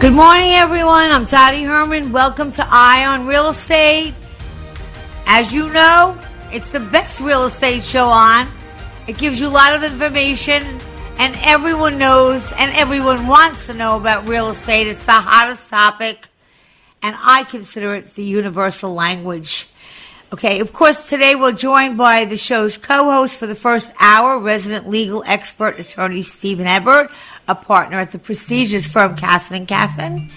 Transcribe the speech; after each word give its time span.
Good 0.00 0.12
morning, 0.12 0.52
everyone. 0.52 1.10
I'm 1.10 1.24
Dottie 1.24 1.64
Herman. 1.64 2.12
Welcome 2.12 2.52
to 2.52 2.64
Eye 2.64 3.04
on 3.04 3.26
Real 3.26 3.48
Estate. 3.48 4.14
As 5.26 5.52
you 5.52 5.72
know, 5.72 6.16
it's 6.52 6.70
the 6.70 6.78
best 6.78 7.18
real 7.18 7.46
estate 7.46 7.82
show 7.82 8.06
on. 8.06 8.46
It 9.08 9.18
gives 9.18 9.40
you 9.40 9.48
a 9.48 9.50
lot 9.50 9.74
of 9.74 9.82
information, 9.82 10.62
and 11.18 11.36
everyone 11.40 11.98
knows 11.98 12.52
and 12.52 12.72
everyone 12.76 13.26
wants 13.26 13.66
to 13.66 13.74
know 13.74 13.96
about 13.96 14.28
real 14.28 14.50
estate. 14.50 14.86
It's 14.86 15.04
the 15.04 15.10
hottest 15.10 15.68
topic, 15.68 16.28
and 17.02 17.16
I 17.18 17.42
consider 17.42 17.92
it 17.96 18.14
the 18.14 18.22
universal 18.22 18.94
language. 18.94 19.66
Okay, 20.32 20.60
of 20.60 20.72
course, 20.72 21.08
today 21.08 21.34
we're 21.34 21.50
joined 21.50 21.98
by 21.98 22.24
the 22.24 22.36
show's 22.36 22.76
co-host 22.76 23.36
for 23.36 23.48
the 23.48 23.56
first 23.56 23.92
hour, 23.98 24.38
resident 24.38 24.88
legal 24.88 25.24
expert 25.26 25.80
attorney 25.80 26.22
Steven 26.22 26.68
Ebert 26.68 27.10
a 27.48 27.54
partner 27.54 27.98
at 27.98 28.12
the 28.12 28.18
prestigious 28.18 28.86
firm 28.86 29.16
Cassin 29.16 29.56
and 29.56 29.66
Cassin. 29.66 30.30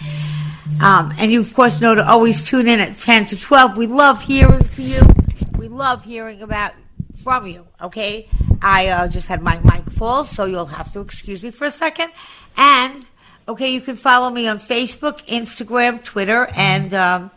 Um, 0.81 1.13
and 1.17 1.31
you, 1.31 1.41
of 1.41 1.53
course, 1.53 1.79
know 1.79 1.93
to 1.93 2.07
always 2.07 2.43
tune 2.45 2.68
in 2.68 2.79
at 2.79 2.98
10 2.98 3.27
to 3.27 3.35
12. 3.35 3.77
We 3.77 3.85
love 3.87 4.23
hearing 4.23 4.63
from 4.63 4.85
you. 4.85 5.01
We 5.57 5.68
love 5.68 6.03
hearing 6.03 6.41
about 6.41 6.73
from 7.23 7.45
you, 7.45 7.68
okay? 7.81 8.27
I 8.62 8.87
uh, 8.87 9.07
just 9.07 9.27
had 9.27 9.43
my 9.43 9.59
mic 9.59 9.91
full, 9.91 10.23
so 10.23 10.45
you'll 10.45 10.65
have 10.68 10.93
to 10.93 11.01
excuse 11.01 11.43
me 11.43 11.51
for 11.51 11.65
a 11.65 11.71
second. 11.71 12.12
And, 12.57 13.07
okay, 13.48 13.71
you 13.71 13.81
can 13.81 13.96
follow 13.96 14.31
me 14.31 14.48
on 14.48 14.59
Facebook, 14.59 15.23
Instagram, 15.27 16.03
Twitter, 16.03 16.48
and 16.55 16.93
um, 16.93 17.31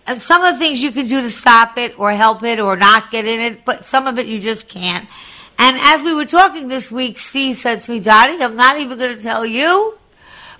And 0.08 0.22
some 0.22 0.44
of 0.44 0.54
the 0.54 0.60
things 0.60 0.80
you 0.80 0.92
can 0.92 1.08
do 1.08 1.20
to 1.22 1.30
stop 1.32 1.76
it 1.78 1.98
or 1.98 2.12
help 2.12 2.44
it 2.44 2.60
or 2.60 2.76
not 2.76 3.10
get 3.10 3.26
in 3.26 3.40
it, 3.40 3.64
but 3.64 3.84
some 3.84 4.06
of 4.06 4.20
it 4.20 4.28
you 4.28 4.38
just 4.38 4.68
can't. 4.68 5.08
And 5.58 5.76
as 5.80 6.02
we 6.02 6.14
were 6.14 6.26
talking 6.26 6.68
this 6.68 6.90
week, 6.90 7.18
Steve 7.18 7.56
said 7.56 7.82
to 7.82 7.90
me, 7.90 8.00
Dottie, 8.00 8.42
I'm 8.42 8.56
not 8.56 8.78
even 8.78 8.98
going 8.98 9.16
to 9.16 9.22
tell 9.22 9.46
you, 9.46 9.98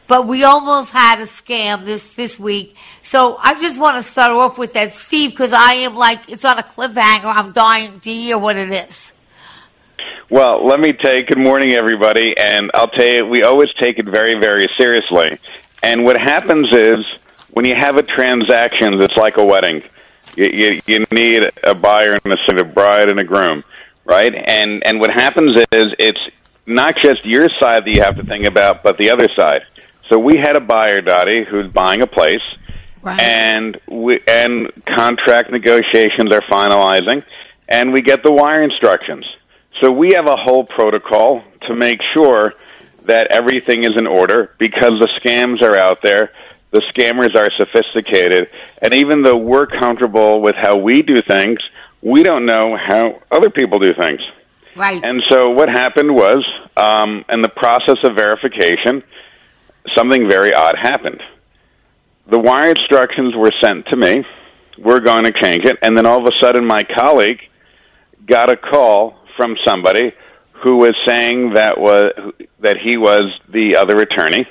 but 0.07 0.27
we 0.27 0.43
almost 0.45 0.91
had 0.91 1.21
a 1.21 1.25
scam 1.25 1.85
this, 1.85 2.15
this 2.15 2.39
week. 2.39 2.77
So 3.03 3.37
I 3.37 3.55
just 3.61 3.79
want 3.79 4.03
to 4.03 4.11
start 4.11 4.33
off 4.33 4.57
with 4.57 4.73
that, 4.73 4.95
Steve, 4.95 5.31
because 5.31 5.53
I 5.53 5.75
am 5.75 5.97
like, 5.97 6.29
it's 6.31 6.45
on 6.45 6.59
a 6.59 6.63
cliffhanger. 6.63 7.25
I'm 7.25 7.53
dying 7.53 8.01
to 8.01 8.13
hear 8.13 8.39
what 8.39 8.57
it 8.57 8.71
is. 8.71 9.13
Well, 10.31 10.67
let 10.67 10.81
me 10.81 10.93
take 10.93 11.29
good 11.29 11.39
morning, 11.39 11.75
everybody, 11.75 12.35
and 12.37 12.71
I'll 12.75 12.89
tell 12.89 13.07
you, 13.07 13.27
we 13.27 13.43
always 13.45 13.69
take 13.79 13.99
it 13.99 14.07
very, 14.07 14.35
very 14.41 14.67
seriously. 14.77 15.39
And 15.83 16.05
what 16.05 16.19
happens 16.19 16.73
is, 16.73 17.05
when 17.51 17.65
you 17.65 17.75
have 17.79 17.97
a 17.97 18.03
transaction 18.03 18.99
that's 18.99 19.17
like 19.17 19.37
a 19.37 19.45
wedding, 19.45 19.83
you, 20.37 20.47
you, 20.47 20.81
you 20.87 21.05
need 21.13 21.49
a 21.63 21.75
buyer 21.75 22.19
and 22.25 22.59
a 22.59 22.65
bride 22.65 23.09
and 23.09 23.21
a 23.21 23.25
groom 23.25 23.63
right? 24.07 24.35
And 24.35 24.85
and 24.85 25.01
what 25.01 25.11
happens 25.11 25.57
is 25.73 25.87
it's 25.99 26.21
not 26.65 26.97
just 26.97 27.27
your 27.27 27.49
side 27.49 27.85
that 27.85 27.91
you 27.91 28.03
have 28.03 28.17
to 28.17 28.25
think 28.25 28.47
about, 28.47 28.83
but 28.83 28.97
the 28.97 29.11
other 29.11 29.29
side. 29.37 29.63
So 30.09 30.19
we 30.19 30.37
had 30.37 30.57
a 30.57 30.61
buyer, 30.61 31.01
Dottie, 31.01 31.45
who's 31.45 31.71
buying 31.71 32.01
a 32.01 32.07
place, 32.07 32.43
right. 33.03 33.21
and 33.21 33.79
we 33.89 34.21
and 34.27 34.71
contract 34.85 35.51
negotiations 35.51 36.33
are 36.33 36.43
finalizing, 36.43 37.25
and 37.69 37.93
we 37.93 38.03
get 38.03 38.23
the 38.23 38.33
wire 38.33 38.63
instructions. 38.63 39.27
So 39.81 39.91
we 39.91 40.15
have 40.15 40.27
a 40.27 40.37
whole 40.37 40.65
protocol 40.65 41.43
to 41.63 41.75
make 41.75 41.99
sure 42.15 42.55
that 43.05 43.29
everything 43.31 43.85
is 43.85 43.93
in 43.97 44.07
order 44.07 44.55
because 44.59 44.99
the 44.99 45.09
scams 45.21 45.61
are 45.61 45.77
out 45.77 46.03
there. 46.03 46.33
The 46.71 46.83
scammers 46.93 47.35
are 47.37 47.51
sophisticated, 47.57 48.49
and 48.83 48.93
even 48.93 49.23
though 49.23 49.37
we're 49.37 49.67
comfortable 49.67 50.41
with 50.41 50.57
how 50.57 50.77
we 50.77 51.03
do 51.03 51.23
things, 51.23 51.59
we 52.03 52.23
don't 52.23 52.47
know 52.47 52.77
how 52.77 53.21
other 53.31 53.51
people 53.51 53.79
do 53.79 53.93
things. 54.01 54.21
Right. 54.77 55.03
And 55.03 55.23
so 55.29 55.51
what 55.51 55.69
happened 55.69 56.15
was, 56.15 56.45
um, 56.77 57.25
in 57.31 57.41
the 57.43 57.49
process 57.49 57.97
of 58.05 58.15
verification, 58.15 59.03
something 59.97 60.29
very 60.29 60.53
odd 60.53 60.77
happened. 60.81 61.23
The 62.31 62.39
wire 62.39 62.71
instructions 62.71 63.35
were 63.35 63.53
sent 63.63 63.87
to 63.87 63.97
me. 63.97 64.25
We're 64.79 65.01
going 65.01 65.25
to 65.25 65.33
change 65.33 65.65
it. 65.65 65.79
And 65.83 65.97
then 65.97 66.05
all 66.05 66.19
of 66.19 66.27
a 66.27 66.45
sudden, 66.45 66.67
my 66.67 66.85
colleague 66.85 67.41
got 68.27 68.51
a 68.51 68.57
call 68.57 69.17
from 69.37 69.57
somebody 69.67 70.13
who 70.63 70.77
was 70.77 70.95
saying 71.07 71.55
that 71.55 71.79
was 71.79 72.13
that 72.61 72.77
he 72.83 72.97
was 72.97 73.31
the 73.49 73.77
other 73.77 73.97
attorney, 73.99 74.47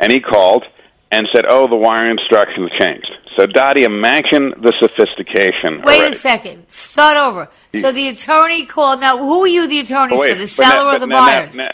and 0.00 0.12
he 0.12 0.20
called 0.20 0.64
and 1.10 1.26
said, 1.34 1.44
"Oh, 1.48 1.66
the 1.68 1.76
wire 1.76 2.10
instructions 2.10 2.70
changed." 2.78 3.10
So, 3.38 3.46
Dottie, 3.46 3.84
imagine 3.84 4.52
the 4.60 4.72
sophistication. 4.80 5.82
Wait 5.84 6.00
already. 6.00 6.12
a 6.12 6.18
second. 6.18 6.68
Start 6.68 7.16
over. 7.16 7.48
So 7.80 7.92
the 7.92 8.08
attorney 8.08 8.66
called. 8.66 8.98
Now, 8.98 9.16
who 9.16 9.44
are 9.44 9.46
you 9.46 9.68
the 9.68 9.78
attorney 9.78 10.16
oh, 10.16 10.26
for? 10.26 10.34
The 10.34 10.48
seller 10.48 10.90
now, 10.90 10.96
or 10.96 10.98
the 10.98 11.06
now, 11.06 11.24
buyer? 11.24 11.50
Now, 11.54 11.70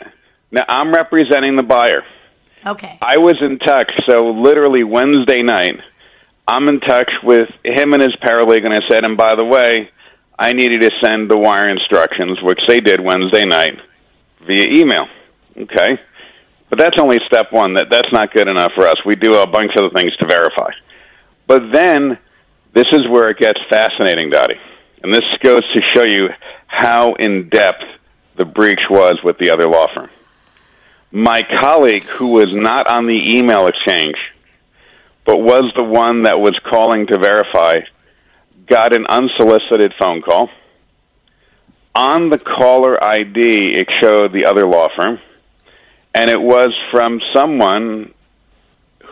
now, 0.50 0.64
I'm 0.68 0.92
representing 0.92 1.56
the 1.56 1.62
buyer. 1.62 2.02
Okay. 2.66 2.98
I 3.00 3.16
was 3.16 3.36
in 3.40 3.58
touch. 3.60 3.90
So, 4.06 4.26
literally 4.26 4.84
Wednesday 4.84 5.40
night, 5.40 5.80
I'm 6.46 6.68
in 6.68 6.80
touch 6.80 7.10
with 7.22 7.48
him 7.64 7.94
and 7.94 8.02
his 8.02 8.14
paralegal, 8.22 8.66
and 8.66 8.74
I 8.74 8.80
said, 8.90 9.04
and 9.04 9.16
by 9.16 9.34
the 9.34 9.46
way, 9.46 9.88
I 10.38 10.52
needed 10.52 10.82
to 10.82 10.90
send 11.02 11.30
the 11.30 11.38
wire 11.38 11.70
instructions, 11.70 12.40
which 12.42 12.60
they 12.68 12.82
did 12.82 13.00
Wednesday 13.00 13.46
night 13.46 13.78
via 14.46 14.66
email. 14.70 15.06
Okay. 15.56 15.98
But 16.68 16.78
that's 16.78 16.98
only 16.98 17.20
step 17.26 17.52
one. 17.52 17.72
That 17.74 17.86
that's 17.90 18.12
not 18.12 18.34
good 18.34 18.48
enough 18.48 18.72
for 18.74 18.86
us. 18.86 18.96
We 19.06 19.16
do 19.16 19.36
a 19.36 19.46
bunch 19.46 19.70
of 19.76 19.84
other 19.84 19.94
things 19.94 20.14
to 20.18 20.26
verify. 20.26 20.68
But 21.46 21.72
then, 21.72 22.18
this 22.72 22.86
is 22.92 23.08
where 23.08 23.28
it 23.30 23.38
gets 23.38 23.58
fascinating, 23.70 24.30
Dottie. 24.30 24.58
And 25.02 25.12
this 25.12 25.24
goes 25.42 25.62
to 25.74 25.82
show 25.94 26.04
you 26.04 26.28
how 26.66 27.14
in 27.14 27.48
depth 27.48 27.82
the 28.36 28.44
breach 28.44 28.80
was 28.90 29.20
with 29.22 29.38
the 29.38 29.50
other 29.50 29.68
law 29.68 29.86
firm. 29.94 30.10
My 31.12 31.42
colleague, 31.60 32.04
who 32.04 32.32
was 32.32 32.52
not 32.52 32.86
on 32.86 33.06
the 33.06 33.36
email 33.36 33.68
exchange, 33.68 34.16
but 35.24 35.38
was 35.38 35.72
the 35.76 35.84
one 35.84 36.24
that 36.24 36.40
was 36.40 36.58
calling 36.68 37.06
to 37.06 37.18
verify, 37.18 37.80
got 38.66 38.92
an 38.92 39.06
unsolicited 39.06 39.92
phone 40.00 40.22
call. 40.22 40.48
On 41.94 42.30
the 42.30 42.38
caller 42.38 43.02
ID, 43.02 43.76
it 43.76 43.88
showed 44.02 44.32
the 44.32 44.46
other 44.46 44.66
law 44.66 44.88
firm, 44.96 45.20
and 46.14 46.28
it 46.28 46.40
was 46.40 46.74
from 46.90 47.20
someone 47.34 48.12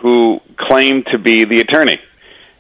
who 0.01 0.41
claimed 0.59 1.07
to 1.13 1.19
be 1.19 1.45
the 1.45 1.61
attorney. 1.61 2.01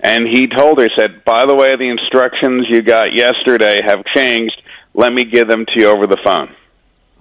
And 0.03 0.27
he 0.27 0.49
told 0.49 0.79
her, 0.81 0.89
said, 0.99 1.25
by 1.25 1.47
the 1.47 1.55
way, 1.55 1.77
the 1.77 1.89
instructions 1.89 2.67
you 2.69 2.83
got 2.83 3.13
yesterday 3.15 3.81
have 3.87 4.05
changed. 4.15 4.61
Let 4.95 5.13
me 5.13 5.25
give 5.25 5.49
them 5.49 5.65
to 5.65 5.81
you 5.81 5.89
over 5.89 6.07
the 6.07 6.19
phone. 6.25 6.55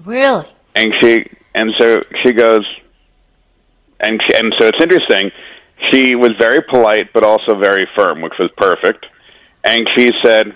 Really? 0.04 0.48
And 0.76 0.92
she, 1.00 1.30
and 1.54 1.72
so 1.80 2.02
she 2.24 2.34
goes, 2.34 2.66
And 4.00 4.20
she, 4.28 4.36
and 4.36 4.54
so 4.60 4.68
it's 4.68 4.82
interesting. 4.82 5.32
She 5.92 6.16
was 6.16 6.32
very 6.40 6.62
polite, 6.62 7.14
but 7.14 7.24
also 7.24 7.56
very 7.58 7.88
firm, 7.96 8.22
which 8.22 8.34
was 8.40 8.50
perfect. 8.58 9.06
And 9.64 9.88
she 9.96 10.12
said, 10.24 10.56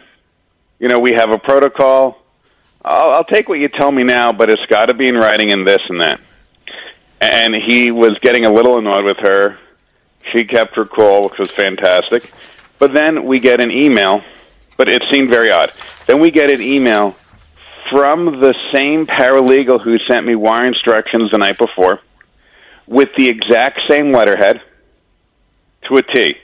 "You 0.79 0.87
know, 0.87 0.99
we 0.99 1.13
have 1.13 1.29
a 1.29 1.37
protocol. 1.37 2.17
I'll, 2.83 3.11
I'll 3.11 3.23
take 3.23 3.47
what 3.47 3.59
you 3.59 3.67
tell 3.67 3.91
me 3.91 4.03
now, 4.03 4.33
but 4.33 4.49
it's 4.49 4.65
got 4.67 4.87
to 4.87 4.93
be 4.93 5.07
in 5.07 5.15
writing 5.15 5.51
and 5.51 5.65
this 5.65 5.81
and 5.89 6.01
that." 6.01 6.19
And 7.21 7.55
he 7.55 7.91
was 7.91 8.17
getting 8.19 8.45
a 8.45 8.51
little 8.51 8.77
annoyed 8.77 9.05
with 9.05 9.17
her. 9.17 9.57
She 10.35 10.43
kept 10.43 10.75
her 10.75 10.83
cool, 10.83 11.29
which 11.29 11.39
was 11.39 11.49
fantastic. 11.49 12.29
But 12.77 12.93
then 12.93 13.25
we 13.25 13.39
get 13.39 13.61
an 13.61 13.71
email, 13.71 14.21
but 14.75 14.89
it 14.89 15.01
seemed 15.09 15.29
very 15.29 15.49
odd. 15.49 15.71
Then 16.07 16.19
we 16.19 16.29
get 16.29 16.49
an 16.49 16.61
email 16.61 17.15
from 17.89 18.41
the 18.41 18.53
same 18.73 19.07
paralegal 19.07 19.81
who 19.81 19.97
sent 20.09 20.25
me 20.25 20.35
wire 20.35 20.65
instructions 20.65 21.31
the 21.31 21.37
night 21.37 21.57
before 21.57 22.01
with 22.85 23.09
the 23.17 23.29
exact 23.29 23.79
same 23.89 24.11
letterhead 24.11 24.59
to 25.87 25.97
a 25.97 26.01
T. 26.01 26.35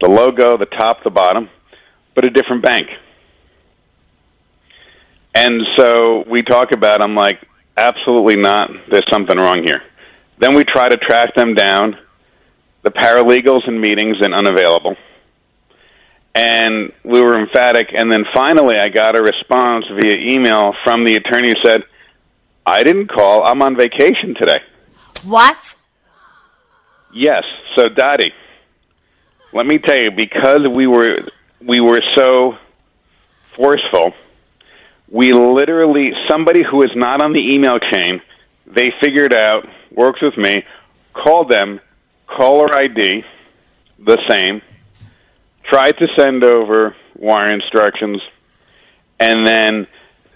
The 0.00 0.08
logo, 0.08 0.56
the 0.56 0.66
top, 0.66 1.04
the 1.04 1.10
bottom, 1.10 1.50
but 2.14 2.24
a 2.24 2.30
different 2.30 2.62
bank. 2.62 2.86
And 5.34 5.60
so 5.76 6.24
we 6.26 6.42
talk 6.42 6.72
about, 6.72 7.02
I'm 7.02 7.14
like, 7.14 7.44
absolutely 7.76 8.36
not. 8.36 8.70
There's 8.90 9.04
something 9.12 9.36
wrong 9.36 9.62
here. 9.64 9.82
Then 10.38 10.54
we 10.54 10.64
try 10.64 10.88
to 10.88 10.96
track 10.96 11.34
them 11.34 11.54
down. 11.54 11.98
The 12.82 12.90
paralegals 12.90 13.66
in 13.66 13.80
meetings 13.80 14.16
and 14.20 14.34
unavailable. 14.34 14.96
And 16.34 16.92
we 17.04 17.20
were 17.20 17.40
emphatic. 17.40 17.88
And 17.96 18.12
then 18.12 18.24
finally, 18.32 18.76
I 18.80 18.88
got 18.88 19.18
a 19.18 19.22
response 19.22 19.84
via 19.88 20.32
email 20.32 20.72
from 20.84 21.04
the 21.04 21.16
attorney 21.16 21.48
who 21.48 21.54
said, 21.64 21.82
I 22.64 22.84
didn't 22.84 23.08
call. 23.08 23.44
I'm 23.44 23.62
on 23.62 23.76
vacation 23.76 24.34
today. 24.38 24.58
What? 25.24 25.74
Yes. 27.12 27.42
So, 27.74 27.88
Dottie, 27.88 28.32
let 29.52 29.66
me 29.66 29.78
tell 29.78 29.96
you, 29.96 30.10
because 30.10 30.60
we 30.70 30.86
were 30.86 31.20
we 31.60 31.80
were 31.80 32.00
so 32.14 32.52
forceful, 33.56 34.12
we 35.10 35.32
literally 35.32 36.12
somebody 36.28 36.60
who 36.62 36.82
is 36.82 36.90
not 36.94 37.22
on 37.22 37.32
the 37.32 37.54
email 37.54 37.78
chain, 37.78 38.20
they 38.66 38.92
figured 39.02 39.34
out, 39.34 39.66
works 39.90 40.20
with 40.22 40.36
me, 40.36 40.62
called 41.14 41.50
them, 41.50 41.80
caller 42.28 42.72
ID, 42.74 43.24
the 43.98 44.18
same, 44.28 44.62
tried 45.64 45.92
to 45.98 46.06
send 46.16 46.44
over 46.44 46.94
wire 47.16 47.50
instructions, 47.50 48.20
and 49.18 49.46
then 49.46 49.86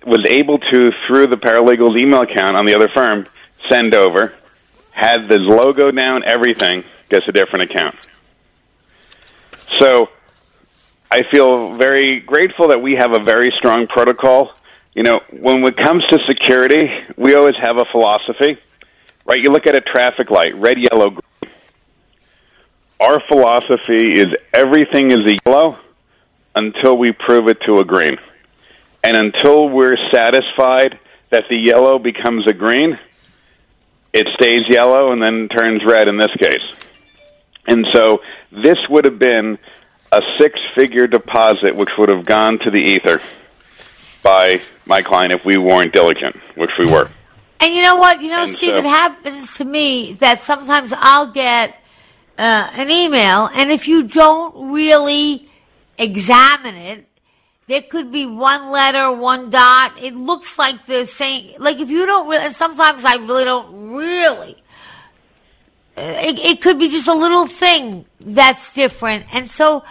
was 0.04 0.26
able 0.28 0.58
to, 0.58 0.90
through 1.06 1.28
the 1.28 1.36
paralegal's 1.36 1.96
email 1.96 2.22
account 2.22 2.56
on 2.56 2.66
the 2.66 2.74
other 2.74 2.88
firm, 2.88 3.26
send 3.70 3.94
over, 3.94 4.34
had 4.90 5.28
the 5.28 5.38
logo 5.38 5.90
down, 5.90 6.24
everything, 6.24 6.84
gets 7.08 7.28
a 7.28 7.32
different 7.32 7.70
account. 7.70 8.08
So 9.80 10.08
I 11.10 11.22
feel 11.30 11.76
very 11.76 12.20
grateful 12.20 12.68
that 12.68 12.80
we 12.80 12.94
have 12.94 13.12
a 13.12 13.22
very 13.22 13.50
strong 13.58 13.86
protocol. 13.86 14.52
You 14.94 15.02
know, 15.02 15.20
when 15.30 15.64
it 15.64 15.76
comes 15.76 16.04
to 16.06 16.18
security, 16.26 16.88
we 17.16 17.34
always 17.34 17.56
have 17.56 17.78
a 17.78 17.84
philosophy, 17.86 18.58
right? 19.24 19.40
You 19.40 19.50
look 19.50 19.66
at 19.66 19.74
a 19.74 19.80
traffic 19.80 20.30
light, 20.30 20.54
red, 20.56 20.78
yellow, 20.78 21.10
green. 21.10 21.31
Our 23.00 23.20
philosophy 23.28 24.14
is 24.14 24.26
everything 24.52 25.10
is 25.10 25.26
a 25.26 25.36
yellow 25.44 25.78
until 26.54 26.96
we 26.96 27.12
prove 27.12 27.48
it 27.48 27.58
to 27.66 27.78
a 27.78 27.84
green. 27.84 28.16
And 29.02 29.16
until 29.16 29.68
we're 29.68 29.96
satisfied 30.12 30.98
that 31.30 31.44
the 31.48 31.56
yellow 31.56 31.98
becomes 31.98 32.46
a 32.46 32.52
green, 32.52 32.98
it 34.12 34.28
stays 34.40 34.60
yellow 34.68 35.12
and 35.12 35.20
then 35.22 35.48
turns 35.48 35.82
red 35.84 36.06
in 36.06 36.18
this 36.18 36.30
case. 36.38 36.78
And 37.66 37.86
so 37.92 38.20
this 38.50 38.78
would 38.88 39.04
have 39.04 39.18
been 39.18 39.58
a 40.12 40.20
six 40.38 40.58
figure 40.74 41.06
deposit 41.06 41.74
which 41.74 41.88
would 41.98 42.10
have 42.10 42.24
gone 42.24 42.58
to 42.60 42.70
the 42.70 42.80
ether 42.80 43.20
by 44.22 44.60
my 44.86 45.02
client 45.02 45.32
if 45.32 45.44
we 45.44 45.56
weren't 45.56 45.92
diligent, 45.92 46.36
which 46.54 46.76
we 46.78 46.86
were. 46.86 47.10
And 47.60 47.74
you 47.74 47.82
know 47.82 47.96
what? 47.96 48.20
You 48.20 48.30
know, 48.30 48.42
And 48.42 48.50
Steve, 48.54 48.70
so- 48.74 48.78
it 48.78 48.84
happens 48.84 49.54
to 49.54 49.64
me 49.64 50.12
that 50.14 50.42
sometimes 50.42 50.92
I'll 50.96 51.30
get 51.32 51.76
uh, 52.42 52.70
an 52.82 52.90
email, 52.90 53.48
and 53.54 53.70
if 53.70 53.86
you 53.86 54.02
don't 54.02 54.72
really 54.72 55.48
examine 55.96 56.74
it, 56.74 57.06
there 57.68 57.82
could 57.82 58.10
be 58.10 58.26
one 58.26 58.70
letter, 58.70 59.12
one 59.12 59.48
dot. 59.48 59.92
It 60.02 60.16
looks 60.16 60.58
like 60.58 60.84
the 60.86 61.06
same. 61.06 61.54
Like 61.66 61.78
if 61.78 61.88
you 61.88 62.04
don't 62.04 62.26
really, 62.28 62.44
and 62.46 62.54
sometimes 62.54 63.04
I 63.04 63.14
really 63.28 63.44
don't 63.44 63.94
really. 63.94 64.56
uh, 65.96 66.28
It, 66.28 66.36
it 66.50 66.56
could 66.62 66.78
be 66.78 66.88
just 66.88 67.06
a 67.06 67.14
little 67.14 67.46
thing 67.46 68.06
that's 68.18 68.74
different, 68.74 69.22
and 69.32 69.48
so 69.48 69.84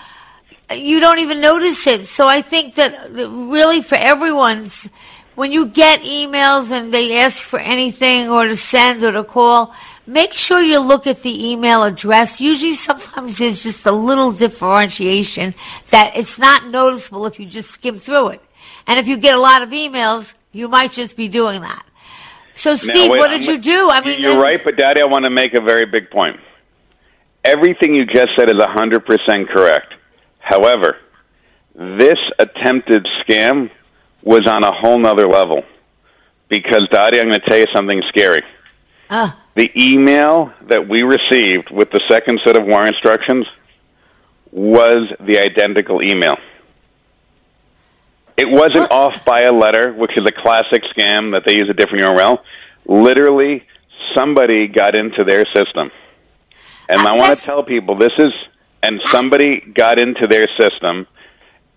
uh, 0.70 0.74
you 0.74 1.00
don't 1.00 1.20
even 1.20 1.40
notice 1.40 1.88
it. 1.88 2.06
So 2.06 2.28
I 2.28 2.42
think 2.42 2.76
that 2.76 2.92
really 3.14 3.82
for 3.82 3.96
everyone's, 3.96 4.90
when 5.36 5.54
you 5.56 5.68
get 5.68 6.02
emails 6.02 6.70
and 6.70 6.94
they 6.94 7.18
ask 7.18 7.40
for 7.40 7.60
anything 7.60 8.28
or 8.28 8.44
to 8.52 8.58
send 8.58 9.04
or 9.08 9.14
to 9.14 9.24
call, 9.24 9.74
make 10.06 10.34
sure 10.34 10.62
you 10.62 10.80
look 10.80 11.08
at 11.08 11.22
the 11.24 11.52
email 11.52 11.84
address. 11.84 12.42
Usually 12.42 12.76
sometimes 12.76 13.38
there's 13.38 13.64
just 13.64 13.86
a 13.86 13.92
little 13.92 14.32
differentiation 14.32 15.54
that 15.90 16.14
it's 16.16 16.38
not 16.38 16.68
noticeable 16.68 17.26
if 17.26 17.40
you 17.40 17.46
just 17.46 17.70
skim 17.72 17.98
through 17.98 18.30
it. 18.30 18.42
And 18.88 19.00
if 19.00 19.08
you 19.08 19.18
get 19.18 19.36
a 19.36 19.40
lot 19.40 19.62
of 19.62 19.70
emails, 19.70 20.34
you 20.52 20.68
might 20.68 20.92
just 20.92 21.16
be 21.16 21.28
doing 21.28 21.62
that. 21.62 21.86
So 22.56 22.72
Now, 22.72 22.76
Steve, 22.76 23.12
wait, 23.12 23.20
what 23.20 23.32
I'm 23.32 23.40
did 23.40 23.48
you 23.48 23.58
do? 23.60 23.90
I 23.90 24.02
mean, 24.02 24.22
you're 24.22 24.38
uh, 24.38 24.42
right, 24.42 24.62
but 24.64 24.76
Dottie, 24.76 25.02
I 25.02 25.06
want 25.06 25.24
to 25.24 25.30
make 25.30 25.54
a 25.54 25.62
very 25.62 25.86
big 25.86 26.10
point. 26.10 26.38
Everything 27.44 27.96
you 27.96 28.06
just 28.06 28.30
said 28.38 28.50
is 28.50 28.56
100% 28.56 29.50
correct. 29.50 29.94
However, 30.40 30.98
this 31.76 32.18
attempted 32.38 33.08
scam 33.24 33.72
was 34.22 34.46
on 34.48 34.64
a 34.64 34.72
whole 34.72 35.00
nother 35.00 35.28
level. 35.28 35.64
Because, 36.50 36.88
Dottie, 36.92 37.20
I'm 37.20 37.30
going 37.30 37.40
to 37.40 37.46
tell 37.48 37.58
you 37.58 37.66
something 37.74 38.02
scary. 38.10 38.44
uh, 39.10 39.32
The 39.56 39.70
email 39.76 40.54
that 40.70 40.88
we 40.88 41.04
received 41.04 41.70
with 41.72 41.92
the 41.92 42.02
second 42.10 42.40
set 42.46 42.56
of 42.56 42.66
wire 42.66 42.88
instructions 42.88 43.46
was 44.52 45.12
the 45.20 45.40
identical 45.40 46.02
email. 46.02 46.38
It 48.38 48.50
wasn't 48.50 48.90
What? 48.90 48.92
off 48.92 49.26
by 49.26 49.42
a 49.42 49.52
letter, 49.52 49.94
which 49.94 50.12
is 50.16 50.26
a 50.26 50.32
classic 50.32 50.84
scam 50.96 51.32
that 51.32 51.44
they 51.46 51.54
use 51.56 51.70
a 51.70 51.74
different 51.74 52.04
URL. 52.04 52.40
Literally, 52.86 53.66
somebody 54.16 54.68
got 54.68 54.96
into 54.96 55.24
their 55.24 55.46
system. 55.54 55.92
And 56.90 57.02
I 57.02 57.16
want 57.16 57.38
to 57.38 57.44
tell 57.44 57.64
people 57.64 57.96
this 57.96 58.12
is, 58.18 58.34
and 58.84 59.02
somebody 59.02 59.60
got 59.62 60.00
into 60.00 60.28
their 60.28 60.48
system 60.60 61.08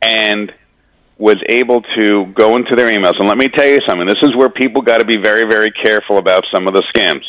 and 0.00 0.52
was 1.18 1.36
able 1.48 1.82
to 1.96 2.26
go 2.34 2.56
into 2.56 2.74
their 2.74 2.88
emails. 2.88 3.18
And 3.18 3.28
let 3.28 3.38
me 3.38 3.48
tell 3.48 3.66
you 3.66 3.80
something. 3.86 4.06
This 4.06 4.22
is 4.22 4.34
where 4.34 4.48
people 4.48 4.82
got 4.82 4.98
to 4.98 5.04
be 5.04 5.16
very, 5.16 5.44
very 5.44 5.70
careful 5.70 6.18
about 6.18 6.44
some 6.52 6.66
of 6.66 6.74
the 6.74 6.82
scams. 6.94 7.24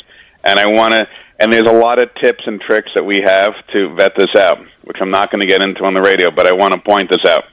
And 0.45 0.59
I 0.59 0.67
want 0.67 0.93
to, 0.93 1.07
and 1.39 1.51
there's 1.51 1.67
a 1.67 1.73
lot 1.73 2.01
of 2.01 2.09
tips 2.21 2.43
and 2.45 2.61
tricks 2.61 2.89
that 2.95 3.03
we 3.03 3.21
have 3.25 3.53
to 3.73 3.93
vet 3.95 4.13
this 4.15 4.35
out, 4.37 4.59
which 4.83 4.97
I'm 5.01 5.09
not 5.09 5.31
going 5.31 5.41
to 5.41 5.47
get 5.47 5.61
into 5.61 5.83
on 5.83 5.93
the 5.93 6.01
radio, 6.01 6.29
but 6.29 6.45
I 6.45 6.53
want 6.53 6.73
to 6.73 6.79
point 6.79 7.09
this 7.09 7.25
out. 7.25 7.45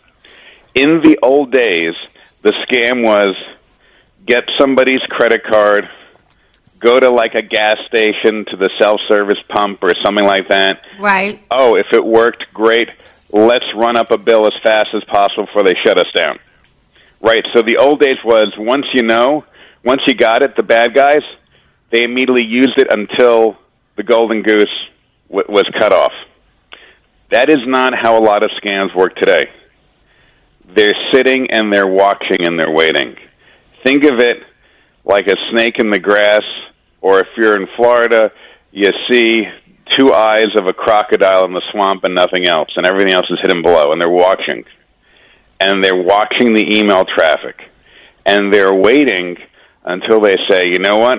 In 0.75 1.01
the 1.03 1.19
old 1.23 1.51
days, 1.51 1.95
the 2.43 2.53
scam 2.69 3.03
was 3.03 3.35
get 4.27 4.45
somebody's 4.59 5.01
credit 5.09 5.43
card, 5.43 5.89
go 6.79 7.01
to 7.01 7.11
like 7.11 7.35
a 7.35 7.43
gas 7.43 7.79
station 7.89 8.45
to 8.51 8.57
the 8.57 8.71
self-service 8.81 9.39
pump 9.49 9.79
or 9.83 9.95
something 10.05 10.25
like 10.25 10.49
that, 10.49 10.83
right. 10.99 11.43
oh, 11.51 11.77
if 11.77 11.87
it 11.93 12.05
worked, 12.05 12.45
great. 12.53 12.89
Let's 13.31 13.73
run 13.75 13.97
up 13.97 14.11
a 14.11 14.19
bill 14.19 14.47
as 14.47 14.53
fast 14.63 14.89
as 14.95 15.03
possible 15.05 15.47
before 15.47 15.63
they 15.63 15.75
shut 15.85 15.99
us 15.99 16.11
down. 16.15 16.39
Right. 17.23 17.47
So 17.53 17.63
the 17.63 17.79
old 17.79 18.01
days 18.01 18.19
was 18.25 18.53
once 18.59 18.87
you 18.93 19.03
know, 19.03 19.45
once 19.85 20.03
you 20.07 20.15
got 20.15 20.43
it, 20.43 20.57
the 20.57 20.63
bad 20.63 20.93
guys, 20.93 21.23
they 21.93 22.03
immediately 22.03 22.43
used 22.43 22.79
it 22.79 22.89
until 22.91 23.57
the 23.97 24.03
golden 24.03 24.43
goose 24.43 24.73
w- 25.29 25.47
was 25.49 25.67
cut 25.79 25.93
off. 25.93 26.13
That 27.31 27.51
is 27.51 27.59
not 27.67 27.93
how 27.95 28.19
a 28.19 28.25
lot 28.25 28.43
of 28.43 28.51
scams 28.63 28.97
work 28.97 29.15
today. 29.17 29.45
They're 30.75 30.95
sitting 31.13 31.51
and 31.51 31.73
they're 31.73 31.87
watching 31.87 32.47
and 32.47 32.59
they're 32.59 32.71
waiting. 32.71 33.17
Think 33.85 34.05
of 34.05 34.21
it 34.21 34.39
like 35.05 35.27
a 35.27 35.37
snake 35.53 35.79
in 35.79 35.91
the 35.91 35.99
grass, 35.99 36.43
or 37.01 37.21
if 37.21 37.27
you're 37.37 37.61
in 37.61 37.69
Florida, 37.77 38.33
you 38.71 38.91
see 39.11 39.45
two 39.97 40.15
eyes 40.15 40.49
of 40.57 40.67
a 40.67 40.73
crocodile 40.73 41.45
in 41.45 41.53
the 41.53 41.63
swamp 41.73 42.05
and 42.05 42.15
nothing 42.15 42.47
else, 42.47 42.71
and 42.77 42.87
everything 42.87 43.13
else 43.13 43.27
is 43.31 43.39
hidden 43.43 43.63
below, 43.63 43.93
and 43.93 44.01
they're 44.01 44.09
watching. 44.09 44.65
And 45.61 45.85
they're 45.85 46.01
watching 46.01 46.55
the 46.55 46.79
email 46.79 47.05
traffic. 47.05 47.61
And 48.25 48.53
they're 48.53 48.75
waiting 48.75 49.37
until 49.85 50.21
they 50.21 50.37
say, 50.49 50.67
you 50.73 50.79
know 50.79 50.99
what? 50.99 51.19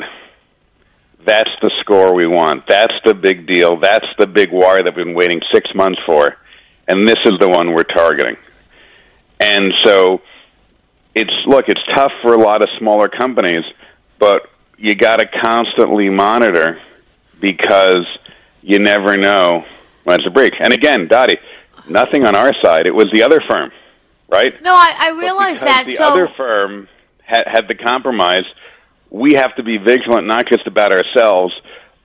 That's 1.26 1.50
the 1.62 1.72
score 1.82 2.14
we 2.14 2.28
want. 2.28 2.68
That's 2.68 2.94
the 3.06 3.14
big 3.14 3.48
deal. 3.48 3.80
That's 3.80 4.06
the 4.18 4.28
big 4.28 4.52
wire 4.52 4.84
that 4.84 4.96
we've 4.96 5.06
been 5.06 5.16
waiting 5.16 5.42
six 5.54 5.70
months 5.74 6.00
for. 6.06 6.38
And 6.88 7.08
this 7.08 7.20
is 7.26 7.34
the 7.40 7.48
one 7.48 7.74
we're 7.74 7.84
targeting. 7.84 8.36
And 9.40 9.74
so 9.84 10.22
it's 11.16 11.32
look, 11.46 11.66
it's 11.70 11.82
tough 11.96 12.12
for 12.22 12.34
a 12.34 12.38
lot 12.38 12.62
of 12.62 12.70
smaller 12.80 13.08
companies, 13.08 13.64
but 14.20 14.50
you 14.78 14.96
got 14.96 15.18
to 15.18 15.28
constantly 15.42 16.10
monitor 16.10 16.82
because 17.40 18.06
you 18.62 18.80
never 18.80 19.18
know 19.18 19.66
when 20.04 20.20
it's 20.20 20.28
a 20.28 20.32
breach. 20.32 20.56
And 20.60 20.74
again, 20.74 21.08
Dottie, 21.08 21.38
nothing 21.88 22.26
on 22.26 22.36
our 22.36 22.54
side. 22.62 22.86
It 22.86 22.96
was 22.96 23.08
the 23.14 23.24
other 23.24 23.42
firm, 23.48 23.72
right? 24.28 24.62
No, 24.62 24.74
I, 24.74 24.96
I 24.98 25.10
realize 25.20 25.60
that. 25.60 25.84
The 25.86 25.96
so 25.96 26.06
other 26.06 26.28
firm 26.36 26.88
had, 27.24 27.44
had 27.46 27.68
the 27.68 27.76
compromise. 27.76 28.46
We 29.14 29.36
have 29.36 29.56
to 29.56 29.64
be 29.64 29.78
vigilant, 29.78 30.28
not 30.28 30.50
just 30.50 30.68
about 30.68 30.92
ourselves, 30.92 31.54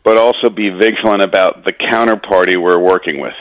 but 0.04 0.16
also 0.16 0.50
be 0.50 0.68
vigilant 0.70 1.22
about 1.22 1.64
the 1.64 1.72
counterparty 1.72 2.56
we're 2.56 2.78
working 2.78 3.18
with. 3.18 3.34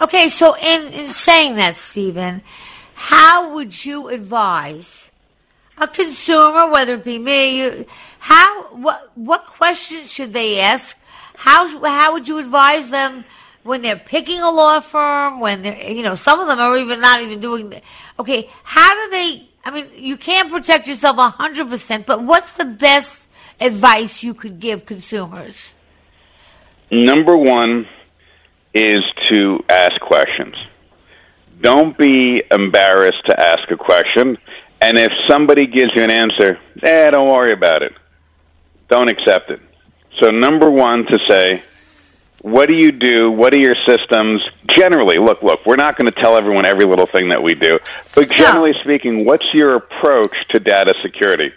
Okay, 0.00 0.30
so 0.30 0.56
in, 0.56 0.92
in 0.92 1.10
saying 1.10 1.56
that, 1.56 1.76
Steven, 1.76 2.40
how 2.94 3.54
would 3.54 3.84
you 3.84 4.08
advise 4.08 5.10
a 5.78 5.88
consumer, 5.88 6.70
whether 6.70 6.94
it 6.94 7.04
be 7.04 7.18
me, 7.18 7.86
how 8.18 8.74
what 8.74 9.10
what 9.14 9.46
questions 9.46 10.10
should 10.10 10.32
they 10.32 10.60
ask? 10.60 10.96
How 11.36 11.66
how 11.84 12.12
would 12.12 12.28
you 12.28 12.38
advise 12.38 12.90
them 12.90 13.24
when 13.64 13.82
they're 13.82 13.96
picking 13.96 14.40
a 14.40 14.50
law 14.50 14.80
firm? 14.80 15.40
When 15.40 15.62
they're 15.62 15.90
you 15.90 16.02
know 16.02 16.14
some 16.14 16.40
of 16.40 16.46
them 16.46 16.58
are 16.58 16.76
even 16.76 17.00
not 17.00 17.20
even 17.20 17.40
doing. 17.40 17.70
The, 17.70 17.82
okay, 18.18 18.48
how 18.62 18.94
do 18.94 19.10
they? 19.10 19.48
I 19.64 19.70
mean, 19.70 19.86
you 19.96 20.16
can't 20.16 20.50
protect 20.50 20.86
yourself 20.86 21.16
a 21.18 21.30
hundred 21.30 21.70
percent, 21.70 22.06
but 22.06 22.22
what's 22.22 22.52
the 22.52 22.66
best 22.66 23.16
advice 23.60 24.22
you 24.22 24.34
could 24.34 24.60
give 24.60 24.84
consumers? 24.84 25.72
Number 26.90 27.36
one 27.36 27.86
is 28.74 29.02
to 29.30 29.60
ask 29.68 29.98
questions. 30.00 30.54
Don't 31.60 31.96
be 31.96 32.42
embarrassed 32.50 33.24
to 33.26 33.40
ask 33.40 33.70
a 33.70 33.76
question. 33.76 34.36
And 34.80 34.98
if 34.98 35.10
somebody 35.28 35.66
gives 35.66 35.92
you 35.94 36.02
an 36.02 36.10
answer, 36.10 36.58
eh, 36.82 37.10
don't 37.10 37.28
worry 37.28 37.52
about 37.52 37.82
it. 37.82 37.92
Don't 38.88 39.08
accept 39.08 39.50
it. 39.50 39.60
So, 40.20 40.28
number 40.28 40.70
one, 40.70 41.06
to 41.06 41.18
say, 41.26 41.62
what 42.44 42.66
do 42.66 42.74
you 42.74 42.92
do? 42.92 43.30
What 43.30 43.54
are 43.54 43.58
your 43.58 43.74
systems? 43.86 44.46
Generally, 44.68 45.16
look, 45.16 45.42
look, 45.42 45.64
we're 45.64 45.76
not 45.76 45.96
going 45.96 46.12
to 46.12 46.20
tell 46.20 46.36
everyone 46.36 46.66
every 46.66 46.84
little 46.84 47.06
thing 47.06 47.30
that 47.30 47.42
we 47.42 47.54
do, 47.54 47.78
but 48.14 48.30
generally 48.30 48.74
speaking, 48.82 49.24
what's 49.24 49.54
your 49.54 49.76
approach 49.76 50.36
to 50.50 50.60
data 50.60 50.92
security? 51.02 51.52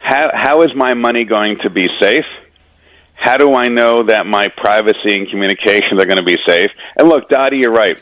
How, 0.00 0.30
how 0.34 0.62
is 0.64 0.74
my 0.74 0.92
money 0.92 1.24
going 1.24 1.56
to 1.62 1.70
be 1.70 1.88
safe? 1.98 2.26
How 3.14 3.38
do 3.38 3.54
I 3.54 3.68
know 3.68 4.02
that 4.02 4.26
my 4.26 4.48
privacy 4.48 5.14
and 5.14 5.30
communications 5.30 5.98
are 5.98 6.04
going 6.04 6.18
to 6.18 6.22
be 6.22 6.36
safe? 6.46 6.72
And 6.94 7.08
look, 7.08 7.30
Dottie, 7.30 7.56
you're 7.56 7.70
right. 7.70 7.98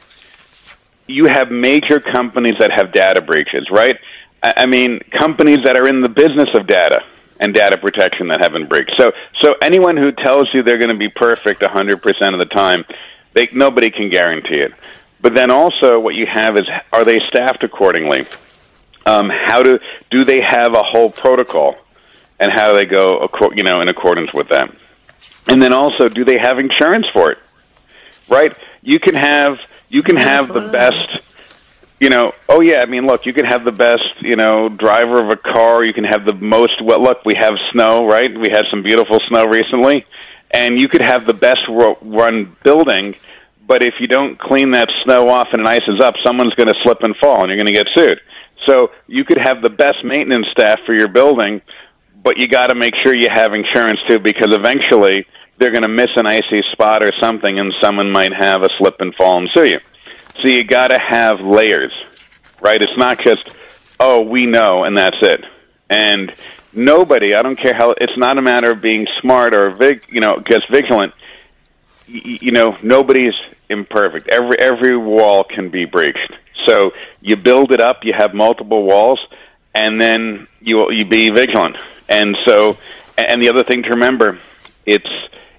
You 1.07 1.27
have 1.27 1.53
major 1.53 2.01
companies 2.01 2.55
that 2.59 2.73
have 2.73 2.93
data 2.93 3.23
breaches, 3.23 3.69
right? 3.71 4.01
I 4.43 4.53
I 4.57 4.67
mean, 4.67 4.99
companies 5.17 5.61
that 5.65 5.77
are 5.77 5.87
in 5.87 6.01
the 6.01 6.09
business 6.09 6.49
of 6.55 6.67
data 6.67 7.03
and 7.41 7.55
data 7.55 7.77
protection 7.77 8.29
that 8.29 8.43
have 8.43 8.53
been 8.53 8.67
breached. 8.67 8.95
So, 8.97 9.13
so 9.43 9.55
anyone 9.63 9.97
who 9.97 10.13
tells 10.13 10.49
you 10.53 10.63
they're 10.63 10.79
going 10.79 10.91
to 10.91 10.97
be 10.97 11.09
perfect 11.09 11.63
100% 11.63 11.95
of 12.33 12.39
the 12.39 12.55
time, 12.55 12.85
they, 13.35 13.49
nobody 13.53 13.91
can 13.91 14.11
guarantee 14.11 14.61
it. 14.61 14.73
But 15.21 15.35
then 15.35 15.51
also, 15.51 15.99
what 15.99 16.15
you 16.15 16.27
have 16.27 16.57
is, 16.57 16.67
are 16.93 17.05
they 17.05 17.21
staffed 17.21 17.65
accordingly? 17.65 18.27
Um, 19.07 19.31
how 19.31 19.63
do 19.63 19.79
do 20.11 20.25
they 20.25 20.41
have 20.41 20.75
a 20.75 20.83
whole 20.83 21.11
protocol, 21.11 21.77
and 22.41 22.51
how 22.53 22.73
do 22.73 22.77
they 22.77 22.87
go, 22.87 23.29
you 23.55 23.63
know, 23.63 23.81
in 23.81 23.89
accordance 23.89 24.35
with 24.35 24.49
that? 24.49 24.69
And 25.47 25.63
then 25.63 25.73
also, 25.73 26.09
do 26.09 26.25
they 26.25 26.39
have 26.39 26.59
insurance 26.59 27.07
for 27.13 27.31
it? 27.31 27.39
Right? 28.29 28.57
You 28.83 28.99
can 28.99 29.15
have 29.15 29.61
you 29.89 30.03
can 30.03 30.17
have 30.17 30.53
the 30.53 30.61
best 30.61 31.19
you 31.99 32.11
know, 32.11 32.33
oh 32.49 32.61
yeah, 32.61 32.81
I 32.81 32.87
mean, 32.87 33.07
look, 33.07 33.25
you 33.25 33.33
can 33.33 33.47
have 33.47 33.65
the 33.65 33.73
best, 33.73 34.15
you 34.21 34.37
know, 34.37 34.69
driver 34.69 35.23
of 35.23 35.31
a 35.31 35.37
car. 35.37 35.85
You 35.85 35.95
can 35.95 36.05
have 36.05 36.27
the 36.27 36.35
most. 36.35 36.83
Well, 36.83 37.03
look, 37.03 37.25
we 37.25 37.35
have 37.41 37.55
snow, 37.73 38.07
right? 38.07 38.31
We 38.39 38.51
had 38.51 38.65
some 38.71 38.83
beautiful 38.83 39.19
snow 39.29 39.47
recently, 39.47 40.05
and 40.51 40.79
you 40.79 40.89
could 40.89 41.03
have 41.03 41.27
the 41.27 41.35
best 41.35 41.61
run 41.69 42.57
building, 42.63 43.15
but 43.67 43.83
if 43.83 43.95
you 43.99 44.07
don't 44.07 44.39
clean 44.39 44.73
that 44.73 44.89
snow 45.05 45.29
off 45.29 45.49
and 45.53 45.63
it 45.63 45.67
ices 45.67 46.01
up, 46.03 46.15
someone's 46.25 46.55
going 46.55 46.69
to 46.69 46.75
slip 46.83 47.03
and 47.03 47.17
fall, 47.17 47.41
and 47.41 47.49
you're 47.49 47.57
going 47.57 47.67
to 47.67 47.73
get 47.73 47.89
sued. 47.97 48.21
So 48.67 48.91
you 49.07 49.25
could 49.25 49.39
have 49.39 49.63
the 49.63 49.71
best 49.71 50.05
maintenance 50.05 50.47
staff 50.53 50.81
for 50.85 50.95
your 50.95 51.09
building, 51.09 51.63
but 52.23 52.37
you 52.37 52.47
got 52.49 52.69
to 52.69 52.75
make 52.75 52.95
sure 53.03 53.15
you 53.15 53.29
have 53.33 53.55
insurance 53.55 54.01
too, 54.09 54.19
because 54.19 54.55
eventually 54.55 55.27
they're 55.59 55.71
going 55.71 55.83
to 55.83 55.89
miss 55.89 56.11
an 56.17 56.27
icy 56.27 56.63
spot 56.73 57.03
or 57.03 57.13
something, 57.23 57.59
and 57.59 57.73
someone 57.81 58.11
might 58.11 58.33
have 58.33 58.63
a 58.63 58.69
slip 58.79 58.97
and 59.01 59.15
fall 59.15 59.39
and 59.39 59.49
sue 59.55 59.65
you. 59.65 59.81
So 60.43 60.49
you 60.49 60.65
got 60.65 60.89
to 60.89 60.99
have 60.99 61.41
layers, 61.41 61.93
right? 62.61 62.81
It's 62.81 62.97
not 62.97 63.21
just, 63.21 63.49
oh, 63.99 64.23
we 64.23 64.47
know 64.47 64.85
and 64.85 64.97
that's 64.97 65.17
it. 65.23 65.45
And 65.89 66.33
nobody, 66.73 67.35
I 67.35 67.43
don't 67.43 67.57
care 67.57 67.75
how, 67.75 67.95
it's 67.99 68.17
not 68.17 68.39
a 68.39 68.43
matter 68.43 68.73
of 68.73 68.81
being 68.81 69.07
smart 69.21 69.55
or 69.55 69.71
vig, 69.71 70.05
you 70.09 70.21
know, 70.21 70.41
just 70.41 70.71
vigilant. 70.71 71.15
Y- 72.09 72.39
you 72.41 72.53
know, 72.53 72.77
nobody's 72.83 73.35
imperfect. 73.69 74.29
Every 74.29 74.59
every 74.59 74.97
wall 74.97 75.45
can 75.45 75.71
be 75.71 75.85
breached. 75.85 76.33
So 76.67 76.93
you 77.21 77.37
build 77.37 77.73
it 77.73 77.81
up. 77.81 78.05
You 78.05 78.13
have 78.17 78.35
multiple 78.35 78.83
walls, 78.83 79.21
and 79.75 80.01
then 80.01 80.47
you 80.61 80.91
you 80.93 81.05
be 81.05 81.31
vigilant. 81.31 81.77
And 82.09 82.37
so, 82.45 82.79
and 83.19 83.43
the 83.43 83.49
other 83.49 83.65
thing 83.65 83.83
to 83.85 83.91
remember, 83.91 84.39
it's 84.85 85.09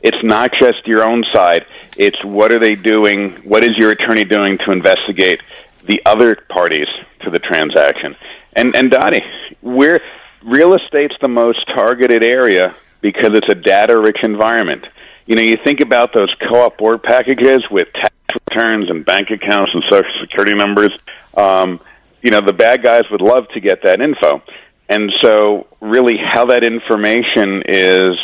it's 0.08 0.24
not 0.24 0.52
just 0.58 0.88
your 0.88 1.04
own 1.04 1.26
side. 1.34 1.66
It's 1.98 2.24
what 2.24 2.54
are 2.54 2.60
they 2.60 2.76
doing? 2.76 3.32
What 3.44 3.64
is 3.66 3.72
your 3.78 3.92
attorney 3.92 4.24
doing 4.24 4.58
to 4.66 4.72
investigate 4.72 5.42
the 5.86 6.02
other 6.06 6.36
parties 6.50 6.88
to 7.24 7.30
the 7.30 7.40
transaction? 7.40 8.16
And 8.54 8.74
and 8.74 8.90
Dottie, 8.90 9.24
we're 9.62 10.00
real 10.46 10.76
estate's 10.76 11.16
the 11.20 11.28
most 11.28 11.60
targeted 11.76 12.24
area 12.24 12.74
because 13.02 13.32
it's 13.34 13.50
a 13.50 13.56
data 13.56 14.00
rich 14.00 14.20
environment. 14.24 14.86
You 15.26 15.36
know, 15.36 15.42
you 15.42 15.58
think 15.62 15.82
about 15.82 16.14
those 16.14 16.34
co-op 16.50 16.78
board 16.78 17.04
packages 17.04 17.64
with 17.70 17.92
tax 17.92 18.16
returns 18.50 18.90
and 18.90 19.06
bank 19.06 19.30
accounts 19.30 19.72
and 19.74 19.84
social 19.90 20.12
security 20.22 20.56
numbers. 20.56 20.92
Um, 21.36 21.82
you 22.22 22.32
know, 22.32 22.40
the 22.40 22.54
bad 22.54 22.82
guys 22.82 23.04
would 23.12 23.22
love 23.22 23.50
to 23.56 23.60
get 23.60 23.84
that 23.84 24.00
info. 24.00 24.42
And 24.88 25.12
so, 25.22 25.68
really, 25.82 26.16
how 26.18 26.46
that 26.46 26.64
information 26.64 27.64
is 27.68 28.16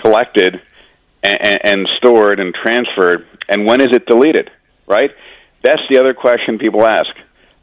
collected 0.00 0.60
and, 1.24 1.58
and 1.64 1.88
stored 1.98 2.38
and 2.40 2.54
transferred, 2.54 3.26
and 3.48 3.66
when 3.66 3.80
is 3.80 3.88
it 3.92 4.06
deleted, 4.06 4.50
right? 4.86 5.10
That's 5.62 5.80
the 5.90 5.98
other 5.98 6.14
question 6.14 6.58
people 6.58 6.84
ask. 6.86 7.10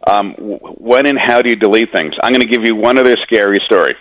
Um, 0.08 0.34
when 0.34 1.06
and 1.06 1.18
how 1.24 1.42
do 1.44 1.50
you 1.50 1.56
delete 1.56 1.92
things? 1.92 2.14
I'm 2.24 2.32
going 2.32 2.42
to 2.42 2.48
give 2.48 2.66
you 2.66 2.76
one 2.76 2.98
other 2.98 3.16
scary 3.24 3.60
story 3.66 3.96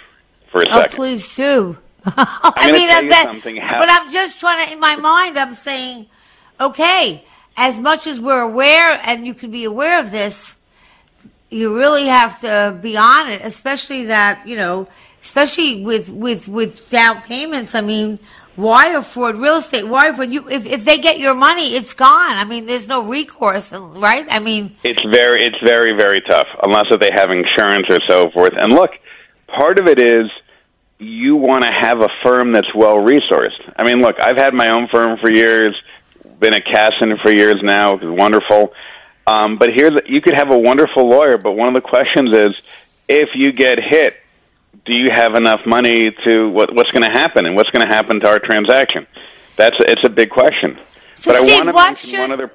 for 0.50 0.62
a 0.62 0.66
Oh, 0.70 0.80
second. 0.80 0.96
please 0.96 1.34
do. 1.36 1.76
I 2.06 2.72
mean, 2.72 2.88
tell 2.88 3.02
that, 3.08 3.24
something, 3.26 3.56
how- 3.58 3.78
but 3.78 3.90
I'm 3.90 4.10
just 4.10 4.40
trying 4.40 4.66
to, 4.66 4.72
in 4.72 4.80
my 4.80 4.96
mind, 4.96 5.38
I'm 5.38 5.52
saying, 5.52 6.06
okay, 6.58 7.22
as 7.56 7.78
much 7.78 8.06
as 8.06 8.18
we're 8.18 8.40
aware, 8.40 8.98
and 9.04 9.26
you 9.26 9.34
can 9.34 9.50
be 9.50 9.64
aware 9.64 10.00
of 10.00 10.10
this, 10.10 10.54
you 11.50 11.76
really 11.76 12.06
have 12.06 12.40
to 12.40 12.78
be 12.80 12.96
on 12.96 13.28
it, 13.28 13.42
especially 13.44 14.06
that, 14.06 14.46
you 14.48 14.56
know, 14.56 14.88
especially 15.20 15.84
with, 15.84 16.08
with, 16.08 16.48
with 16.48 16.88
down 16.88 17.20
payments. 17.22 17.74
I 17.74 17.82
mean, 17.82 18.18
wire 18.60 19.02
fraud, 19.02 19.36
real 19.38 19.56
estate, 19.56 19.86
wire 19.86 20.12
fraud, 20.12 20.30
you, 20.30 20.48
if, 20.48 20.66
if 20.66 20.84
they 20.84 20.98
get 20.98 21.18
your 21.18 21.34
money, 21.34 21.74
it's 21.74 21.94
gone. 21.94 22.36
I 22.36 22.44
mean, 22.44 22.66
there's 22.66 22.86
no 22.86 23.02
recourse, 23.08 23.72
right? 23.72 24.26
I 24.30 24.38
mean, 24.38 24.76
It's 24.84 25.02
very, 25.10 25.42
it's 25.42 25.58
very, 25.64 25.96
very 25.96 26.20
tough 26.28 26.46
unless 26.62 26.86
if 26.90 27.00
they 27.00 27.10
have 27.14 27.30
insurance 27.30 27.86
or 27.88 27.98
so 28.08 28.30
forth. 28.30 28.52
And 28.56 28.72
look, 28.72 28.90
part 29.48 29.78
of 29.78 29.86
it 29.86 29.98
is 29.98 30.30
you 30.98 31.36
want 31.36 31.64
to 31.64 31.70
have 31.70 32.00
a 32.00 32.08
firm 32.22 32.52
that's 32.52 32.72
well 32.74 32.98
resourced. 32.98 33.72
I 33.76 33.84
mean, 33.84 34.00
look, 34.00 34.16
I've 34.20 34.36
had 34.36 34.52
my 34.52 34.70
own 34.70 34.88
firm 34.92 35.18
for 35.18 35.32
years, 35.32 35.74
been 36.38 36.54
at 36.54 36.64
Cassin 36.64 37.16
for 37.22 37.30
years 37.30 37.56
now, 37.62 37.94
it's 37.94 38.04
wonderful. 38.04 38.72
Um, 39.26 39.56
but 39.56 39.70
here's 39.74 39.92
you 40.06 40.20
could 40.20 40.34
have 40.34 40.50
a 40.50 40.58
wonderful 40.58 41.08
lawyer, 41.08 41.38
but 41.38 41.52
one 41.52 41.68
of 41.68 41.74
the 41.74 41.86
questions 41.86 42.32
is, 42.32 42.60
if 43.08 43.34
you 43.34 43.52
get 43.52 43.78
hit, 43.78 44.16
do 44.84 44.92
you 44.92 45.10
have 45.14 45.34
enough 45.34 45.60
money 45.66 46.10
to 46.26 46.48
what, 46.48 46.74
what's 46.74 46.90
going 46.90 47.02
to 47.02 47.18
happen, 47.18 47.46
and 47.46 47.54
what's 47.54 47.70
going 47.70 47.86
to 47.86 47.94
happen 47.94 48.20
to 48.20 48.28
our 48.28 48.38
transaction? 48.38 49.06
That's 49.56 49.76
it's 49.80 50.04
a 50.04 50.08
big 50.08 50.30
question. 50.30 50.78
So, 51.16 51.32
but 51.32 51.42
I 51.42 51.46
Steve, 51.46 51.74
want 51.74 51.98
to 51.98 52.06
should 52.06 52.20
one 52.20 52.32
other. 52.32 52.50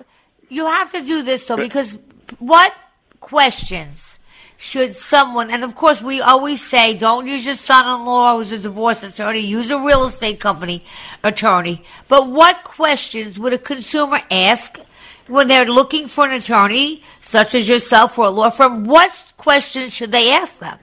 you 0.49 0.65
have 0.65 0.91
to 0.93 1.01
do 1.01 1.21
this 1.21 1.45
though? 1.45 1.57
Because 1.57 1.99
what 2.39 2.73
questions 3.19 4.17
should 4.57 4.95
someone? 4.95 5.51
And 5.51 5.63
of 5.63 5.75
course, 5.75 6.01
we 6.01 6.21
always 6.21 6.65
say, 6.65 6.97
don't 6.97 7.27
use 7.27 7.45
your 7.45 7.55
son-in-law 7.55 8.37
who's 8.37 8.51
a 8.51 8.57
divorce 8.57 9.03
attorney. 9.03 9.41
Use 9.41 9.69
a 9.69 9.77
real 9.77 10.05
estate 10.05 10.39
company 10.39 10.83
attorney. 11.23 11.83
But 12.07 12.29
what 12.29 12.63
questions 12.63 13.37
would 13.37 13.53
a 13.53 13.59
consumer 13.59 14.21
ask 14.31 14.79
when 15.27 15.47
they're 15.47 15.65
looking 15.65 16.07
for 16.07 16.25
an 16.25 16.33
attorney, 16.33 17.03
such 17.21 17.53
as 17.53 17.69
yourself 17.69 18.17
or 18.17 18.27
a 18.27 18.29
law 18.29 18.49
firm? 18.49 18.85
What 18.85 19.11
questions 19.37 19.93
should 19.93 20.11
they 20.11 20.31
ask 20.31 20.57
them? 20.59 20.79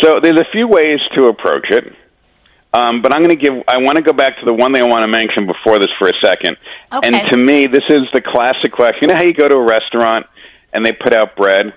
So 0.00 0.20
there's 0.20 0.38
a 0.40 0.46
few 0.52 0.66
ways 0.68 0.98
to 1.16 1.26
approach 1.26 1.66
it. 1.70 1.94
Um, 2.72 3.02
but 3.02 3.12
I'm 3.12 3.22
going 3.24 3.36
to 3.36 3.42
give. 3.42 3.52
I 3.66 3.78
want 3.78 3.96
to 3.96 4.02
go 4.02 4.12
back 4.12 4.38
to 4.38 4.44
the 4.44 4.54
one 4.54 4.72
thing 4.72 4.80
I 4.82 4.86
want 4.86 5.02
to 5.04 5.10
mention 5.10 5.46
before 5.46 5.78
this 5.80 5.88
for 5.98 6.08
a 6.08 6.12
second. 6.22 6.56
Okay. 6.92 7.08
And 7.08 7.28
to 7.30 7.36
me, 7.36 7.66
this 7.66 7.82
is 7.88 8.02
the 8.12 8.20
classic 8.20 8.70
question. 8.72 8.98
You 9.02 9.08
know 9.08 9.16
how 9.16 9.24
you 9.24 9.34
go 9.34 9.48
to 9.48 9.56
a 9.56 9.64
restaurant 9.66 10.26
and 10.72 10.86
they 10.86 10.92
put 10.92 11.12
out 11.12 11.34
bread, 11.34 11.74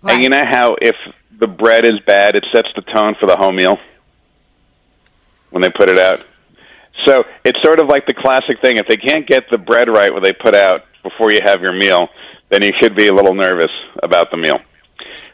Right. 0.00 0.14
and 0.14 0.22
you 0.22 0.30
know 0.30 0.44
how 0.48 0.76
if 0.80 0.96
the 1.38 1.46
bread 1.46 1.84
is 1.84 2.00
bad, 2.06 2.36
it 2.36 2.46
sets 2.54 2.68
the 2.74 2.80
tone 2.80 3.16
for 3.20 3.26
the 3.26 3.36
whole 3.36 3.52
meal 3.52 3.76
when 5.50 5.62
they 5.62 5.70
put 5.70 5.90
it 5.90 5.98
out. 5.98 6.24
So 7.06 7.24
it's 7.44 7.58
sort 7.62 7.80
of 7.80 7.88
like 7.88 8.06
the 8.06 8.14
classic 8.14 8.60
thing. 8.62 8.78
If 8.78 8.86
they 8.86 8.96
can't 8.96 9.26
get 9.26 9.44
the 9.50 9.58
bread 9.58 9.88
right 9.88 10.12
what 10.12 10.22
they 10.22 10.32
put 10.32 10.54
out 10.54 10.84
before 11.02 11.32
you 11.32 11.40
have 11.44 11.60
your 11.60 11.72
meal, 11.72 12.08
then 12.48 12.62
you 12.62 12.72
should 12.80 12.94
be 12.96 13.08
a 13.08 13.12
little 13.14 13.34
nervous 13.34 13.70
about 14.02 14.30
the 14.30 14.36
meal. 14.38 14.58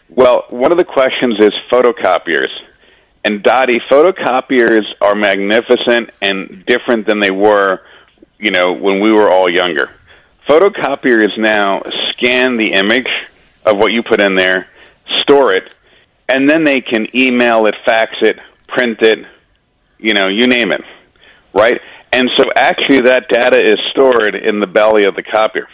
Well, 0.08 0.44
one 0.50 0.72
of 0.72 0.78
the 0.78 0.84
questions 0.84 1.36
is 1.40 1.52
photocopiers. 1.70 2.48
And 3.24 3.42
Dottie, 3.42 3.80
photocopiers 3.90 4.84
are 5.00 5.16
magnificent 5.16 6.10
and 6.22 6.64
different 6.64 7.06
than 7.06 7.18
they 7.18 7.32
were, 7.32 7.80
you 8.38 8.52
know, 8.52 8.72
when 8.74 9.00
we 9.00 9.12
were 9.12 9.28
all 9.28 9.50
younger. 9.50 9.90
Photocopiers 10.48 11.36
now 11.36 11.82
scan 12.10 12.56
the 12.56 12.72
image 12.72 13.08
of 13.64 13.78
what 13.78 13.92
you 13.92 14.04
put 14.04 14.20
in 14.20 14.36
there, 14.36 14.68
store 15.22 15.56
it, 15.56 15.74
and 16.28 16.48
then 16.48 16.62
they 16.62 16.80
can 16.80 17.08
email 17.16 17.66
it, 17.66 17.74
fax 17.84 18.12
it, 18.20 18.38
print 18.68 19.02
it, 19.02 19.18
you 19.98 20.14
know, 20.14 20.28
you 20.28 20.46
name 20.46 20.70
it, 20.70 20.82
right? 21.52 21.80
And 22.12 22.30
so 22.36 22.44
actually 22.54 23.02
that 23.02 23.28
data 23.28 23.58
is 23.58 23.78
stored 23.90 24.36
in 24.36 24.60
the 24.60 24.68
belly 24.68 25.04
of 25.04 25.16
the 25.16 25.24
copier. 25.24 25.66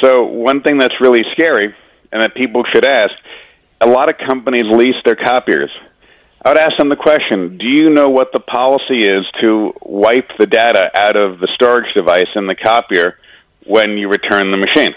So 0.00 0.22
one 0.22 0.62
thing 0.62 0.78
that's 0.78 0.94
really 1.00 1.24
scary 1.32 1.74
and 2.12 2.22
that 2.22 2.34
people 2.34 2.62
should 2.72 2.84
ask, 2.84 3.12
a 3.80 3.86
lot 3.86 4.08
of 4.08 4.16
companies 4.18 4.64
lease 4.70 4.96
their 5.04 5.16
copiers. 5.16 5.70
I 6.42 6.50
would 6.50 6.58
ask 6.58 6.76
them 6.78 6.88
the 6.88 6.96
question, 6.96 7.58
do 7.58 7.66
you 7.66 7.90
know 7.90 8.08
what 8.08 8.28
the 8.32 8.40
policy 8.40 9.00
is 9.00 9.26
to 9.42 9.72
wipe 9.82 10.30
the 10.38 10.46
data 10.46 10.90
out 10.94 11.16
of 11.16 11.38
the 11.38 11.48
storage 11.54 11.92
device 11.94 12.28
in 12.34 12.46
the 12.46 12.54
copier 12.54 13.18
when 13.64 13.98
you 13.98 14.08
return 14.08 14.50
the 14.50 14.56
machine? 14.56 14.94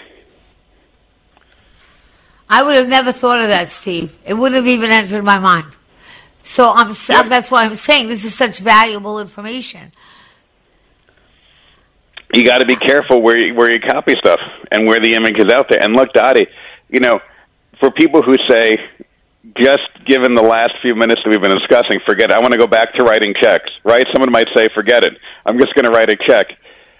I 2.48 2.62
would 2.62 2.76
have 2.76 2.88
never 2.88 3.12
thought 3.12 3.42
of 3.42 3.48
that, 3.48 3.68
Steve. 3.68 4.16
It 4.26 4.34
wouldn't 4.34 4.56
have 4.56 4.66
even 4.66 4.90
entered 4.90 5.22
my 5.22 5.38
mind. 5.38 5.66
So 6.44 6.72
I'm, 6.72 6.94
that's 7.28 7.50
why 7.50 7.64
I'm 7.64 7.74
saying 7.74 8.08
this 8.08 8.24
is 8.24 8.34
such 8.34 8.58
valuable 8.58 9.18
information. 9.18 9.92
you 12.32 12.44
got 12.44 12.58
to 12.58 12.66
be 12.66 12.76
careful 12.76 13.22
where 13.22 13.38
you, 13.38 13.54
where 13.54 13.70
you 13.70 13.80
copy 13.80 14.14
stuff 14.18 14.40
and 14.70 14.86
where 14.86 15.00
the 15.00 15.14
image 15.14 15.38
is 15.38 15.50
out 15.50 15.68
there. 15.68 15.82
And 15.82 15.94
look, 15.94 16.12
Dottie, 16.12 16.46
you 16.88 17.00
know, 17.00 17.20
for 17.84 17.90
people 17.90 18.22
who 18.22 18.36
say, 18.48 18.78
just 19.58 19.82
given 20.06 20.34
the 20.34 20.42
last 20.42 20.72
few 20.80 20.94
minutes 20.94 21.20
that 21.22 21.30
we've 21.30 21.42
been 21.42 21.56
discussing, 21.56 22.00
forget 22.06 22.30
it. 22.30 22.34
I 22.34 22.40
want 22.40 22.52
to 22.52 22.58
go 22.58 22.66
back 22.66 22.94
to 22.94 23.04
writing 23.04 23.34
checks, 23.40 23.70
right? 23.84 24.06
Someone 24.12 24.32
might 24.32 24.48
say, 24.56 24.68
forget 24.74 25.04
it. 25.04 25.12
I'm 25.44 25.58
just 25.58 25.74
going 25.74 25.84
to 25.84 25.90
write 25.90 26.08
a 26.08 26.16
check. 26.26 26.46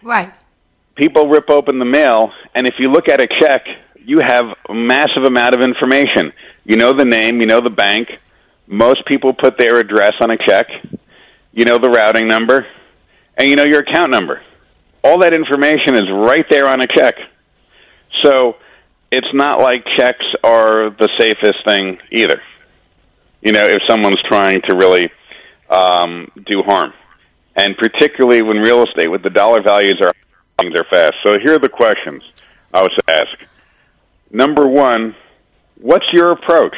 Right. 0.02 0.32
People 0.94 1.28
rip 1.28 1.48
open 1.48 1.78
the 1.78 1.86
mail, 1.86 2.32
and 2.54 2.66
if 2.66 2.74
you 2.78 2.92
look 2.92 3.08
at 3.08 3.20
a 3.20 3.26
check, 3.40 3.64
you 3.96 4.20
have 4.20 4.44
a 4.68 4.74
massive 4.74 5.24
amount 5.24 5.54
of 5.54 5.62
information. 5.62 6.32
You 6.64 6.76
know 6.76 6.92
the 6.92 7.06
name, 7.06 7.40
you 7.40 7.46
know 7.46 7.62
the 7.62 7.70
bank. 7.70 8.08
Most 8.66 9.06
people 9.06 9.32
put 9.32 9.56
their 9.58 9.78
address 9.78 10.14
on 10.20 10.30
a 10.30 10.36
check. 10.36 10.66
You 11.52 11.64
know 11.64 11.78
the 11.78 11.88
routing 11.88 12.28
number, 12.28 12.66
and 13.38 13.48
you 13.48 13.56
know 13.56 13.64
your 13.64 13.80
account 13.80 14.10
number 14.10 14.42
all 15.04 15.18
that 15.18 15.34
information 15.34 15.94
is 15.94 16.04
right 16.10 16.46
there 16.48 16.66
on 16.66 16.80
a 16.80 16.86
check. 16.86 17.16
So 18.22 18.56
it's 19.14 19.32
not 19.32 19.60
like 19.60 19.84
checks 19.96 20.24
are 20.42 20.90
the 20.90 21.08
safest 21.18 21.64
thing 21.64 21.98
either. 22.10 22.42
You 23.40 23.52
know, 23.52 23.64
if 23.64 23.78
someone's 23.88 24.20
trying 24.28 24.60
to 24.68 24.74
really 24.74 25.10
um, 25.70 26.30
do 26.46 26.62
harm, 26.62 26.92
and 27.54 27.76
particularly 27.76 28.42
when 28.42 28.56
real 28.56 28.82
estate, 28.82 29.08
with 29.08 29.22
the 29.22 29.30
dollar 29.30 29.62
values 29.62 30.00
are 30.02 30.12
things 30.58 30.74
are 30.76 30.84
fast. 30.90 31.14
So 31.22 31.38
here 31.42 31.54
are 31.54 31.58
the 31.58 31.68
questions 31.68 32.24
I 32.72 32.82
to 32.82 33.02
ask. 33.08 33.48
Number 34.30 34.66
one, 34.66 35.14
what's 35.80 36.06
your 36.12 36.32
approach? 36.32 36.74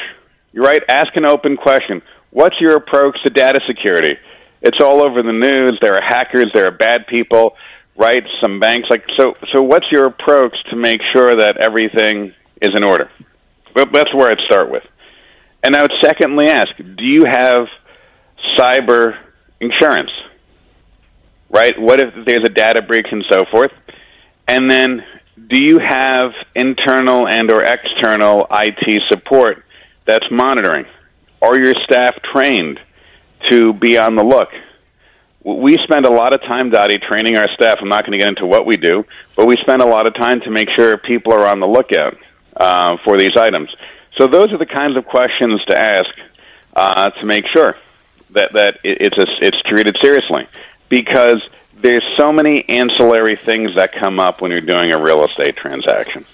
You're 0.52 0.64
right. 0.64 0.82
Ask 0.88 1.16
an 1.16 1.24
open 1.24 1.56
question. 1.56 2.02
What's 2.30 2.56
your 2.60 2.76
approach 2.76 3.16
to 3.24 3.30
data 3.30 3.60
security? 3.66 4.16
It's 4.60 4.78
all 4.82 5.00
over 5.00 5.22
the 5.22 5.32
news. 5.32 5.78
There 5.80 5.94
are 5.94 6.02
hackers. 6.02 6.50
There 6.52 6.66
are 6.68 6.70
bad 6.70 7.06
people 7.06 7.56
right? 7.96 8.22
Some 8.42 8.60
banks 8.60 8.88
like 8.90 9.04
so. 9.16 9.34
So, 9.52 9.62
what's 9.62 9.86
your 9.90 10.06
approach 10.06 10.54
to 10.70 10.76
make 10.76 11.00
sure 11.12 11.36
that 11.36 11.56
everything 11.60 12.32
is 12.60 12.70
in 12.74 12.84
order? 12.84 13.10
Well, 13.74 13.86
that's 13.92 14.14
where 14.14 14.30
I'd 14.30 14.44
start 14.46 14.70
with. 14.70 14.82
And 15.62 15.74
I 15.74 15.82
would 15.82 15.92
secondly 16.02 16.48
ask: 16.48 16.68
Do 16.76 17.04
you 17.04 17.24
have 17.28 17.66
cyber 18.58 19.18
insurance? 19.60 20.10
Right? 21.48 21.74
What 21.78 22.00
if 22.00 22.26
there's 22.26 22.44
a 22.44 22.50
data 22.50 22.82
breach 22.82 23.06
and 23.10 23.24
so 23.30 23.44
forth? 23.50 23.72
And 24.48 24.70
then, 24.70 25.02
do 25.48 25.62
you 25.62 25.78
have 25.78 26.32
internal 26.54 27.26
and 27.28 27.50
or 27.50 27.62
external 27.62 28.46
IT 28.50 29.02
support 29.08 29.64
that's 30.06 30.26
monitoring? 30.30 30.86
Are 31.42 31.56
your 31.56 31.74
staff 31.84 32.14
trained 32.32 32.80
to 33.50 33.72
be 33.72 33.98
on 33.98 34.16
the 34.16 34.24
look? 34.24 34.48
We 35.46 35.78
spend 35.84 36.06
a 36.06 36.10
lot 36.10 36.32
of 36.32 36.40
time, 36.40 36.70
Dottie, 36.70 36.98
training 36.98 37.36
our 37.36 37.48
staff. 37.54 37.78
I'm 37.80 37.88
not 37.88 38.04
going 38.04 38.18
to 38.18 38.24
get 38.24 38.28
into 38.28 38.46
what 38.46 38.66
we 38.66 38.76
do, 38.76 39.04
but 39.36 39.46
we 39.46 39.54
spend 39.60 39.80
a 39.80 39.86
lot 39.86 40.08
of 40.08 40.14
time 40.14 40.40
to 40.40 40.50
make 40.50 40.68
sure 40.76 40.96
people 40.98 41.32
are 41.32 41.46
on 41.46 41.60
the 41.60 41.68
lookout 41.68 42.16
uh, 42.56 42.96
for 43.04 43.16
these 43.16 43.36
items. 43.36 43.70
So 44.18 44.26
those 44.26 44.52
are 44.52 44.58
the 44.58 44.66
kinds 44.66 44.96
of 44.96 45.06
questions 45.06 45.64
to 45.68 45.80
ask 45.80 46.10
uh, 46.74 47.10
to 47.10 47.26
make 47.26 47.44
sure 47.52 47.76
that 48.30 48.54
that 48.54 48.80
it's 48.82 49.16
a, 49.16 49.26
it's 49.40 49.62
treated 49.62 49.96
seriously, 50.02 50.48
because 50.88 51.40
there's 51.74 52.04
so 52.16 52.32
many 52.32 52.68
ancillary 52.68 53.36
things 53.36 53.76
that 53.76 53.92
come 53.92 54.18
up 54.18 54.40
when 54.40 54.50
you're 54.50 54.60
doing 54.60 54.90
a 54.90 55.00
real 55.00 55.24
estate 55.24 55.56
transaction. 55.56 56.24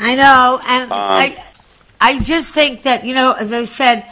I 0.00 0.16
know, 0.16 0.60
and 0.66 0.90
Um, 0.90 0.98
I, 0.98 1.44
I 2.00 2.18
just 2.18 2.52
think 2.52 2.82
that 2.82 3.04
you 3.04 3.14
know, 3.14 3.32
as 3.32 3.52
I 3.52 3.64
said, 3.64 4.06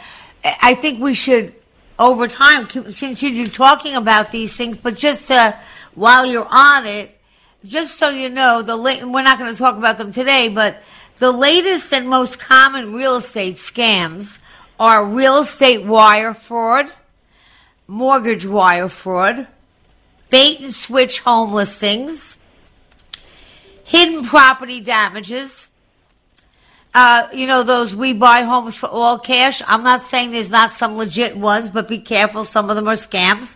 I 0.45 0.75
think 0.75 1.01
we 1.01 1.13
should 1.13 1.53
over 2.01 2.27
time 2.27 2.65
continue 2.65 3.45
talking 3.45 3.95
about 3.95 4.31
these 4.31 4.53
things. 4.53 4.75
But 4.75 4.97
just 4.97 5.29
uh, 5.31 5.53
while 5.93 6.25
you're 6.25 6.47
on 6.49 6.87
it, 6.87 7.17
just 7.63 7.99
so 7.99 8.09
you 8.09 8.27
know, 8.27 8.63
the 8.63 8.75
la- 8.75 9.05
we're 9.05 9.21
not 9.21 9.37
going 9.37 9.53
to 9.53 9.57
talk 9.57 9.77
about 9.77 9.99
them 9.99 10.11
today, 10.11 10.49
but 10.49 10.81
the 11.19 11.31
latest 11.31 11.93
and 11.93 12.09
most 12.09 12.39
common 12.39 12.93
real 12.93 13.17
estate 13.17 13.55
scams 13.57 14.39
are 14.79 15.05
real 15.05 15.37
estate 15.37 15.83
wire 15.83 16.33
fraud, 16.33 16.91
mortgage 17.87 18.47
wire 18.47 18.89
fraud, 18.89 19.45
bait 20.31 20.59
and 20.59 20.73
switch 20.73 21.19
home 21.19 21.53
listings, 21.53 22.39
hidden 23.83 24.23
property 24.23 24.81
damages. 24.81 25.69
Uh, 26.93 27.27
you 27.33 27.47
know, 27.47 27.63
those 27.63 27.95
we 27.95 28.13
buy 28.13 28.41
homes 28.41 28.75
for 28.75 28.87
all 28.87 29.17
cash. 29.17 29.61
I'm 29.65 29.83
not 29.83 30.01
saying 30.01 30.31
there's 30.31 30.49
not 30.49 30.73
some 30.73 30.97
legit 30.97 31.37
ones, 31.37 31.69
but 31.69 31.87
be 31.87 31.99
careful. 31.99 32.43
Some 32.43 32.69
of 32.69 32.75
them 32.75 32.87
are 32.87 32.95
scams. 32.95 33.55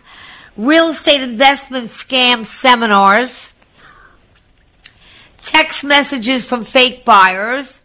Real 0.56 0.88
estate 0.88 1.20
investment 1.20 1.88
scam 1.88 2.46
seminars. 2.46 3.50
Text 5.38 5.84
messages 5.84 6.48
from 6.48 6.64
fake 6.64 7.04
buyers. 7.04 7.80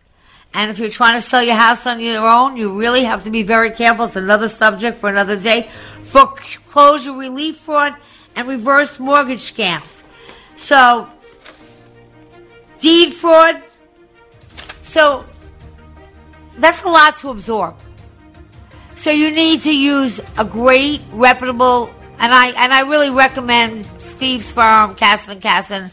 And 0.54 0.72
if 0.72 0.80
you're 0.80 0.90
trying 0.90 1.22
to 1.22 1.28
sell 1.28 1.44
your 1.44 1.56
house 1.56 1.86
on 1.86 2.00
your 2.00 2.28
own, 2.28 2.56
you 2.58 2.78
really 2.78 3.04
have 3.04 3.24
to 3.26 3.30
be 3.30 3.44
very 3.44 3.72
careful. 3.72 4.06
It's 4.06 4.16
another 4.16 4.50
subject 4.50 4.98
for 4.98 5.10
another 5.10 5.40
day. 5.40 5.70
Foreclosure 6.04 7.14
relief 7.14 7.58
fraud 7.58 7.96
and 8.36 8.48
reverse 8.48 9.00
mortgage 9.00 9.54
scams. 9.54 10.04
So, 10.58 11.10
deed 12.80 13.14
fraud. 13.14 13.62
So, 14.84 15.26
that's 16.58 16.84
a 16.84 16.88
lot 16.88 17.18
to 17.20 17.30
absorb. 17.30 17.76
So 18.96 19.10
you 19.10 19.32
need 19.32 19.62
to 19.62 19.76
use 19.76 20.20
a 20.38 20.46
great, 20.46 21.02
reputable, 21.12 21.90
and 22.20 22.32
I 22.32 22.50
and 22.50 22.72
I 22.72 22.82
really 22.82 23.10
recommend 23.10 23.88
Steve's 24.00 24.52
firm, 24.52 24.94
Cassin 24.96 25.40
Cassin. 25.40 25.90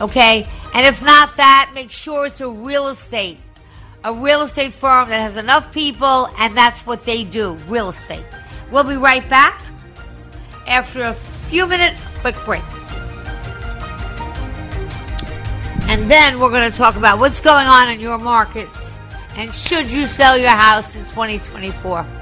Okay, 0.00 0.46
and 0.74 0.86
if 0.86 1.02
not 1.02 1.36
that, 1.36 1.70
make 1.74 1.90
sure 1.90 2.26
it's 2.26 2.40
a 2.40 2.48
real 2.48 2.88
estate, 2.88 3.38
a 4.04 4.12
real 4.12 4.42
estate 4.42 4.74
firm 4.74 5.08
that 5.08 5.20
has 5.20 5.36
enough 5.36 5.72
people, 5.72 6.28
and 6.38 6.54
that's 6.54 6.84
what 6.84 7.04
they 7.04 7.24
do, 7.24 7.54
real 7.68 7.88
estate. 7.88 8.26
We'll 8.70 8.84
be 8.84 8.96
right 8.96 9.26
back 9.30 9.62
after 10.66 11.04
a 11.04 11.14
few 11.14 11.66
minute 11.66 11.94
quick 12.20 12.36
break. 12.44 12.62
And 15.88 16.10
then 16.10 16.40
we're 16.40 16.50
going 16.50 16.70
to 16.70 16.76
talk 16.76 16.96
about 16.96 17.18
what's 17.18 17.40
going 17.40 17.66
on 17.66 17.90
in 17.90 18.00
your 18.00 18.18
markets 18.18 18.81
and 19.36 19.52
should 19.52 19.90
you 19.90 20.06
sell 20.06 20.36
your 20.36 20.50
house 20.50 20.94
in 20.94 21.02
2024. 21.06 22.21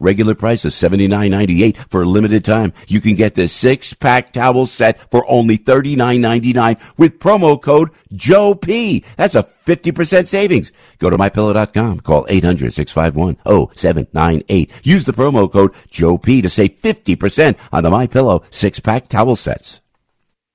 Regular 0.00 0.34
price 0.34 0.64
is 0.64 0.74
$79.98 0.74 1.76
for 1.90 2.02
a 2.02 2.06
limited 2.06 2.44
time. 2.44 2.72
You 2.86 3.00
can 3.00 3.14
get 3.14 3.34
this 3.34 3.52
six 3.52 3.94
pack 3.94 4.32
towel 4.32 4.66
set 4.66 5.10
for 5.10 5.24
only 5.28 5.58
$39.99 5.58 6.98
with 6.98 7.18
promo 7.18 7.60
code 7.60 7.90
Joe 8.12 8.54
P. 8.54 9.04
That's 9.16 9.34
a 9.34 9.48
50% 9.66 10.26
savings. 10.26 10.72
Go 10.98 11.10
to 11.10 11.18
mypillow.com. 11.18 12.00
Call 12.00 12.24
800-651-0798. 12.26 14.70
Use 14.82 15.04
the 15.04 15.12
promo 15.12 15.52
code 15.52 15.72
Joe 15.90 16.18
P 16.18 16.42
to 16.42 16.48
save 16.48 16.80
50% 16.80 17.56
on 17.72 17.82
the 17.82 17.90
MyPillow 17.90 18.44
six 18.50 18.78
pack 18.80 19.08
towel 19.08 19.36
sets. 19.36 19.80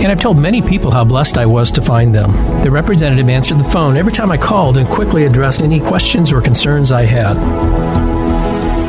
and 0.00 0.10
I've 0.10 0.20
told 0.20 0.38
many 0.38 0.62
people 0.62 0.90
how 0.90 1.04
blessed 1.04 1.36
I 1.36 1.46
was 1.46 1.70
to 1.72 1.82
find 1.82 2.14
them. 2.14 2.32
The 2.62 2.70
representative 2.70 3.28
answered 3.28 3.58
the 3.58 3.64
phone 3.64 3.96
every 3.96 4.12
time 4.12 4.32
I 4.32 4.38
called 4.38 4.78
and 4.78 4.88
quickly 4.88 5.24
addressed 5.24 5.62
any 5.62 5.78
questions 5.78 6.32
or 6.32 6.40
concerns 6.40 6.90
I 6.90 7.04
had. 7.04 7.36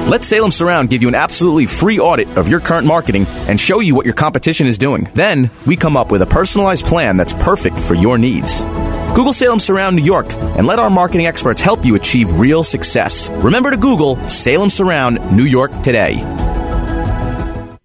Let 0.07 0.23
Salem 0.23 0.51
Surround 0.51 0.89
give 0.89 1.01
you 1.01 1.07
an 1.07 1.15
absolutely 1.15 1.65
free 1.65 1.99
audit 1.99 2.27
of 2.37 2.47
your 2.47 2.59
current 2.59 2.85
marketing 2.85 3.25
and 3.27 3.59
show 3.59 3.79
you 3.79 3.95
what 3.95 4.05
your 4.05 4.15
competition 4.15 4.67
is 4.67 4.77
doing. 4.77 5.07
Then, 5.13 5.49
we 5.65 5.75
come 5.75 5.95
up 5.95 6.11
with 6.11 6.21
a 6.21 6.25
personalized 6.25 6.85
plan 6.85 7.17
that's 7.17 7.33
perfect 7.33 7.79
for 7.79 7.95
your 7.95 8.17
needs. 8.17 8.65
Google 9.15 9.33
Salem 9.33 9.59
Surround 9.59 9.95
New 9.95 10.03
York 10.03 10.33
and 10.33 10.65
let 10.65 10.79
our 10.79 10.89
marketing 10.89 11.27
experts 11.27 11.61
help 11.61 11.85
you 11.85 11.95
achieve 11.95 12.39
real 12.39 12.63
success. 12.63 13.29
Remember 13.31 13.69
to 13.69 13.77
Google 13.77 14.15
Salem 14.29 14.69
Surround 14.69 15.35
New 15.35 15.43
York 15.43 15.71
today. 15.81 16.15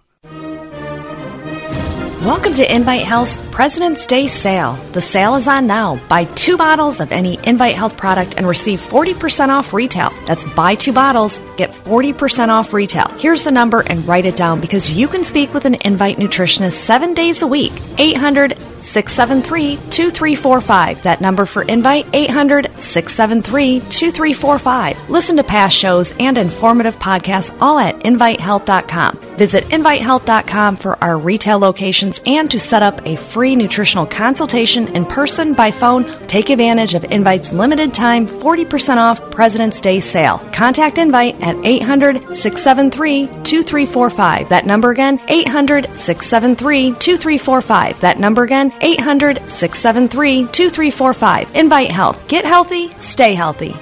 Welcome 2.23 2.53
to 2.53 2.73
Invite 2.73 3.01
Health's 3.01 3.35
President's 3.51 4.07
Day 4.07 4.27
sale. 4.27 4.75
The 4.93 5.01
sale 5.01 5.35
is 5.35 5.45
on 5.45 5.67
now. 5.67 5.99
Buy 6.07 6.23
two 6.23 6.55
bottles 6.55 7.01
of 7.01 7.11
any 7.11 7.37
Invite 7.45 7.75
Health 7.75 7.97
product 7.97 8.35
and 8.37 8.47
receive 8.47 8.79
40% 8.79 9.49
off 9.49 9.73
retail. 9.73 10.09
That's 10.25 10.45
buy 10.51 10.75
two 10.75 10.93
bottles, 10.93 11.41
get 11.57 11.71
40% 11.71 12.47
off 12.47 12.71
retail. 12.71 13.09
Here's 13.17 13.43
the 13.43 13.51
number 13.51 13.81
and 13.81 14.07
write 14.07 14.25
it 14.25 14.37
down 14.37 14.61
because 14.61 14.89
you 14.89 15.09
can 15.09 15.25
speak 15.25 15.53
with 15.53 15.65
an 15.65 15.75
Invite 15.83 16.15
nutritionist 16.15 16.77
seven 16.77 17.13
days 17.13 17.41
a 17.41 17.47
week. 17.47 17.73
800 17.97 18.57
673 18.79 19.75
2345. 19.91 21.03
That 21.03 21.19
number 21.19 21.45
for 21.45 21.63
Invite 21.63 22.07
800 22.13 22.71
673 22.77 23.81
2345. 23.81 25.09
Listen 25.09 25.35
to 25.35 25.43
past 25.43 25.75
shows 25.75 26.13
and 26.19 26.37
informative 26.37 26.95
podcasts 26.99 27.53
all 27.59 27.79
at 27.79 27.99
invitehealth.com. 27.99 29.19
Visit 29.37 29.63
invitehealth.com 29.65 30.75
for 30.75 31.03
our 31.03 31.17
retail 31.17 31.59
locations 31.59 32.21
and 32.25 32.49
to 32.51 32.59
set 32.59 32.83
up 32.83 33.05
a 33.05 33.15
free 33.15 33.55
nutritional 33.55 34.05
consultation 34.05 34.87
in 34.95 35.05
person 35.05 35.53
by 35.53 35.71
phone. 35.71 36.05
Take 36.27 36.49
advantage 36.49 36.93
of 36.93 37.03
Invite's 37.05 37.51
limited 37.51 37.93
time 37.93 38.27
40% 38.27 38.97
off 38.97 39.31
President's 39.31 39.81
Day 39.81 39.99
sale. 39.99 40.39
Contact 40.53 40.97
Invite 40.97 41.41
at 41.41 41.55
800 41.63 42.35
673 42.35 43.27
2345. 43.43 44.49
That 44.49 44.65
number 44.65 44.91
again 44.91 45.19
800 45.27 45.95
673 45.95 46.91
2345. 46.91 47.99
That 48.01 48.19
number 48.19 48.43
again 48.43 48.73
800 48.81 49.47
673 49.47 50.47
2345. 50.47 51.55
Invite 51.55 51.91
Health. 51.91 52.27
Get 52.27 52.45
healthy, 52.45 52.93
stay 52.99 53.33
healthy. 53.33 53.75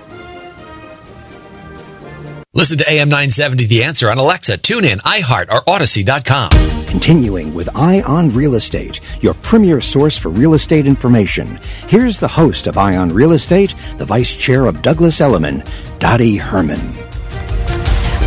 Listen 2.54 2.78
to 2.80 2.92
AM 2.92 3.08
970 3.08 3.66
The 3.68 3.86
Answer 3.86 4.10
on 4.10 4.18
Alexa, 4.18 4.58
TuneIn, 4.58 5.00
iHeart, 5.04 5.50
or 5.50 5.62
Audacy.com. 5.62 6.50
Continuing 6.86 7.54
with 7.54 7.74
Eye 7.78 8.02
on 8.02 8.28
Real 8.28 8.56
Estate, 8.56 9.00
your 9.22 9.36
premier 9.36 9.80
source 9.80 10.18
for 10.18 10.28
real 10.28 10.54
estate 10.54 10.86
information. 10.86 11.62
Here's 11.88 12.20
the 12.20 12.28
host 12.28 12.68
of 12.68 12.78
Eye 12.78 12.98
on 12.98 13.14
Real 13.14 13.32
Estate, 13.32 13.74
the 14.00 14.04
vice 14.04 14.36
chair 14.36 14.66
of 14.66 14.82
Douglas 14.82 15.22
Elliman, 15.22 15.64
Dottie 15.98 16.36
Herman. 16.36 16.82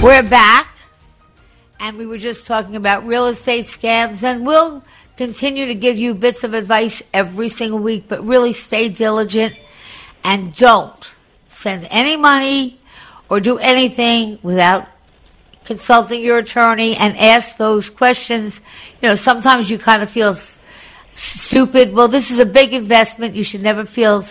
We're 0.02 0.22
back, 0.22 0.74
and 1.78 1.98
we 1.98 2.06
were 2.06 2.16
just 2.16 2.46
talking 2.46 2.76
about 2.76 3.06
real 3.06 3.26
estate 3.26 3.66
scams, 3.66 4.22
and 4.22 4.46
we'll 4.46 4.82
continue 5.18 5.66
to 5.66 5.74
give 5.74 5.98
you 5.98 6.14
bits 6.14 6.44
of 6.44 6.54
advice 6.54 7.02
every 7.12 7.50
single 7.50 7.78
week, 7.78 8.06
but 8.08 8.26
really 8.26 8.54
stay 8.54 8.88
diligent 8.88 9.60
and 10.24 10.56
don't 10.56 11.12
send 11.50 11.86
any 11.90 12.16
money 12.16 12.80
or 13.28 13.40
do 13.40 13.58
anything 13.58 14.38
without 14.42 14.86
consulting 15.64 16.22
your 16.22 16.38
attorney 16.38 16.96
and 16.96 17.16
ask 17.16 17.56
those 17.56 17.90
questions. 17.90 18.60
You 19.02 19.08
know, 19.08 19.14
sometimes 19.14 19.70
you 19.70 19.78
kind 19.78 20.02
of 20.02 20.10
feel 20.10 20.36
stupid. 21.14 21.92
Well, 21.94 22.08
this 22.08 22.30
is 22.30 22.38
a 22.38 22.46
big 22.46 22.72
investment. 22.72 23.34
You 23.34 23.44
should 23.44 23.62
never 23.62 23.84
feel 23.84 24.24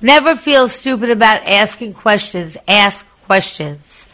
never 0.00 0.34
feel 0.34 0.68
stupid 0.68 1.10
about 1.10 1.46
asking 1.46 1.94
questions. 1.94 2.56
Ask 2.66 3.06
questions. 3.26 4.06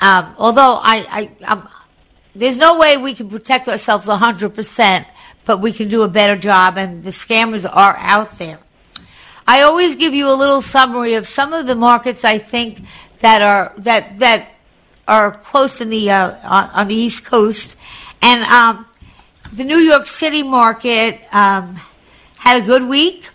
Um, 0.00 0.34
although 0.38 0.74
I, 0.74 1.06
I 1.10 1.30
I'm, 1.46 1.68
there's 2.34 2.56
no 2.56 2.78
way 2.78 2.96
we 2.96 3.14
can 3.14 3.28
protect 3.28 3.68
ourselves 3.68 4.06
100%, 4.06 5.06
but 5.44 5.60
we 5.60 5.72
can 5.72 5.88
do 5.88 6.02
a 6.02 6.08
better 6.08 6.36
job, 6.36 6.76
and 6.76 7.02
the 7.02 7.10
scammers 7.10 7.68
are 7.68 7.96
out 7.96 8.30
there. 8.38 8.60
I 9.46 9.62
always 9.62 9.96
give 9.96 10.14
you 10.14 10.30
a 10.30 10.34
little 10.34 10.60
summary 10.60 11.14
of 11.14 11.26
some 11.26 11.52
of 11.52 11.66
the 11.66 11.74
markets 11.74 12.22
I 12.22 12.38
think 12.38 12.82
that 13.20 13.42
are 13.42 13.72
that 13.78 14.18
that 14.18 14.48
are 15.06 15.32
close 15.32 15.80
in 15.80 15.90
the 15.90 16.10
uh, 16.10 16.70
on, 16.74 16.88
the 16.88 16.94
East 16.94 17.24
Coast, 17.24 17.76
and 18.20 18.44
um, 18.44 18.86
the 19.52 19.64
New 19.64 19.78
York 19.78 20.06
City 20.06 20.42
market 20.42 21.20
um, 21.32 21.80
had 22.36 22.62
a 22.62 22.66
good 22.66 22.84
week, 22.84 23.28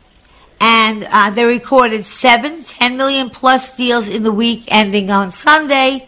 and 0.60 1.04
uh, 1.04 1.30
they 1.32 1.44
recorded 1.44 2.06
seven, 2.06 2.62
10 2.64 2.96
million 2.96 3.30
plus 3.30 3.76
deals 3.76 4.08
in 4.08 4.24
the 4.24 4.32
week 4.32 4.66
ending 4.68 5.10
on 5.10 5.32
Sunday, 5.32 6.08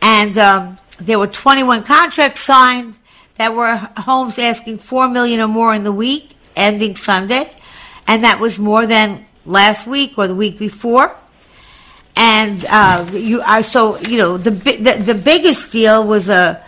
and 0.00 0.36
um, 0.36 0.78
there 1.00 1.18
were 1.18 1.26
21 1.26 1.82
contracts 1.84 2.42
signed. 2.42 2.98
that 3.36 3.54
were 3.54 3.76
homes 3.96 4.38
asking 4.38 4.78
four 4.78 5.08
million 5.08 5.40
or 5.40 5.48
more 5.48 5.74
in 5.74 5.84
the 5.84 5.92
week 5.92 6.36
ending 6.54 6.94
Sunday, 6.96 7.50
and 8.06 8.22
that 8.24 8.38
was 8.38 8.58
more 8.58 8.86
than 8.86 9.24
last 9.46 9.86
week 9.86 10.18
or 10.18 10.28
the 10.28 10.34
week 10.34 10.58
before. 10.58 11.16
And 12.14 12.64
uh, 12.68 13.08
you 13.12 13.40
are 13.40 13.62
so 13.62 13.98
you 14.00 14.18
know 14.18 14.36
the, 14.36 14.50
the 14.50 15.12
the 15.12 15.14
biggest 15.14 15.72
deal 15.72 16.06
was 16.06 16.28
a 16.28 16.62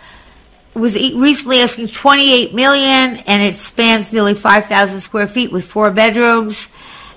was 0.75 0.97
recently 0.97 1.61
asking 1.61 1.89
28 1.89 2.53
million 2.53 3.17
and 3.27 3.43
it 3.43 3.59
spans 3.59 4.13
nearly 4.13 4.35
5,000 4.35 5.01
square 5.01 5.29
feet 5.29 5.53
with 5.53 5.65
four 5.65 5.91
bedrooms 5.93 6.69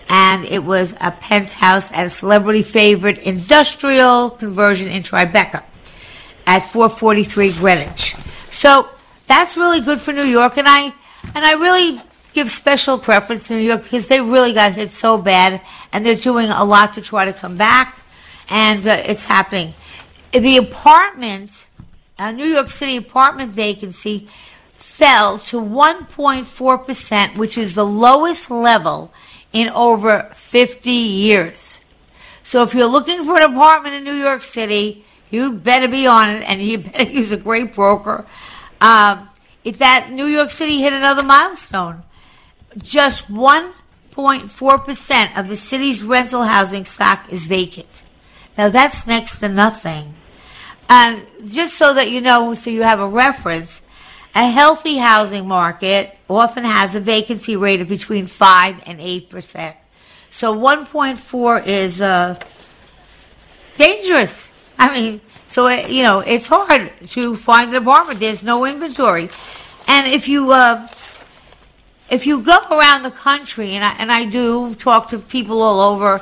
and 0.09 0.45
it 0.45 0.63
was 0.63 0.93
a 1.01 1.11
penthouse 1.11 1.91
at 1.91 2.05
a 2.05 2.09
celebrity 2.09 2.61
favorite 2.61 3.17
industrial 3.17 4.29
conversion 4.29 4.87
in 4.87 5.01
Tribeca 5.01 5.63
at 6.45 6.59
443 6.59 7.53
Greenwich. 7.53 8.15
So 8.51 8.87
that's 9.25 9.57
really 9.57 9.81
good 9.81 9.99
for 9.99 10.13
New 10.13 10.25
York 10.25 10.57
and 10.57 10.67
I 10.67 10.93
and 11.33 11.43
I 11.43 11.53
really 11.53 11.99
give 12.33 12.51
special 12.51 12.99
preference 12.99 13.47
to 13.47 13.55
New 13.55 13.63
York 13.63 13.83
because 13.83 14.07
they 14.07 14.21
really 14.21 14.53
got 14.53 14.73
hit 14.73 14.91
so 14.91 15.17
bad 15.17 15.61
and 15.91 16.05
they're 16.05 16.15
doing 16.15 16.49
a 16.49 16.63
lot 16.63 16.93
to 16.93 17.01
try 17.01 17.25
to 17.25 17.33
come 17.33 17.57
back 17.57 17.99
and 18.49 18.87
uh, 18.87 19.03
it's 19.05 19.25
happening. 19.25 19.73
The 20.31 20.57
apartment 20.57 21.67
a 22.19 22.31
New 22.31 22.45
York 22.45 22.71
City 22.71 22.95
apartment 22.95 23.51
vacancy 23.51 24.27
fell 24.75 25.37
to 25.39 25.59
1.4%, 25.61 27.37
which 27.37 27.57
is 27.57 27.73
the 27.75 27.85
lowest 27.85 28.49
level 28.49 29.11
in 29.53 29.69
over 29.69 30.31
50 30.33 30.89
years. 30.89 31.79
So 32.43 32.63
if 32.63 32.73
you're 32.73 32.87
looking 32.87 33.23
for 33.23 33.37
an 33.37 33.43
apartment 33.43 33.93
in 33.95 34.03
New 34.03 34.15
York 34.15 34.43
City, 34.43 35.05
you 35.29 35.53
better 35.53 35.87
be 35.87 36.07
on 36.07 36.31
it 36.31 36.41
and 36.43 36.61
you 36.61 36.77
better 36.79 37.03
use 37.03 37.31
a 37.31 37.37
great 37.37 37.75
broker. 37.75 38.25
Um, 38.81 39.29
if 39.63 39.77
that 39.79 40.11
New 40.11 40.25
York 40.25 40.49
City 40.49 40.81
hit 40.81 40.93
another 40.93 41.23
milestone, 41.23 42.03
just 42.77 43.27
1.4% 43.27 45.39
of 45.39 45.47
the 45.49 45.57
city's 45.57 46.01
rental 46.01 46.43
housing 46.43 46.85
stock 46.85 47.31
is 47.31 47.45
vacant. 47.45 48.03
Now 48.57 48.69
that's 48.69 49.05
next 49.05 49.39
to 49.39 49.49
nothing. 49.49 50.15
And 50.89 51.25
just 51.45 51.77
so 51.77 51.93
that 51.93 52.09
you 52.09 52.21
know, 52.21 52.55
so 52.55 52.69
you 52.69 52.83
have 52.83 52.99
a 52.99 53.07
reference, 53.07 53.81
a 54.33 54.49
healthy 54.49 54.97
housing 54.97 55.47
market 55.47 56.17
often 56.29 56.63
has 56.63 56.95
a 56.95 56.99
vacancy 56.99 57.55
rate 57.55 57.81
of 57.81 57.87
between 57.87 58.25
5 58.25 58.83
and 58.85 58.99
8%. 58.99 59.75
So 60.31 60.55
1.4 60.55 61.65
is 61.65 62.01
uh, 62.01 62.39
dangerous. 63.77 64.47
I 64.77 64.93
mean, 64.93 65.21
so, 65.49 65.67
it, 65.67 65.89
you 65.89 66.03
know, 66.03 66.19
it's 66.19 66.47
hard 66.47 66.91
to 67.09 67.35
find 67.35 67.71
an 67.71 67.77
apartment. 67.77 68.19
There's 68.19 68.43
no 68.43 68.65
inventory. 68.65 69.29
And 69.87 70.07
if 70.07 70.27
you, 70.27 70.51
uh, 70.51 70.87
if 72.09 72.27
you 72.27 72.41
go 72.41 72.59
around 72.69 73.03
the 73.03 73.11
country, 73.11 73.73
and 73.73 73.83
I, 73.83 73.95
and 73.97 74.11
I 74.11 74.25
do 74.25 74.75
talk 74.75 75.09
to 75.09 75.19
people 75.19 75.61
all 75.61 75.79
over, 75.79 76.21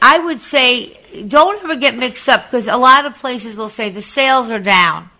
I 0.00 0.18
would 0.18 0.40
say 0.40 0.98
don't 1.28 1.62
ever 1.64 1.76
get 1.76 1.96
mixed 1.96 2.28
up 2.28 2.44
because 2.44 2.66
a 2.66 2.76
lot 2.76 3.06
of 3.06 3.14
places 3.16 3.56
will 3.56 3.68
say 3.68 3.90
the 3.90 4.02
sales 4.02 4.50
are 4.50 4.58
down. 4.58 5.10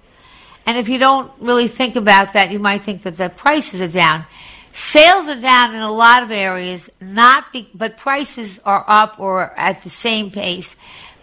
And 0.67 0.79
if 0.79 0.89
you 0.89 0.99
don't 0.99 1.33
really 1.41 1.69
think 1.69 1.97
about 1.97 2.35
that, 2.35 2.53
you 2.53 2.59
might 2.59 2.83
think 2.83 3.03
that 3.03 3.17
the 3.17 3.29
prices 3.29 3.81
are 3.81 3.89
down. 3.89 4.27
Sales 4.73 5.29
are 5.29 5.41
down 5.41 5.75
in 5.75 5.83
a 5.83 5.91
lot 5.91 6.23
of 6.23 6.31
areas, 6.31 6.89
not 7.01 7.53
be, 7.53 7.69
but 7.75 7.99
prices 7.99 8.59
are 8.65 8.85
up 8.87 9.21
or 9.21 9.53
at 9.59 9.83
the 9.83 9.91
same 9.91 10.31
pace 10.31 10.75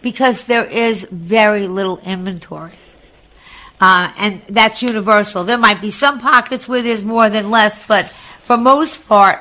because 0.02 0.44
there 0.44 0.64
is 0.64 1.04
very 1.10 1.66
little 1.66 1.98
inventory. 1.98 2.74
Uh, 3.80 4.12
and 4.18 4.42
that's 4.48 4.82
universal. 4.82 5.42
There 5.42 5.58
might 5.58 5.80
be 5.80 5.90
some 5.90 6.20
pockets 6.20 6.68
where 6.68 6.82
there's 6.82 7.02
more 7.02 7.30
than 7.30 7.50
less, 7.50 7.84
but 7.86 8.08
for 8.40 8.56
most 8.56 9.08
part, 9.08 9.40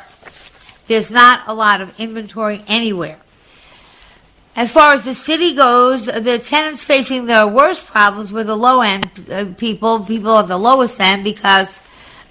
there's 0.87 1.11
not 1.11 1.47
a 1.47 1.53
lot 1.53 1.81
of 1.81 1.99
inventory 1.99 2.63
anywhere. 2.67 3.19
As 4.55 4.71
far 4.71 4.93
as 4.93 5.05
the 5.05 5.15
city 5.15 5.55
goes, 5.55 6.05
the 6.05 6.39
tenants 6.39 6.83
facing 6.83 7.27
the 7.27 7.47
worst 7.47 7.87
problems 7.87 8.31
were 8.31 8.43
the 8.43 8.57
low 8.57 8.81
end 8.81 9.09
uh, 9.31 9.45
people, 9.57 10.01
people 10.01 10.37
at 10.37 10.47
the 10.47 10.57
lowest 10.57 10.99
end, 10.99 11.23
because 11.23 11.81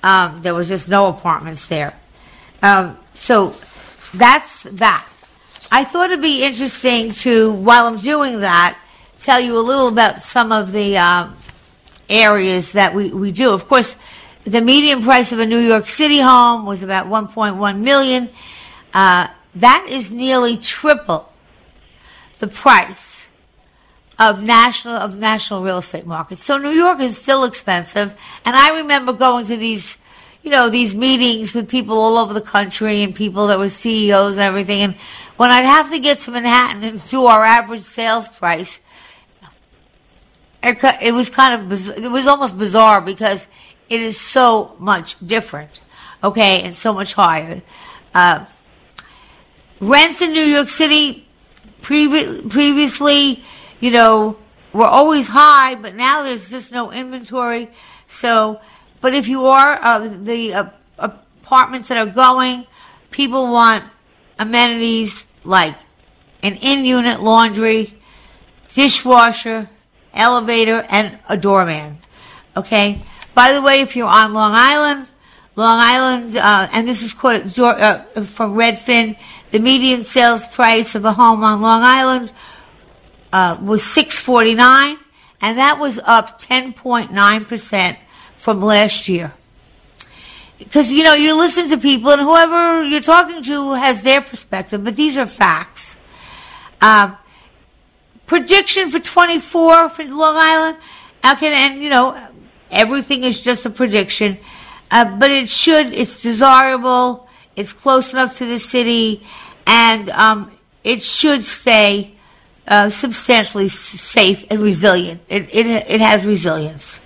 um, 0.03 0.43
there 0.43 0.55
was 0.55 0.69
just 0.69 0.89
no 0.89 1.07
apartments 1.07 1.67
there. 1.67 1.95
Um, 2.63 2.99
so 3.15 3.57
that's 4.13 4.65
that. 4.65 5.07
I 5.71 5.85
thought 5.85 6.11
it'd 6.11 6.23
be 6.23 6.43
interesting 6.43 7.13
to, 7.13 7.53
while 7.53 7.87
I'm 7.87 7.99
doing 7.99 8.41
that, 8.41 8.79
tell 9.19 9.41
you 9.41 9.59
a 9.59 9.61
little 9.61 9.89
about 9.89 10.23
some 10.23 10.51
of 10.51 10.73
the 10.73 10.97
uh, 10.97 11.29
areas 12.09 12.73
that 12.73 12.95
we, 12.95 13.11
we 13.11 13.33
do. 13.33 13.53
Of 13.53 13.69
course, 13.69 13.95
the 14.45 14.61
median 14.61 15.03
price 15.03 15.33
of 15.33 15.39
a 15.41 15.47
New 15.47 15.59
York 15.59 15.89
City 15.89 16.21
home 16.21 16.65
was 16.65 16.83
about 16.83 17.07
1.1 17.07 17.83
million. 17.83 18.31
Uh, 18.95 19.29
that 19.57 19.87
is 19.89 20.11
nearly 20.11 20.57
triple 20.57 21.31
the 22.39 22.47
price 22.47 23.27
of 24.19 24.43
national 24.43 24.97
of 24.97 25.17
national 25.17 25.63
real 25.63 25.79
estate 25.79 26.07
markets. 26.07 26.45
So 26.45 26.59
New 26.59 26.71
York 26.71 27.01
is 27.01 27.17
still 27.17 27.45
expensive, 27.45 28.13
and 28.45 28.57
I 28.57 28.77
remember 28.77 29.13
going 29.13 29.47
to 29.47 29.57
these, 29.57 29.97
you 30.43 30.51
know, 30.51 30.69
these 30.69 30.95
meetings 30.95 31.55
with 31.55 31.69
people 31.69 31.97
all 31.99 32.17
over 32.17 32.35
the 32.35 32.41
country 32.41 33.03
and 33.03 33.15
people 33.15 33.47
that 33.49 33.59
were 33.59 33.69
CEOs 33.69 34.35
and 34.35 34.43
everything. 34.43 34.81
And 34.81 34.95
when 35.37 35.51
I'd 35.51 35.65
have 35.65 35.91
to 35.91 36.01
get 36.01 36.19
to 36.21 36.33
Manhattan 36.33 36.83
and 36.83 37.09
do 37.09 37.27
our 37.27 37.45
average 37.45 37.85
sales 37.85 38.29
price, 38.29 38.81
it 40.63 41.15
was 41.15 41.31
kind 41.31 41.73
of 41.73 41.89
it 41.97 42.11
was 42.11 42.27
almost 42.27 42.59
bizarre 42.59 43.01
because 43.01 43.47
it 43.89 44.03
is 44.03 44.21
so 44.21 44.75
much 44.81 45.17
different, 45.25 45.81
okay, 46.25 46.63
and 46.63 46.75
so 46.75 46.93
much 46.93 47.15
higher. 47.15 47.63
Uh, 48.13 48.45
rents 49.81 50.21
in 50.21 50.33
New 50.33 50.45
York 50.45 50.69
City 50.69 51.28
Previ- 51.89 52.51
previously, 52.51 53.43
you 53.81 53.91
know, 53.91 54.37
were 54.75 54.85
always 54.85 55.27
high, 55.27 55.75
but 55.75 55.95
now 55.95 56.23
there's 56.23 56.51
just 56.51 56.71
no 56.71 56.93
inventory. 56.93 57.71
So, 58.09 58.61
but 59.01 59.15
if 59.15 59.27
you 59.27 59.47
are 59.47 59.83
uh, 59.83 60.07
the 60.07 60.53
uh, 60.53 60.71
apartments 60.99 61.89
that 61.89 61.97
are 61.97 62.13
going, 62.13 62.67
people 63.11 63.51
want 63.51 63.85
amenities 64.39 65.27
like 65.45 65.77
an 66.43 66.57
in-unit 66.57 67.23
laundry, 67.23 67.95
dishwasher, 68.75 69.71
elevator, 70.13 70.85
and 70.91 71.19
a 71.27 71.39
doorman. 71.39 71.97
Okay. 72.55 73.01
By 73.35 73.53
the 73.53 73.63
way, 73.63 73.81
if 73.81 73.97
you're 73.97 74.07
on 74.09 74.35
Long 74.35 74.53
Island, 74.53 75.09
Long 75.57 75.79
Island, 75.81 76.37
uh, 76.37 76.69
and 76.71 76.87
this 76.87 77.03
is 77.03 77.15
quoted 77.15 77.59
uh, 77.59 78.03
from 78.25 78.55
Redfin, 78.55 79.17
the 79.51 79.59
median 79.59 80.05
sales 80.05 80.47
price 80.49 80.95
of 80.95 81.05
a 81.05 81.13
home 81.13 81.43
on 81.43 81.61
Long 81.61 81.83
Island 81.83 82.33
uh, 83.33 83.59
was 83.61 83.85
six 83.85 84.19
forty 84.19 84.55
nine, 84.55 84.99
and 85.41 85.59
that 85.59 85.79
was 85.79 85.99
up 86.05 86.39
ten 86.39 86.73
point 86.73 87.13
nine 87.13 87.45
percent 87.45 87.99
from 88.37 88.63
last 88.63 89.09
year. 89.09 89.35
Because 90.59 90.91
you 90.91 91.05
know 91.05 91.15
you 91.15 91.35
listen 91.35 91.69
to 91.69 91.79
people, 91.79 92.11
and 92.11 92.23
whoever 92.23 92.83
you're 92.85 93.01
talking 93.01 93.43
to 93.45 93.73
has 93.73 94.03
their 94.03 94.21
perspective, 94.21 94.83
but 94.85 94.97
these 94.97 95.17
are 95.17 95.27
facts. 95.27 95.97
Uh, 96.81 97.15
prediction 98.27 98.89
for 98.91 99.01
24 99.01 99.89
for 99.89 100.05
Long 100.05 100.37
Island. 100.37 100.77
Okay, 101.25 101.53
and 101.53 101.83
you 101.83 101.91
know 101.91 102.17
everything 102.71 103.25
is 103.25 103.41
just 103.41 103.67
a 103.67 103.71
prediction. 103.71 104.39
Uh, 104.91 105.17
but 105.19 105.31
it 105.31 105.49
should, 105.49 105.93
it's 105.93 106.21
desirable, 106.21 107.28
it's 107.59 107.73
close 107.73 108.13
enough 108.13 108.37
to 108.37 108.47
the 108.47 108.61
city, 108.61 109.27
and 109.67 110.09
um, 110.11 110.53
it 110.85 111.03
should 111.03 111.45
stay 111.45 112.15
uh, 112.69 112.89
substantially 112.89 113.69
safe 113.69 114.45
and 114.49 114.61
resilient. 114.61 115.21
It, 115.29 115.53
it, 115.53 115.67
it 115.67 116.01
has 116.01 116.25
resilience. 116.25 117.01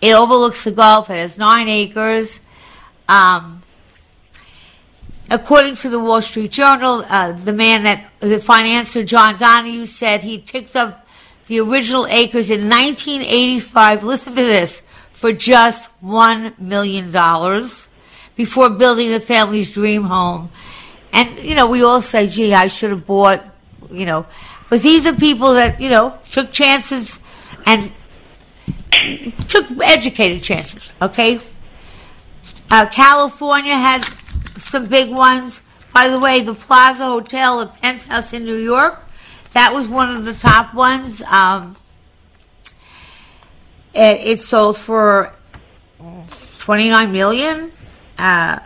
It 0.00 0.14
overlooks 0.14 0.64
the 0.64 0.72
Gulf. 0.72 1.10
It 1.10 1.14
has 1.14 1.38
nine 1.38 1.68
acres. 1.68 2.40
Um, 3.08 3.62
according 5.30 5.76
to 5.76 5.88
the 5.88 5.98
Wall 5.98 6.20
Street 6.20 6.52
Journal, 6.52 7.04
uh, 7.08 7.32
the 7.32 7.52
man 7.52 7.84
that 7.84 8.11
the 8.28 8.40
financier 8.40 9.02
John 9.04 9.36
Donahue 9.36 9.86
said 9.86 10.20
he 10.20 10.38
picked 10.38 10.76
up 10.76 11.06
the 11.46 11.60
original 11.60 12.06
acres 12.06 12.50
in 12.50 12.68
1985. 12.68 14.04
Listen 14.04 14.36
to 14.36 14.42
this 14.42 14.82
for 15.12 15.32
just 15.32 15.90
one 16.00 16.54
million 16.58 17.10
dollars 17.10 17.88
before 18.36 18.70
building 18.70 19.10
the 19.10 19.20
family's 19.20 19.72
dream 19.74 20.04
home. 20.04 20.50
And 21.12 21.38
you 21.40 21.54
know, 21.54 21.66
we 21.66 21.82
all 21.82 22.00
say, 22.00 22.26
"Gee, 22.28 22.54
I 22.54 22.68
should 22.68 22.90
have 22.90 23.06
bought," 23.06 23.44
you 23.90 24.06
know, 24.06 24.24
but 24.70 24.82
these 24.82 25.04
are 25.04 25.12
people 25.12 25.54
that 25.54 25.80
you 25.80 25.90
know 25.90 26.16
took 26.30 26.52
chances 26.52 27.18
and 27.66 27.92
took 29.48 29.66
educated 29.82 30.42
chances. 30.42 30.92
Okay, 31.02 31.40
uh, 32.70 32.86
California 32.86 33.74
had 33.74 34.06
some 34.58 34.86
big 34.86 35.10
ones. 35.10 35.60
By 35.92 36.08
the 36.08 36.18
way, 36.18 36.40
the 36.40 36.54
Plaza 36.54 37.04
Hotel, 37.04 37.60
a 37.60 37.66
penthouse 37.66 38.32
in 38.32 38.44
New 38.44 38.56
York, 38.56 38.98
that 39.52 39.74
was 39.74 39.86
one 39.86 40.14
of 40.14 40.24
the 40.24 40.32
top 40.32 40.72
ones. 40.72 41.20
Um, 41.22 41.76
it, 43.94 44.20
it, 44.26 44.40
sold 44.40 44.78
for 44.78 45.34
twenty 46.58 46.88
nine 46.88 47.12
million. 47.12 47.72
Uh, 48.16 48.60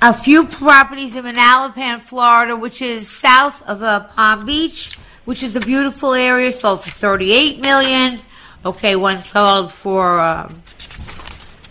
a 0.00 0.14
few 0.14 0.46
properties 0.46 1.14
in 1.14 1.24
Manalapan, 1.24 1.98
Florida, 2.00 2.56
which 2.56 2.80
is 2.80 3.10
south 3.10 3.62
of 3.68 3.82
uh, 3.82 4.00
Palm 4.00 4.46
Beach, 4.46 4.96
which 5.26 5.42
is 5.42 5.56
a 5.56 5.60
beautiful 5.60 6.14
area, 6.14 6.52
sold 6.52 6.84
for 6.84 6.90
thirty 6.90 7.32
eight 7.32 7.60
million. 7.60 8.20
Okay, 8.64 8.96
one 8.96 9.20
sold 9.20 9.70
for 9.70 10.18
um, 10.20 10.62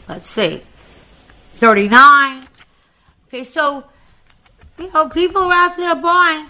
let's 0.08 0.30
see, 0.30 0.62
thirty 1.54 1.88
nine. 1.88 2.44
Okay, 3.28 3.44
so 3.44 3.84
you 4.80 4.92
know 4.92 5.10
people 5.10 5.44
are 5.44 5.54
out 5.54 5.78
there 5.78 5.96
buying. 5.96 6.48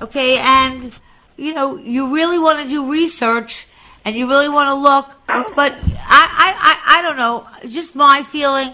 Okay, 0.00 0.38
and 0.38 0.92
you 1.36 1.54
know 1.54 1.76
you 1.76 2.14
really 2.14 2.38
want 2.38 2.62
to 2.62 2.68
do 2.68 2.90
research 2.90 3.66
and 4.04 4.16
you 4.16 4.26
really 4.26 4.48
want 4.48 4.68
to 4.68 4.74
look. 4.74 5.06
But 5.54 5.72
I, 5.74 5.98
I, 6.08 6.54
I, 6.58 6.98
I 6.98 7.02
don't 7.02 7.16
know. 7.16 7.46
Just 7.68 7.94
my 7.94 8.22
feeling. 8.22 8.72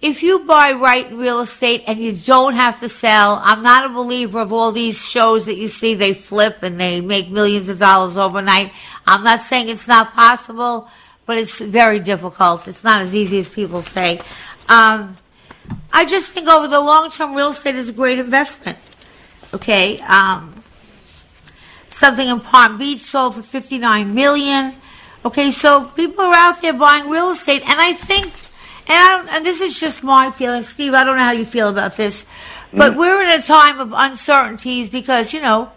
If 0.00 0.22
you 0.22 0.40
buy 0.40 0.72
right 0.72 1.10
real 1.12 1.40
estate 1.40 1.84
and 1.86 1.98
you 1.98 2.12
don't 2.12 2.54
have 2.54 2.80
to 2.80 2.88
sell, 2.88 3.40
I'm 3.42 3.62
not 3.62 3.86
a 3.86 3.88
believer 3.88 4.40
of 4.40 4.52
all 4.52 4.72
these 4.72 4.98
shows 4.98 5.46
that 5.46 5.56
you 5.56 5.68
see. 5.68 5.94
They 5.94 6.12
flip 6.12 6.58
and 6.62 6.78
they 6.78 7.00
make 7.00 7.30
millions 7.30 7.68
of 7.68 7.78
dollars 7.78 8.16
overnight. 8.16 8.72
I'm 9.06 9.24
not 9.24 9.40
saying 9.40 9.68
it's 9.68 9.88
not 9.88 10.12
possible, 10.12 10.90
but 11.24 11.38
it's 11.38 11.58
very 11.58 12.00
difficult. 12.00 12.68
It's 12.68 12.84
not 12.84 13.00
as 13.00 13.14
easy 13.14 13.38
as 13.38 13.48
people 13.48 13.80
say. 13.80 14.20
Um, 14.68 15.16
I 15.92 16.04
just 16.04 16.32
think 16.32 16.48
over 16.48 16.68
the 16.68 16.80
long 16.80 17.10
term, 17.10 17.34
real 17.34 17.50
estate 17.50 17.76
is 17.76 17.88
a 17.88 17.92
great 17.92 18.18
investment. 18.18 18.78
Okay. 19.52 20.00
Um, 20.00 20.54
something 21.94 22.28
in 22.28 22.40
Palm 22.40 22.76
Beach 22.76 23.00
sold 23.00 23.36
for 23.36 23.42
59 23.42 24.14
million. 24.14 24.74
Okay, 25.24 25.52
so 25.52 25.86
people 25.96 26.24
are 26.24 26.34
out 26.34 26.60
there 26.60 26.74
buying 26.74 27.08
real 27.08 27.30
estate, 27.30 27.62
and 27.66 27.80
I 27.80 27.94
think, 27.94 28.26
and 28.86 28.98
I 28.98 29.08
don't, 29.16 29.28
and 29.32 29.46
this 29.46 29.60
is 29.62 29.80
just 29.80 30.02
my 30.02 30.30
feeling, 30.30 30.62
Steve. 30.62 30.92
I 30.92 31.02
don't 31.02 31.16
know 31.16 31.22
how 31.22 31.30
you 31.30 31.46
feel 31.46 31.68
about 31.68 31.96
this, 31.96 32.26
but 32.74 32.92
mm. 32.92 32.98
we're 32.98 33.22
in 33.22 33.30
a 33.30 33.42
time 33.42 33.80
of 33.80 33.94
uncertainties 33.96 34.90
because 34.90 35.32
you 35.32 35.40
know 35.40 35.72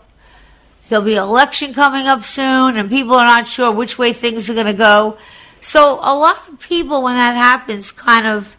there'll 0.89 1.05
be 1.05 1.15
an 1.15 1.23
election 1.23 1.73
coming 1.73 2.07
up 2.07 2.23
soon, 2.23 2.75
and 2.75 2.89
people 2.89 3.13
are 3.13 3.25
not 3.25 3.47
sure 3.47 3.71
which 3.71 3.97
way 3.97 4.11
things 4.11 4.49
are 4.49 4.53
going 4.53 4.65
to 4.65 4.73
go. 4.73 5.17
So 5.61 5.93
a 6.01 6.13
lot 6.13 6.49
of 6.49 6.59
people, 6.59 7.01
when 7.03 7.15
that 7.15 7.35
happens, 7.35 7.93
kind 7.93 8.27
of. 8.27 8.56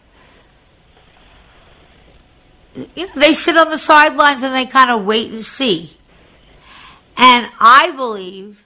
You 2.95 3.07
know, 3.07 3.13
they 3.15 3.33
sit 3.33 3.57
on 3.57 3.69
the 3.69 3.77
sidelines 3.77 4.43
and 4.43 4.53
they 4.53 4.65
kind 4.65 4.91
of 4.91 5.05
wait 5.05 5.31
and 5.31 5.41
see. 5.41 5.97
And 7.17 7.49
I 7.59 7.91
believe, 7.91 8.65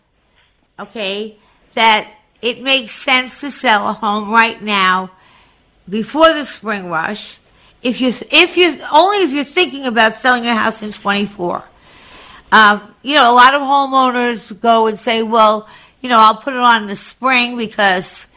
okay, 0.80 1.38
that 1.74 2.12
it 2.42 2.62
makes 2.62 2.92
sense 2.92 3.40
to 3.42 3.50
sell 3.50 3.88
a 3.88 3.94
home 3.94 4.30
right 4.30 4.62
now 4.62 5.12
before 5.90 6.34
the 6.34 6.46
spring 6.46 6.90
rush. 6.90 7.40
If 7.82 8.00
you, 8.00 8.14
if 8.32 8.58
you, 8.58 8.80
only 8.92 9.24
if 9.24 9.32
you're 9.32 9.44
thinking 9.44 9.86
about 9.86 10.16
selling 10.16 10.46
your 10.46 10.54
house 10.54 10.82
in 10.82 10.92
24. 10.92 11.64
Um, 12.52 12.94
you 13.02 13.16
know, 13.16 13.32
a 13.32 13.34
lot 13.34 13.56
of 13.56 13.62
homeowners 13.62 14.60
go 14.60 14.88
and 14.88 15.00
say, 15.00 15.24
well, 15.24 15.68
you 16.02 16.10
know, 16.10 16.20
I'll 16.20 16.36
put 16.38 16.54
it 16.54 16.60
on 16.60 16.84
in 16.84 16.88
the 16.88 16.96
spring 16.96 17.58
because, 17.58 18.28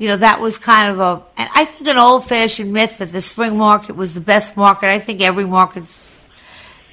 you 0.00 0.08
know, 0.08 0.16
that 0.16 0.40
was 0.40 0.56
kind 0.56 0.90
of 0.90 0.98
a, 0.98 1.22
and 1.36 1.50
I 1.54 1.66
think 1.66 1.86
an 1.86 1.98
old 1.98 2.24
fashioned 2.24 2.72
myth 2.72 2.98
that 2.98 3.12
the 3.12 3.20
spring 3.20 3.58
market 3.58 3.94
was 3.94 4.14
the 4.14 4.20
best 4.20 4.56
market. 4.56 4.88
I 4.88 4.98
think 4.98 5.20
every 5.20 5.44
market's 5.44 5.98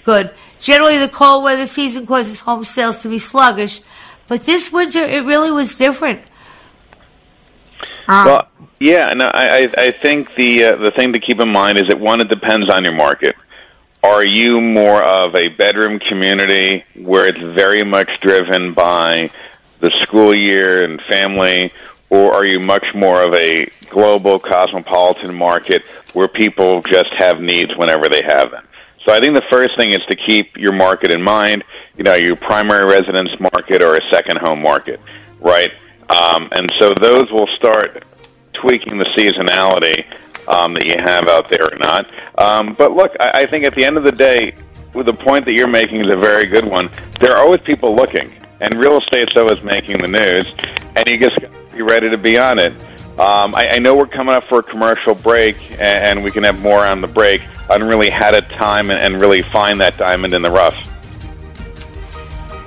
good. 0.03 0.29
Generally, 0.59 0.97
the 0.97 1.07
cold 1.07 1.45
weather 1.45 1.67
season 1.67 2.05
causes 2.05 2.41
home 2.41 2.65
sales 2.65 2.99
to 3.03 3.09
be 3.09 3.17
sluggish, 3.17 3.79
but 4.27 4.45
this 4.45 4.73
winter 4.73 4.99
it 4.99 5.23
really 5.23 5.51
was 5.51 5.77
different. 5.77 6.19
Um, 8.09 8.25
well, 8.25 8.47
yeah, 8.77 9.13
no, 9.13 9.31
I, 9.33 9.67
I 9.77 9.91
think 9.91 10.35
the 10.35 10.65
uh, 10.65 10.75
the 10.75 10.91
thing 10.91 11.13
to 11.13 11.19
keep 11.19 11.39
in 11.39 11.49
mind 11.49 11.77
is 11.77 11.85
that 11.87 12.01
one, 12.01 12.19
it 12.19 12.27
depends 12.27 12.69
on 12.69 12.83
your 12.83 12.93
market. 12.93 13.37
Are 14.03 14.25
you 14.25 14.59
more 14.59 15.01
of 15.01 15.33
a 15.33 15.47
bedroom 15.47 15.99
community 15.99 16.83
where 16.93 17.27
it's 17.29 17.39
very 17.39 17.85
much 17.85 18.09
driven 18.19 18.73
by 18.73 19.31
the 19.79 19.91
school 20.03 20.35
year 20.35 20.83
and 20.83 21.01
family, 21.01 21.71
or 22.09 22.33
are 22.33 22.45
you 22.45 22.59
much 22.59 22.85
more 22.95 23.21
of 23.21 23.33
a 23.33 23.65
global 23.89 24.39
cosmopolitan 24.39 25.35
market 25.35 25.83
where 26.13 26.27
people 26.27 26.81
just 26.83 27.09
have 27.17 27.39
needs 27.39 27.75
whenever 27.75 28.09
they 28.09 28.21
have 28.27 28.51
them? 28.51 28.65
So 29.05 29.13
I 29.13 29.19
think 29.19 29.35
the 29.35 29.45
first 29.49 29.77
thing 29.77 29.93
is 29.93 30.01
to 30.09 30.15
keep 30.15 30.57
your 30.57 30.73
market 30.73 31.11
in 31.11 31.21
mind. 31.21 31.63
You 31.97 32.03
know, 32.03 32.15
your 32.15 32.35
primary 32.35 32.85
residence 32.85 33.29
market 33.39 33.81
or 33.81 33.95
a 33.95 34.01
second 34.11 34.37
home 34.37 34.61
market, 34.61 34.99
right? 35.39 35.71
Um, 36.09 36.49
and 36.51 36.71
so 36.79 36.93
those 36.93 37.31
will 37.31 37.47
start 37.57 38.03
tweaking 38.53 38.97
the 38.97 39.05
seasonality 39.17 40.05
um, 40.47 40.73
that 40.73 40.85
you 40.85 40.95
have 40.97 41.27
out 41.27 41.49
there 41.49 41.65
or 41.71 41.77
not. 41.77 42.05
Um, 42.37 42.73
but 42.77 42.93
look, 42.93 43.11
I, 43.19 43.41
I 43.41 43.45
think 43.45 43.65
at 43.65 43.75
the 43.75 43.85
end 43.85 43.97
of 43.97 44.03
the 44.03 44.11
day, 44.11 44.55
the 44.93 45.13
point 45.13 45.45
that 45.45 45.53
you're 45.53 45.67
making 45.67 46.01
is 46.01 46.11
a 46.11 46.17
very 46.17 46.45
good 46.45 46.65
one. 46.65 46.89
There 47.19 47.31
are 47.31 47.43
always 47.43 47.61
people 47.61 47.95
looking, 47.95 48.33
and 48.59 48.77
real 48.79 48.97
estate's 48.99 49.35
always 49.35 49.61
making 49.63 49.99
the 49.99 50.07
news, 50.07 50.47
and 50.95 51.07
you 51.07 51.19
just 51.19 51.37
be 51.77 51.83
ready 51.83 52.09
to 52.09 52.17
be 52.17 52.37
on 52.37 52.59
it. 52.59 52.73
Um, 53.19 53.55
I, 53.55 53.67
I 53.73 53.79
know 53.79 53.95
we're 53.95 54.07
coming 54.07 54.35
up 54.35 54.45
for 54.45 54.59
a 54.59 54.63
commercial 54.63 55.15
break, 55.15 55.71
and, 55.71 55.81
and 55.81 56.23
we 56.23 56.31
can 56.31 56.43
have 56.43 56.59
more 56.59 56.79
on 56.79 57.01
the 57.01 57.07
break 57.07 57.41
on 57.69 57.83
really 57.83 58.09
how 58.09 58.31
to 58.31 58.41
time 58.41 58.89
and, 58.89 58.99
and 58.99 59.21
really 59.21 59.41
find 59.41 59.81
that 59.81 59.97
diamond 59.97 60.33
in 60.33 60.41
the 60.41 60.51
rough. 60.51 60.75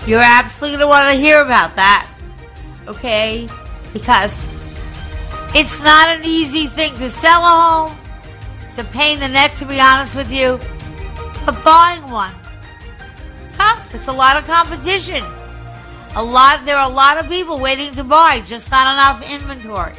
You're 0.07 0.23
absolutely 0.23 0.79
going 0.79 0.81
to 0.81 0.87
want 0.87 1.13
to 1.13 1.19
hear 1.19 1.41
about 1.41 1.77
that, 1.77 2.09
okay? 2.89 3.49
Because 3.93 4.33
it's 5.55 5.79
not 5.83 6.09
an 6.09 6.25
easy 6.25 6.69
thing 6.69 6.95
to 6.99 7.11
sell 7.11 7.43
a 7.43 7.89
home. 7.89 7.99
It's 8.69 8.79
a 8.79 8.85
pain 8.85 9.15
in 9.15 9.21
the 9.21 9.29
neck, 9.29 9.55
to 9.57 9.65
be 9.65 9.81
honest 9.81 10.15
with 10.15 10.31
you. 10.31 10.59
But 11.45 11.63
buying 11.65 12.09
one, 12.11 12.35
tough. 13.55 13.95
It's 13.95 14.07
a 14.07 14.13
lot 14.13 14.37
of 14.37 14.45
competition. 14.45 15.25
A 16.17 16.23
lot. 16.23 16.65
There 16.65 16.77
are 16.77 16.91
a 16.91 16.93
lot 16.93 17.19
of 17.19 17.29
people 17.29 17.59
waiting 17.59 17.93
to 17.93 18.05
buy, 18.05 18.41
just 18.41 18.71
not 18.71 18.93
enough 18.93 19.31
inventory. 19.31 19.93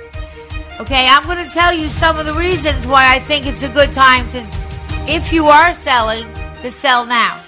Okay, 0.80 1.08
I'm 1.08 1.24
going 1.24 1.38
to 1.38 1.50
tell 1.54 1.74
you 1.74 1.88
some 1.88 2.18
of 2.18 2.26
the 2.26 2.34
reasons 2.34 2.86
why 2.88 3.16
I 3.16 3.20
think 3.20 3.46
it's 3.46 3.64
a 3.64 3.70
good 3.70 3.94
time 3.94 4.30
to, 4.32 4.46
if 5.08 5.32
you 5.32 5.46
are 5.48 5.74
selling, 5.76 6.26
to 6.62 6.72
sell 6.72 7.06
now. 7.06 7.42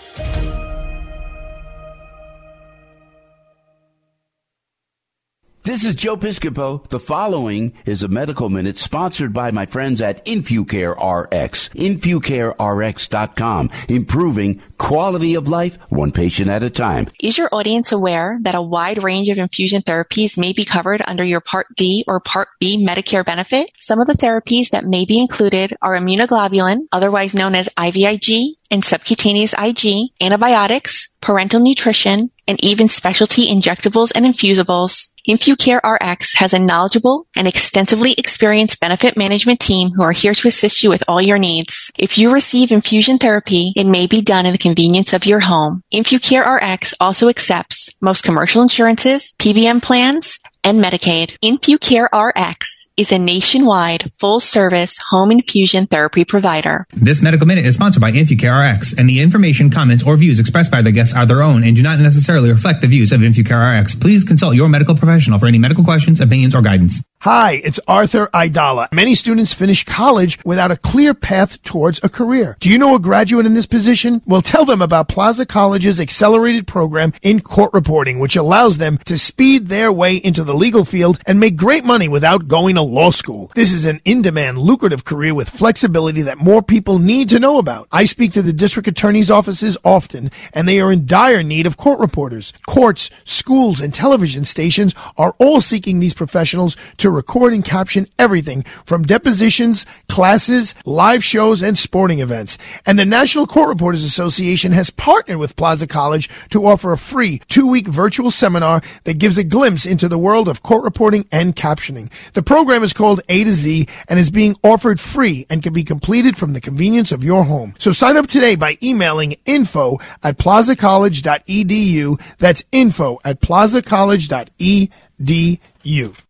This 5.64 5.86
is 5.86 5.95
Joe 5.95 6.18
Piscopo. 6.18 6.86
The 6.89 6.99
following 6.99 7.72
is 7.86 8.03
a 8.03 8.09
medical 8.09 8.49
minute 8.49 8.76
sponsored 8.76 9.32
by 9.32 9.51
my 9.51 9.66
friends 9.66 10.01
at 10.01 10.26
InfuCare 10.26 10.91
RX. 10.91 11.70
InfuCareRx.com. 11.70 13.70
Improving 13.88 14.61
quality 14.78 15.36
of 15.36 15.47
life 15.47 15.78
one 15.88 16.11
patient 16.11 16.49
at 16.49 16.64
a 16.64 16.70
time. 16.70 17.07
Is 17.22 17.38
your 17.38 17.47
audience 17.53 17.93
aware 17.93 18.39
that 18.41 18.55
a 18.55 18.61
wide 18.61 19.01
range 19.01 19.30
of 19.30 19.38
infusion 19.38 19.82
therapies 19.82 20.38
may 20.38 20.51
be 20.51 20.66
covered 20.66 21.01
under 21.07 21.24
your 21.24 21.39
Part 21.39 21.68
D 21.78 22.03
or 22.09 22.20
Part 22.20 22.49
B 22.59 22.86
Medicare 22.86 23.24
benefit? 23.24 23.72
Some 23.80 24.01
of 24.01 24.07
the 24.07 24.16
therapies 24.16 24.72
that 24.72 24.84
may 24.84 25.05
be 25.05 25.18
included 25.18 25.78
are 25.82 25.95
immunoglobulin, 25.95 26.88
otherwise 26.91 27.34
known 27.34 27.55
as 27.55 27.70
IVIG, 27.78 28.47
and 28.70 28.84
subcutaneous 28.84 29.53
IG, 29.57 30.09
antibiotics, 30.20 31.16
parenteral 31.22 31.61
nutrition, 31.61 32.32
and 32.47 32.63
even 32.63 32.89
specialty 32.89 33.47
injectables 33.47 34.11
and 34.15 34.25
infusibles. 34.25 35.13
InfuCare 35.27 35.79
RX 35.83 36.35
has 36.35 36.53
a 36.53 36.59
knowledgeable 36.59 37.27
and 37.35 37.47
extensively 37.47 38.13
experienced 38.17 38.79
benefit 38.79 39.15
management 39.15 39.59
team 39.59 39.91
who 39.91 40.03
are 40.03 40.11
here 40.11 40.33
to 40.33 40.47
assist 40.47 40.83
you 40.83 40.89
with 40.89 41.03
all 41.07 41.21
your 41.21 41.37
needs. 41.37 41.91
If 41.97 42.17
you 42.17 42.33
receive 42.33 42.71
infusion 42.71 43.17
therapy, 43.17 43.71
it 43.75 43.85
may 43.85 44.07
be 44.07 44.21
done 44.21 44.45
in 44.45 44.51
the 44.51 44.57
convenience 44.57 45.13
of 45.13 45.25
your 45.25 45.39
home. 45.39 45.81
InfuCare 45.93 46.45
RX 46.45 46.93
also 46.99 47.29
accepts 47.29 47.89
most 48.01 48.23
commercial 48.23 48.61
insurances, 48.61 49.33
PBM 49.39 49.81
plans, 49.81 50.39
and 50.63 50.83
Medicaid. 50.83 51.37
InfuCare 51.43 52.07
RX 52.11 52.82
is 52.95 53.11
a 53.11 53.17
nationwide 53.17 54.11
full 54.13 54.39
service 54.39 54.97
home 55.09 55.31
infusion 55.31 55.87
therapy 55.87 56.23
provider. 56.23 56.85
This 56.93 57.21
medical 57.21 57.47
minute 57.47 57.65
is 57.65 57.75
sponsored 57.75 58.01
by 58.01 58.11
InfuCare 58.11 58.75
RX, 58.75 58.93
and 58.97 59.09
the 59.09 59.19
information, 59.19 59.71
comments, 59.71 60.03
or 60.03 60.15
views 60.15 60.39
expressed 60.39 60.71
by 60.71 60.81
the 60.81 60.91
guests 60.91 61.15
are 61.15 61.25
their 61.25 61.41
own 61.41 61.63
and 61.63 61.75
do 61.75 61.81
not 61.81 61.99
necessarily 61.99 62.51
reflect 62.51 62.81
the 62.81 62.87
views 62.87 63.11
of 63.11 63.21
InfuCare 63.21 63.81
RX. 63.81 63.95
Please 63.95 64.23
consult 64.23 64.55
your 64.55 64.69
medical 64.69 64.95
professional 64.95 65.39
for 65.39 65.47
any 65.47 65.57
medical 65.57 65.83
questions, 65.83 66.21
opinions, 66.21 66.53
or 66.53 66.61
guidance. 66.61 67.01
Hi, 67.24 67.61
it's 67.63 67.80
Arthur 67.88 68.28
Aidala. 68.34 68.91
Many 68.91 69.15
students 69.15 69.53
finish 69.53 69.86
college 69.86 70.38
without 70.43 70.71
a 70.71 70.76
clear 70.76 71.13
path 71.13 71.63
towards 71.63 72.01
a 72.03 72.09
career. 72.09 72.57
Do 72.59 72.69
you 72.69 72.78
know 72.78 72.95
a 72.95 72.99
graduate 72.99 73.45
in 73.45 73.53
this 73.53 73.65
position? 73.65 74.21
Well, 74.26 74.41
tell 74.41 74.65
them 74.65 74.82
about 74.82 75.07
Plaza 75.07 75.45
College's 75.45 76.01
accelerated 76.01 76.67
program 76.67 77.13
in 77.21 77.39
court 77.39 77.71
reporting, 77.71 78.19
which 78.19 78.36
allows 78.36 78.78
them 78.78 78.97
to 79.05 79.17
speed 79.17 79.69
their 79.69 79.89
way 79.89 80.17
into 80.17 80.43
the 80.43 80.53
legal 80.53 80.84
field 80.84 81.17
and 81.26 81.39
make 81.39 81.55
great 81.55 81.86
money 81.86 82.09
without 82.09 82.49
going 82.49 82.76
to 82.76 82.82
law 82.82 83.09
school. 83.09 83.53
This 83.55 83.71
is 83.71 83.86
an 83.86 84.01
in-demand, 84.03 84.57
lucrative 84.57 85.05
career 85.05 85.34
with 85.34 85.49
flexibility 85.49 86.24
that 86.24 86.39
more 86.39 86.61
people 86.61 86.99
need 86.99 87.30
to 87.30 87.39
know 87.39 87.57
about. 87.57 87.88
I 87.89 88.03
speak 88.03 88.34
to 88.34 88.41
the 88.41 88.51
district 88.51 88.89
attorney's 88.89 89.32
offices 89.32 89.78
often, 89.86 90.30
and 90.53 90.67
they 90.67 90.82
are 90.82 90.91
in 90.91 91.05
dire 91.05 91.41
need 91.41 91.67
of 91.67 91.78
court 91.78 92.01
reporters. 92.01 92.51
Courts, 92.67 93.09
schools, 93.24 93.80
and 93.80 93.93
television 93.93 94.43
stations 94.43 94.93
are 95.15 95.36
all 95.39 95.61
seeking 95.61 96.01
these 96.01 96.13
professionals 96.13 96.76
to 96.97 97.12
record 97.14 97.53
and 97.53 97.64
caption 97.64 98.07
everything 98.20 98.64
from 98.86 99.03
depositions, 99.03 99.86
classes, 100.09 100.76
live 100.86 101.24
shows, 101.24 101.61
and 101.61 101.78
sporting 101.78 102.20
events. 102.20 102.57
And 102.86 102.99
the 102.99 103.05
National 103.05 103.47
Court 103.47 103.70
Reporters 103.70 104.03
Association 104.03 104.72
has 104.72 104.89
partnered 104.89 105.38
with 105.38 105.55
Plaza 105.55 105.88
College 105.88 106.30
to 106.49 106.66
offer 106.66 106.91
a 106.91 106.97
free 106.97 107.41
two-week 107.47 107.88
virtual 107.88 108.32
seminar 108.32 108.82
that 109.03 109.20
gives 109.20 109.38
a 109.38 109.43
glimpse 109.43 109.86
into 109.86 110.07
the 110.07 110.18
world 110.18 110.47
of 110.47 110.64
court 110.64 110.84
reporting 110.84 111.28
and 111.32 111.55
captioning. 111.55 112.11
The 112.34 112.43
program 112.43 112.84
is 112.84 112.93
called 112.93 113.22
A 113.30 113.43
to 113.43 113.51
Z 113.51 113.88
and 114.07 114.20
is 114.20 114.30
being 114.30 114.55
offered 114.64 114.99
free 114.99 115.45
and 115.49 115.64
can 115.64 115.74
be 115.74 115.84
completed 115.84 116.38
from 116.38 116.53
the 116.53 116.61
convenience 116.61 117.11
of 117.11 117.24
your 117.24 117.43
home. 117.43 117.74
So 117.78 117.91
sign 117.91 118.18
up 118.18 118.28
today 118.28 118.55
by 118.55 118.78
emailing 118.82 119.36
info 119.45 119.99
at 120.24 120.38
plazacollege.edu. 120.38 122.22
That's 122.39 122.64
info 122.72 123.20
at 123.24 123.41
plazacollege.edu. 123.41 125.59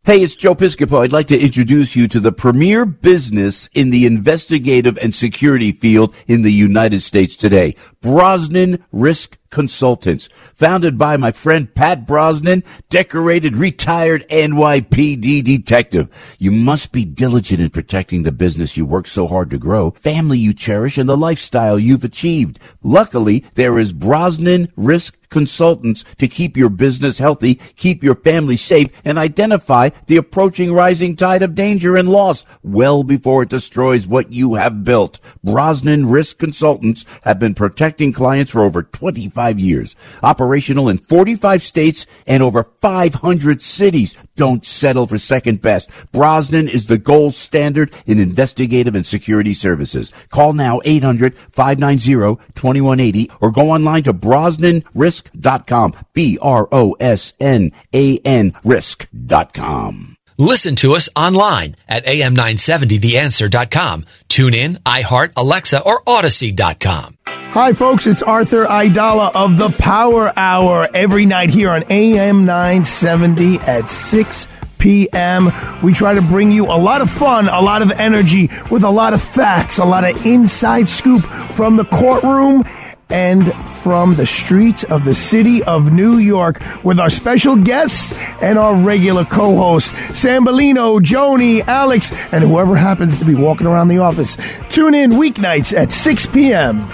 Hey, 0.04 0.24
it's 0.24 0.36
Joe 0.36 0.56
Piscopo. 0.56 1.04
I'd 1.04 1.14
like 1.14 1.28
to 1.28 1.40
introduce 1.40 1.96
you 1.96 2.08
to 2.08 2.20
the 2.20 2.32
premier 2.32 2.86
business 2.86 3.70
in 3.76 3.92
the 3.92 4.08
investigative 4.08 4.98
and 4.98 5.14
security 5.14 5.72
field 5.72 6.16
in 6.28 6.42
the 6.42 6.52
United 6.52 7.04
States 7.04 7.38
today. 7.38 7.76
Brosnan 8.02 8.84
Risk 8.92 9.38
Consultants, 9.52 10.28
founded 10.56 10.98
by 10.98 11.16
my 11.16 11.32
friend 11.32 11.74
Pat 11.74 12.08
Brosnan, 12.08 12.64
decorated 12.90 13.56
retired 13.56 14.28
NYPD 14.30 15.44
detective. 15.44 16.10
You 16.40 16.52
must 16.52 16.92
be 16.92 17.06
diligent 17.06 17.62
in 17.62 17.70
protecting 17.70 18.24
the 18.24 18.32
business 18.32 18.76
you 18.76 18.88
work 18.88 19.06
so 19.06 19.28
hard 19.28 19.52
to 19.52 19.60
grow, 19.60 19.92
family 19.92 20.40
you 20.40 20.54
cherish, 20.56 20.98
and 20.98 21.08
the 21.08 21.16
lifestyle 21.16 21.78
you've 21.78 22.04
achieved. 22.04 22.60
Luckily, 22.82 23.46
there 23.54 23.78
is 23.78 23.94
Brosnan 23.94 24.74
Risk 24.76 25.23
Consultants 25.34 26.06
to 26.20 26.28
keep 26.30 26.56
your 26.56 26.70
business 26.70 27.18
healthy, 27.18 27.56
keep 27.56 28.04
your 28.04 28.16
family 28.16 28.56
safe, 28.56 28.88
and 29.04 29.18
identify 29.18 29.90
the 30.08 30.18
approaching 30.18 30.72
rising 30.72 31.16
tide 31.18 31.42
of 31.42 31.56
danger 31.56 31.98
and 31.98 32.08
loss 32.08 32.46
well 32.62 33.04
before 33.04 33.44
it 33.44 33.50
destroys 33.50 34.08
what 34.08 34.32
you 34.32 34.54
have 34.54 34.84
built. 34.86 35.20
Brosnan 35.44 36.06
Risk 36.06 36.38
Consultants 36.38 37.06
have 37.24 37.40
been 37.40 37.56
protecting 37.56 38.14
clients 38.14 38.52
for 38.52 38.62
over 38.62 38.84
25 38.84 39.60
years. 39.60 39.96
Operational 40.22 40.88
in 40.88 41.00
45 41.00 41.64
states 41.64 42.06
and 42.28 42.44
over 42.44 42.64
500 42.80 43.62
cities. 43.62 44.16
Don't 44.36 44.66
settle 44.66 45.06
for 45.08 45.18
second 45.18 45.62
best. 45.62 45.90
Brosnan 46.12 46.68
is 46.68 46.88
the 46.88 46.98
gold 46.98 47.36
standard 47.36 47.94
in 48.06 48.20
investigative 48.20 48.96
and 48.96 49.06
security 49.06 49.54
services. 49.54 50.12
Call 50.30 50.52
now 50.54 50.80
800-590-2180 50.82 53.38
or 53.42 53.52
go 53.52 53.72
online 53.72 54.04
to 54.04 54.14
brosnanrisk.com. 54.14 55.94
B-R-O-S-N-A-N 56.14 57.74
risk.com. 58.64 60.13
Listen 60.38 60.76
to 60.78 60.96
us 60.96 61.10
online 61.16 61.76
at 61.88 62.06
am970theanswer.com. 62.06 64.06
Tune 64.28 64.54
in, 64.54 64.76
iHeart, 64.86 65.34
Alexa, 65.38 65.82
or 65.82 66.02
Odyssey.com. 66.08 67.18
Hi, 67.26 67.74
folks. 67.74 68.08
It's 68.08 68.24
Arthur 68.24 68.66
Aidala 68.66 69.32
of 69.36 69.58
the 69.60 69.70
Power 69.70 70.34
Hour 70.36 70.88
every 70.96 71.28
night 71.28 71.52
here 71.52 71.70
on 71.70 71.84
AM 71.92 72.46
970 72.46 73.60
at 73.60 73.88
6 73.88 74.48
p.m. 74.80 75.52
We 75.84 75.94
try 75.94 76.16
to 76.16 76.22
bring 76.22 76.52
you 76.52 76.66
a 76.66 76.78
lot 76.78 77.02
of 77.02 77.12
fun, 77.12 77.48
a 77.48 77.62
lot 77.62 77.84
of 77.84 77.92
energy 77.92 78.50
with 78.72 78.84
a 78.84 78.90
lot 78.90 79.14
of 79.14 79.22
facts, 79.22 79.78
a 79.78 79.86
lot 79.86 80.04
of 80.04 80.26
inside 80.26 80.90
scoop 80.90 81.24
from 81.56 81.78
the 81.78 81.86
courtroom 81.86 82.64
and 83.14 83.54
from 83.70 84.16
the 84.16 84.26
streets 84.26 84.84
of 84.84 85.06
the 85.06 85.14
city 85.14 85.64
of 85.64 85.94
New 85.94 86.18
York 86.18 86.62
with 86.84 87.00
our 87.00 87.10
special 87.10 87.56
guests 87.56 88.12
and 88.42 88.58
our 88.58 88.76
regular 88.76 89.24
co-hosts, 89.24 89.92
Sambolino, 89.92 91.00
Joni, 91.00 91.66
Alex, 91.68 92.12
and 92.32 92.44
whoever 92.44 92.76
happens 92.76 93.20
to 93.20 93.26
be 93.26 93.36
walking 93.36 93.68
around 93.68 93.88
the 93.88 94.00
office. 94.00 94.36
Tune 94.70 94.96
in 94.96 95.12
weeknights 95.12 95.78
at 95.78 95.92
6 95.92 96.28
p.m. 96.28 96.90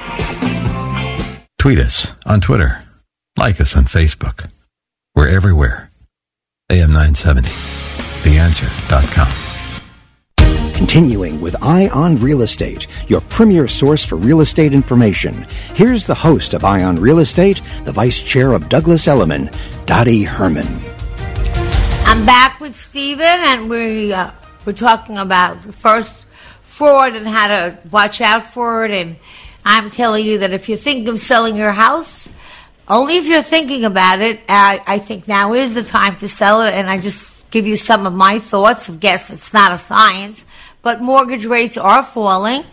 Tweet 1.58 1.80
us 1.80 2.08
on 2.26 2.42
Twitter. 2.42 2.84
Like 3.38 3.62
us 3.62 3.76
on 3.76 3.86
Facebook. 3.86 4.50
We're 5.16 5.30
everywhere. 5.30 5.90
AM970. 6.70 7.48
TheAnswer.com. 8.24 9.49
Continuing 10.80 11.42
with 11.42 11.62
Eye 11.62 11.90
on 11.90 12.16
Real 12.16 12.42
Estate, 12.42 12.88
your 13.10 13.20
premier 13.20 13.68
source 13.68 14.06
for 14.06 14.16
real 14.16 14.40
estate 14.40 14.74
information. 14.74 15.46
Here's 15.76 16.06
the 16.06 16.16
host 16.16 16.54
of 16.54 16.64
Eye 16.64 16.84
on 16.84 16.96
Real 16.96 17.20
Estate, 17.20 17.62
the 17.84 17.92
vice 17.92 18.22
chair 18.22 18.54
of 18.54 18.70
Douglas 18.70 19.06
Elliman, 19.06 19.50
Dottie 19.86 20.24
Herman. 20.24 20.66
I'm 22.06 22.26
back 22.26 22.62
with 22.62 22.78
Stephen, 22.78 23.26
and 23.26 23.70
we 23.70 24.14
uh, 24.14 24.32
we're 24.64 24.72
talking 24.72 25.18
about 25.18 25.58
first 25.76 26.14
fraud 26.62 27.14
and 27.14 27.28
how 27.28 27.50
to 27.50 27.78
watch 27.92 28.22
out 28.22 28.46
for 28.46 28.86
it. 28.86 28.92
And 28.92 29.18
I'm 29.66 29.92
telling 29.92 30.26
you 30.26 30.38
that 30.38 30.54
if 30.54 30.70
you 30.70 30.78
think 30.78 31.10
of 31.10 31.20
selling 31.20 31.58
your 31.58 31.74
house, 31.74 32.30
only 32.88 33.18
if 33.18 33.28
you're 33.28 33.44
thinking 33.44 33.84
about 33.84 34.22
it, 34.22 34.40
I, 34.48 34.82
I 34.88 35.00
think 35.00 35.28
now 35.28 35.54
is 35.56 35.74
the 35.74 35.84
time 35.84 36.16
to 36.16 36.30
sell 36.30 36.62
it. 36.62 36.74
And 36.74 36.90
I 36.90 37.00
just 37.00 37.36
give 37.52 37.68
you 37.68 37.76
some 37.76 38.06
of 38.06 38.14
my 38.14 38.40
thoughts. 38.40 38.88
Of 38.88 39.02
guess 39.02 39.30
it's 39.30 39.54
not 39.54 39.74
a 39.74 39.78
science, 39.78 40.46
but 40.82 41.02
mortgage 41.02 41.46
rates 41.46 41.78
are 41.78 42.04
falling. 42.04 42.64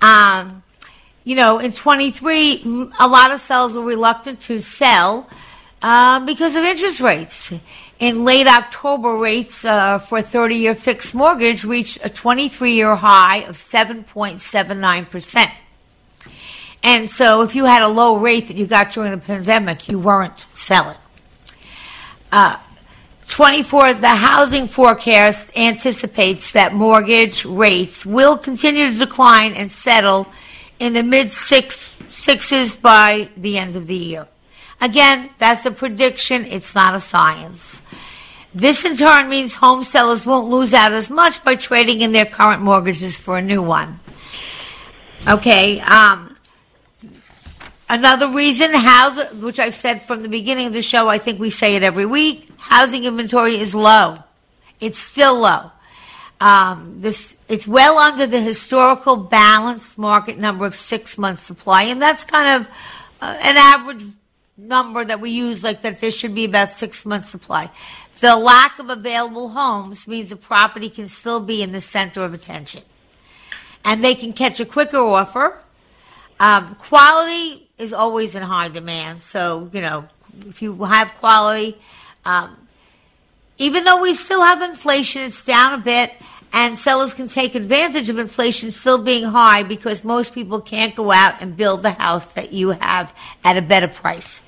Um, 0.00 0.62
you 1.24 1.36
know, 1.36 1.58
in 1.58 1.72
23, 1.72 2.90
a 2.98 3.08
lot 3.08 3.30
of 3.30 3.40
sellers 3.40 3.72
were 3.72 3.84
reluctant 3.84 4.40
to 4.42 4.60
sell 4.60 5.28
uh, 5.82 6.20
because 6.20 6.56
of 6.56 6.64
interest 6.64 7.00
rates. 7.00 7.52
In 7.98 8.24
late 8.24 8.46
October, 8.46 9.18
rates 9.18 9.64
uh, 9.64 9.98
for 9.98 10.18
a 10.18 10.22
30 10.22 10.56
year 10.56 10.74
fixed 10.74 11.14
mortgage 11.14 11.64
reached 11.64 11.98
a 12.02 12.08
23 12.08 12.74
year 12.74 12.96
high 12.96 13.38
of 13.38 13.56
7.79%. 13.56 15.52
And 16.82 17.10
so, 17.10 17.42
if 17.42 17.54
you 17.54 17.66
had 17.66 17.82
a 17.82 17.88
low 17.88 18.16
rate 18.16 18.48
that 18.48 18.56
you 18.56 18.66
got 18.66 18.92
during 18.92 19.10
the 19.10 19.18
pandemic, 19.18 19.86
you 19.88 19.98
weren't 19.98 20.46
selling. 20.48 20.96
Uh, 22.32 22.56
24, 23.30 23.94
the 23.94 24.08
housing 24.08 24.66
forecast 24.66 25.56
anticipates 25.56 26.52
that 26.52 26.74
mortgage 26.74 27.44
rates 27.44 28.04
will 28.04 28.36
continue 28.36 28.90
to 28.90 28.98
decline 28.98 29.54
and 29.54 29.70
settle 29.70 30.26
in 30.80 30.94
the 30.94 31.02
mid 31.02 31.30
six, 31.30 31.94
sixes 32.10 32.74
by 32.74 33.28
the 33.36 33.56
end 33.56 33.76
of 33.76 33.86
the 33.86 33.96
year. 33.96 34.26
Again, 34.80 35.30
that's 35.38 35.64
a 35.64 35.70
prediction, 35.70 36.44
it's 36.44 36.74
not 36.74 36.94
a 36.94 37.00
science. 37.00 37.80
This 38.52 38.84
in 38.84 38.96
turn 38.96 39.28
means 39.28 39.54
home 39.54 39.84
sellers 39.84 40.26
won't 40.26 40.50
lose 40.50 40.74
out 40.74 40.92
as 40.92 41.08
much 41.08 41.44
by 41.44 41.54
trading 41.54 42.00
in 42.00 42.12
their 42.12 42.26
current 42.26 42.62
mortgages 42.62 43.16
for 43.16 43.38
a 43.38 43.42
new 43.42 43.62
one. 43.62 44.00
Okay, 45.28 45.80
um, 45.80 46.29
another 47.90 48.28
reason, 48.30 48.72
house, 48.72 49.32
which 49.34 49.58
I've 49.58 49.74
said 49.74 50.00
from 50.00 50.22
the 50.22 50.28
beginning 50.28 50.68
of 50.68 50.72
the 50.72 50.80
show, 50.80 51.08
I 51.08 51.18
think 51.18 51.38
we 51.38 51.50
say 51.50 51.74
it 51.74 51.82
every 51.82 52.06
week, 52.06 52.48
housing 52.56 53.04
inventory 53.04 53.58
is 53.58 53.74
low. 53.74 54.18
It's 54.80 54.98
still 54.98 55.40
low. 55.40 55.70
Um, 56.40 57.02
this 57.02 57.36
it's 57.48 57.66
well 57.66 57.98
under 57.98 58.26
the 58.26 58.40
historical 58.40 59.16
balanced 59.16 59.98
market 59.98 60.38
number 60.38 60.64
of 60.64 60.74
six 60.74 61.18
months 61.18 61.42
supply, 61.42 61.82
and 61.82 62.00
that's 62.00 62.24
kind 62.24 62.62
of 62.62 62.72
uh, 63.20 63.36
an 63.42 63.56
average 63.58 64.06
number 64.56 65.04
that 65.04 65.20
we 65.20 65.30
use, 65.30 65.62
like 65.62 65.82
that 65.82 66.00
there 66.00 66.10
should 66.10 66.34
be 66.34 66.44
about 66.44 66.70
six 66.70 67.04
months 67.04 67.28
supply. 67.28 67.70
The 68.20 68.36
lack 68.36 68.78
of 68.78 68.88
available 68.88 69.50
homes 69.50 70.06
means 70.06 70.30
the 70.30 70.36
property 70.36 70.88
can 70.88 71.08
still 71.08 71.40
be 71.40 71.60
in 71.60 71.72
the 71.72 71.80
center 71.80 72.24
of 72.24 72.32
attention, 72.32 72.84
and 73.84 74.02
they 74.02 74.14
can 74.14 74.32
catch 74.32 74.60
a 74.60 74.64
quicker 74.64 74.98
offer. 74.98 75.58
Um, 76.38 76.74
quality 76.76 77.68
is 77.80 77.92
always 77.92 78.34
in 78.34 78.42
high 78.42 78.68
demand, 78.68 79.20
so 79.20 79.70
you 79.72 79.80
know 79.80 80.08
if 80.46 80.62
you 80.62 80.84
have 80.84 81.12
quality. 81.18 81.78
Um, 82.24 82.56
even 83.58 83.84
though 83.84 84.00
we 84.00 84.14
still 84.14 84.42
have 84.42 84.62
inflation, 84.62 85.22
it's 85.22 85.44
down 85.44 85.74
a 85.74 85.82
bit, 85.82 86.12
and 86.52 86.78
sellers 86.78 87.14
can 87.14 87.28
take 87.28 87.54
advantage 87.54 88.08
of 88.08 88.18
inflation 88.18 88.70
still 88.70 89.02
being 89.02 89.24
high 89.24 89.62
because 89.62 90.02
most 90.02 90.34
people 90.34 90.60
can't 90.60 90.94
go 90.94 91.12
out 91.12 91.40
and 91.40 91.56
build 91.56 91.82
the 91.82 91.90
house 91.90 92.26
that 92.34 92.52
you 92.52 92.70
have 92.70 93.14
at 93.44 93.56
a 93.56 93.62
better 93.62 93.88
price. 93.88 94.40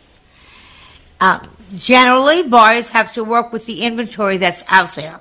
Um, 1.20 1.49
generally, 1.74 2.43
buyers 2.43 2.89
have 2.89 3.12
to 3.14 3.22
work 3.22 3.53
with 3.53 3.66
the 3.66 3.83
inventory 3.83 4.39
that's 4.39 4.62
out 4.66 4.95
there. 4.95 5.20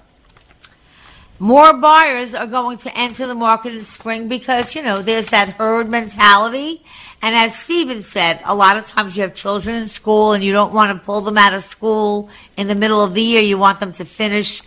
More 1.42 1.74
buyers 1.74 2.36
are 2.36 2.46
going 2.46 2.78
to 2.78 2.96
enter 2.96 3.26
the 3.26 3.34
market 3.34 3.76
in 3.76 3.84
spring 3.84 4.28
because, 4.28 4.76
you 4.76 4.84
know, 4.84 5.02
there's 5.02 5.32
that 5.32 5.50
herd 5.50 5.90
mentality. 5.90 6.84
And 7.20 7.36
as 7.36 7.58
Steven 7.58 8.04
said, 8.04 8.42
a 8.44 8.54
lot 8.54 8.78
of 8.78 8.86
times 8.86 9.18
you 9.18 9.24
have 9.24 9.34
children 9.34 9.76
in 9.78 9.88
school 9.88 10.34
and 10.34 10.44
you 10.44 10.54
don't 10.54 10.72
want 10.72 10.96
to 10.96 11.04
pull 11.04 11.22
them 11.22 11.40
out 11.40 11.56
of 11.56 11.64
school 11.64 12.30
in 12.58 12.68
the 12.68 12.76
middle 12.76 13.02
of 13.04 13.16
the 13.16 13.24
year. 13.24 13.42
You 13.42 13.58
want 13.58 13.80
them 13.80 13.92
to 13.94 14.06
finish 14.06 14.62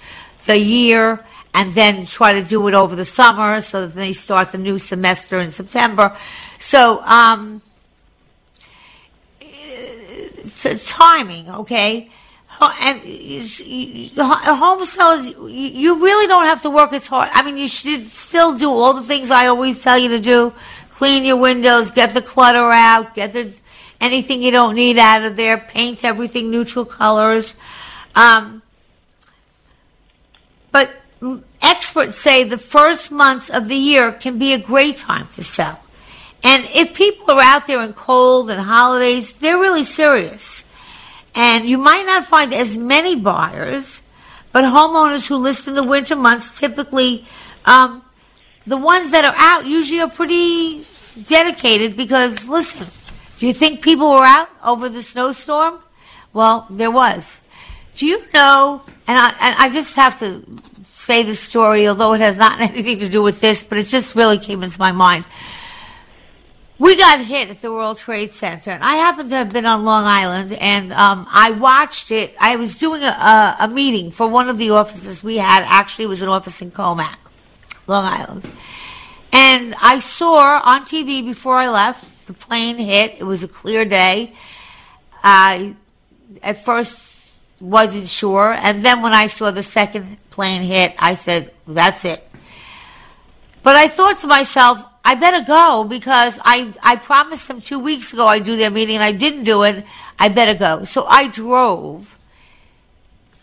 the 0.46 0.58
year 0.58 1.24
and 1.54 1.72
then 1.76 2.06
try 2.06 2.32
to 2.32 2.42
do 2.42 2.66
it 2.66 2.74
over 2.74 2.96
the 2.96 3.04
summer 3.04 3.60
so 3.60 3.86
that 3.86 3.94
they 3.94 4.12
start 4.12 4.50
the 4.50 4.58
new 4.58 4.80
semester 4.80 5.38
in 5.38 5.52
September. 5.52 6.16
So, 6.58 7.00
um, 7.04 7.62
it's 9.40 10.90
timing, 10.90 11.48
okay? 11.50 12.10
And 12.61 13.00
the 13.02 14.24
home 14.24 14.84
sellers, 14.84 15.26
you 15.26 16.02
really 16.02 16.26
don't 16.26 16.44
have 16.44 16.62
to 16.62 16.70
work 16.70 16.92
as 16.92 17.07
hard. 17.07 17.30
I 17.32 17.42
mean, 17.42 17.57
you 17.57 17.68
should 17.68 18.11
still 18.11 18.57
do 18.57 18.70
all 18.70 18.94
the 18.94 19.02
things 19.02 19.30
I 19.30 19.46
always 19.46 19.82
tell 19.82 19.98
you 19.98 20.11
to 20.11 20.20
do. 20.20 20.52
Clean 20.92 21.24
your 21.24 21.36
windows, 21.36 21.90
get 21.90 22.14
the 22.14 22.22
clutter 22.22 22.70
out, 22.70 23.14
get 23.14 23.32
the, 23.32 23.52
anything 24.00 24.42
you 24.42 24.52
don't 24.52 24.74
need 24.76 24.98
out 24.98 25.24
of 25.24 25.36
there, 25.36 25.59
paint 25.59 26.05
everything 26.05 26.50
neutral 26.50 26.84
colors. 26.84 27.55
Um, 28.14 28.62
but 30.70 30.94
experts 31.61 32.16
say 32.18 32.44
the 32.44 32.59
first 32.59 33.11
months 33.11 33.50
of 33.50 33.68
the 33.68 33.76
year 33.76 34.12
can 34.12 34.38
be 34.38 34.52
a 34.52 34.59
great 34.59 34.98
time 34.98 35.26
to 35.34 35.42
sell. 35.42 35.80
And 36.44 36.68
if 36.74 36.94
people 36.94 37.32
are 37.32 37.40
out 37.40 37.66
there 37.66 37.82
in 37.82 37.94
cold 37.94 38.50
and 38.50 38.61
holidays, 38.61 39.32
they're 39.32 39.59
really 39.59 39.84
serious. 39.84 40.53
And 41.35 41.68
you 41.68 41.78
might 41.78 42.07
not 42.07 42.24
find 42.26 42.55
as 42.55 42.78
many 42.78 43.16
buyers, 43.16 44.03
but 44.53 44.64
homeowners 44.64 45.26
who 45.26 45.37
list 45.37 45.66
in 45.66 45.74
the 45.74 45.82
winter 45.82 46.14
months 46.14 46.59
typically, 46.59 47.26
um, 47.64 48.03
the 48.66 48.76
ones 48.76 49.11
that 49.11 49.24
are 49.24 49.35
out 49.37 49.66
usually 49.66 50.01
are 50.01 50.09
pretty 50.09 50.87
dedicated 51.26 51.97
because, 51.97 52.47
listen, 52.47 52.87
do 53.39 53.47
you 53.47 53.53
think 53.53 53.82
people 53.82 54.11
were 54.11 54.24
out 54.24 54.49
over 54.64 54.89
the 54.89 55.03
snowstorm? 55.03 55.80
Well, 56.32 56.66
there 56.70 56.91
was. 56.91 57.39
Do 57.97 58.07
you 58.07 58.24
know, 58.32 58.82
and 59.07 59.18
I, 59.18 59.28
and 59.41 59.57
I 59.59 59.68
just 59.70 59.95
have 59.97 60.18
to 60.20 60.45
say 60.95 61.22
the 61.22 61.37
story, 61.37 61.87
although 61.87 62.14
it 62.14 62.20
has 62.20 62.37
not 62.37 62.61
anything 62.61 62.99
to 63.01 63.09
do 63.09 63.22
with 63.22 63.41
this, 63.41 63.64
but 63.64 63.78
it 63.78 63.87
just 63.87 64.14
really 64.14 64.39
came 64.39 64.62
into 64.62 64.78
my 64.78 64.93
mind. 64.93 65.24
We 66.76 66.96
got 66.96 67.20
hit 67.20 67.50
at 67.50 67.62
the 67.62 67.70
World 67.70 67.98
Trade 67.98 68.32
Center, 68.32 68.72
and 68.72 68.82
I 68.82 68.96
happened 68.96 69.30
to 69.30 69.36
have 69.36 69.50
been 69.50 69.64
on 69.64 69.84
Long 69.84 70.04
Island, 70.04 70.52
and 70.54 70.92
um, 70.92 71.24
I 71.30 71.52
watched 71.52 72.10
it. 72.10 72.34
I 72.40 72.56
was 72.56 72.76
doing 72.76 73.00
a, 73.00 73.06
a, 73.06 73.56
a, 73.60 73.68
meeting 73.68 74.10
for 74.10 74.26
one 74.26 74.48
of 74.48 74.58
the 74.58 74.70
offices 74.70 75.22
we 75.22 75.38
had. 75.38 75.62
Actually, 75.62 76.06
it 76.06 76.08
was 76.08 76.20
an 76.20 76.28
office 76.28 76.60
in 76.60 76.72
Commack, 76.72 77.18
Long 77.86 78.04
Island, 78.04 78.50
and 79.30 79.76
I 79.80 80.00
saw 80.00 80.60
on 80.64 80.82
TV 80.82 81.24
before 81.24 81.58
I 81.58 81.68
left 81.68 82.26
the 82.26 82.32
plane 82.32 82.76
hit. 82.76 83.14
It 83.18 83.24
was 83.24 83.44
a 83.44 83.48
clear 83.48 83.84
day. 83.84 84.32
I 85.22 85.76
at 86.42 86.64
first 86.64 87.30
wasn't 87.60 88.08
sure, 88.08 88.52
and 88.52 88.84
then 88.84 89.00
when 89.00 89.12
I 89.12 89.28
saw 89.28 89.52
the 89.52 89.62
second 89.62 90.18
plane 90.30 90.62
hit, 90.62 90.92
I 90.98 91.14
said, 91.14 91.54
that's 91.68 92.04
it. 92.04 92.28
But 93.62 93.76
I 93.76 93.86
thought 93.86 94.18
to 94.18 94.26
myself, 94.26 94.84
I 95.05 95.16
better 95.16 95.44
go 95.44 95.84
because 95.84 96.38
I, 96.42 96.72
I 96.82 96.96
promised 96.96 97.46
them 97.46 97.61
two 97.61 97.78
weeks 97.78 98.12
ago 98.12 98.26
I'd 98.26 98.44
do 98.44 98.57
their 98.57 98.70
meeting 98.70 98.96
and 98.96 99.05
I 99.05 99.12
didn't 99.12 99.44
do 99.44 99.62
it. 99.64 99.84
I 100.18 100.30
better 100.30 100.55
go. 100.55 100.84
So 100.84 101.05
I 101.05 101.28
drove 101.28 102.18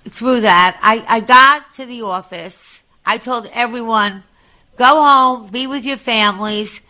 through 0.09 0.41
that. 0.41 0.79
I, 0.81 1.05
I 1.07 1.19
got 1.19 1.71
to 1.75 1.85
the 1.85 2.01
office. 2.01 2.81
I 3.05 3.19
told 3.19 3.47
everyone, 3.53 4.23
go 4.75 5.03
home, 5.03 5.51
be 5.51 5.67
with 5.67 5.85
your 5.85 5.97
families. 5.97 6.81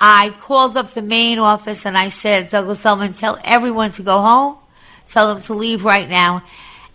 I 0.00 0.30
called 0.30 0.76
up 0.76 0.92
the 0.92 1.02
main 1.02 1.40
office 1.40 1.84
and 1.84 1.96
I 1.96 2.10
said, 2.10 2.48
Douglas 2.48 2.84
Elliman, 2.84 3.14
tell 3.14 3.40
everyone 3.42 3.90
to 3.92 4.02
go 4.02 4.20
home. 4.20 4.58
Tell 5.08 5.34
them 5.34 5.42
to 5.44 5.54
leave 5.54 5.84
right 5.84 6.08
now. 6.08 6.44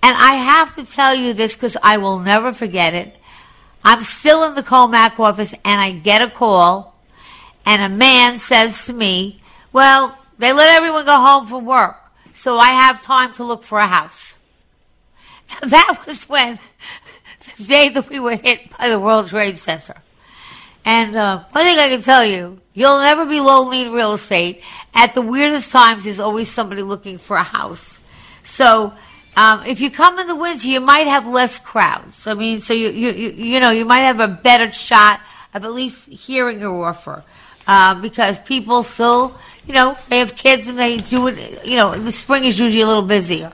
And 0.02 0.16
I 0.18 0.36
have 0.36 0.76
to 0.76 0.86
tell 0.86 1.14
you 1.14 1.34
this 1.34 1.54
because 1.54 1.76
I 1.84 1.98
will 1.98 2.20
never 2.20 2.54
forget 2.54 2.94
it. 2.94 3.16
I'm 3.84 4.04
still 4.04 4.44
in 4.46 4.56
the 4.56 4.64
Commack 4.64 5.20
office 5.20 5.54
and 5.66 5.82
I 5.82 5.92
get 5.92 6.22
a 6.22 6.30
call 6.30 6.97
and 7.68 7.82
a 7.82 7.94
man 7.94 8.40
says 8.40 8.86
to 8.86 8.94
me, 8.94 9.42
well, 9.74 10.18
they 10.38 10.54
let 10.54 10.70
everyone 10.70 11.04
go 11.04 11.20
home 11.20 11.48
from 11.48 11.66
work, 11.66 11.98
so 12.34 12.58
I 12.58 12.70
have 12.70 13.04
time 13.04 13.34
to 13.34 13.44
look 13.44 13.62
for 13.62 13.78
a 13.78 13.88
house. 13.88 14.36
That 15.62 16.04
was 16.08 16.28
when 16.30 16.60
the 17.58 17.64
day 17.64 17.90
that 17.90 18.10
we 18.10 18.20
were 18.20 18.38
hit 18.38 18.70
by 18.78 18.88
the 18.88 19.00
World 19.00 19.28
Trade 19.28 19.58
Center. 19.58 19.96
And 20.86 21.16
uh, 21.18 21.44
one 21.52 21.66
thing 21.66 21.78
I 21.78 21.90
can 21.90 22.02
tell 22.02 22.24
you, 22.24 22.62
you'll 22.74 23.00
never 23.00 23.26
be 23.26 23.42
lonely 23.42 23.82
in 23.82 23.92
real 23.92 24.14
estate. 24.14 24.62
At 24.94 25.14
the 25.14 25.22
weirdest 25.22 25.70
times, 25.70 26.06
there's 26.06 26.22
always 26.22 26.50
somebody 26.50 26.82
looking 26.82 27.18
for 27.18 27.36
a 27.36 27.44
house. 27.44 28.00
So 28.44 28.94
um, 29.36 29.66
if 29.66 29.82
you 29.82 29.92
come 29.92 30.20
in 30.20 30.28
the 30.28 30.36
winter, 30.36 30.68
you 30.68 30.80
might 30.80 31.08
have 31.08 31.28
less 31.28 31.60
crowds. 31.60 32.28
I 32.28 32.34
mean, 32.34 32.62
so 32.62 32.74
you, 32.74 32.90
you, 32.92 33.12
you, 33.12 33.30
you 33.32 33.60
know, 33.60 33.72
you 33.72 33.84
might 33.84 34.08
have 34.08 34.22
a 34.22 34.30
better 34.30 34.72
shot 34.72 35.20
of 35.54 35.66
at 35.66 35.74
least 35.74 36.08
hearing 36.08 36.62
your 36.62 36.86
offer. 36.86 37.26
Uh, 37.68 37.94
because 38.02 38.40
people 38.42 38.82
still, 38.82 39.38
you 39.68 39.74
know, 39.74 39.98
they 40.10 40.20
have 40.20 40.36
kids 40.36 40.68
and 40.70 40.80
they 40.80 40.98
do 40.98 41.28
it, 41.28 41.66
you 41.66 41.76
know, 41.76 42.00
the 42.00 42.12
spring 42.12 42.46
is 42.46 42.58
usually 42.58 42.82
a 42.82 42.88
little 42.88 43.02
busier. 43.02 43.52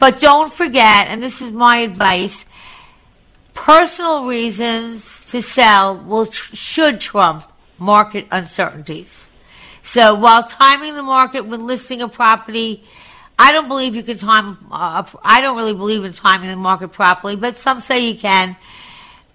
But 0.00 0.20
don't 0.20 0.52
forget, 0.52 1.06
and 1.08 1.22
this 1.22 1.40
is 1.40 1.52
my 1.52 1.78
advice, 1.78 2.44
personal 3.54 4.26
reasons 4.26 5.08
to 5.30 5.40
sell 5.40 5.96
will 5.96 6.26
tr- 6.26 6.56
should 6.56 7.00
trump 7.00 7.44
market 7.78 8.26
uncertainties. 8.32 9.28
So 9.84 10.16
while 10.16 10.42
timing 10.42 10.96
the 10.96 11.02
market 11.02 11.46
when 11.46 11.66
listing 11.66 12.02
a 12.02 12.08
property 12.08 12.84
I 13.38 13.52
don't 13.52 13.68
believe 13.68 13.94
you 13.94 14.02
can 14.02 14.18
time. 14.18 14.58
Uh, 14.70 15.04
I 15.22 15.40
don't 15.40 15.56
really 15.56 15.74
believe 15.74 16.04
in 16.04 16.12
timing 16.12 16.50
the 16.50 16.56
market 16.56 16.88
properly, 16.88 17.36
but 17.36 17.54
some 17.54 17.80
say 17.80 18.08
you 18.08 18.18
can. 18.18 18.56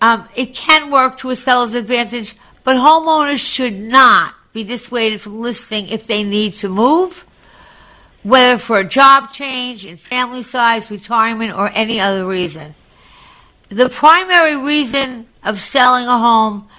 Um, 0.02 0.28
it 0.36 0.54
can 0.54 0.92
work 0.92 1.20
to 1.20 1.30
a 1.30 1.36
seller's 1.38 1.74
advantage, 1.74 2.36
but 2.64 2.76
homeowners 2.76 3.40
should 3.40 3.80
not 3.80 4.34
be 4.54 4.64
dissuaded 4.64 5.22
from 5.22 5.42
listing 5.42 5.88
if 5.88 6.08
they 6.08 6.24
need 6.24 6.54
to 6.54 6.70
move, 6.70 7.26
whether 8.22 8.58
for 8.58 8.80
a 8.80 8.86
job 8.86 9.32
change, 9.32 9.86
in 9.86 9.98
family 9.98 10.44
size, 10.44 10.90
retirement, 10.90 11.54
or 11.54 11.72
any 11.74 12.00
other 12.00 12.26
reason. 12.26 12.76
The 13.70 13.90
primary 13.90 14.56
reason 14.56 15.28
of 15.44 15.60
selling 15.60 16.06
a 16.06 16.18
home 16.18 16.70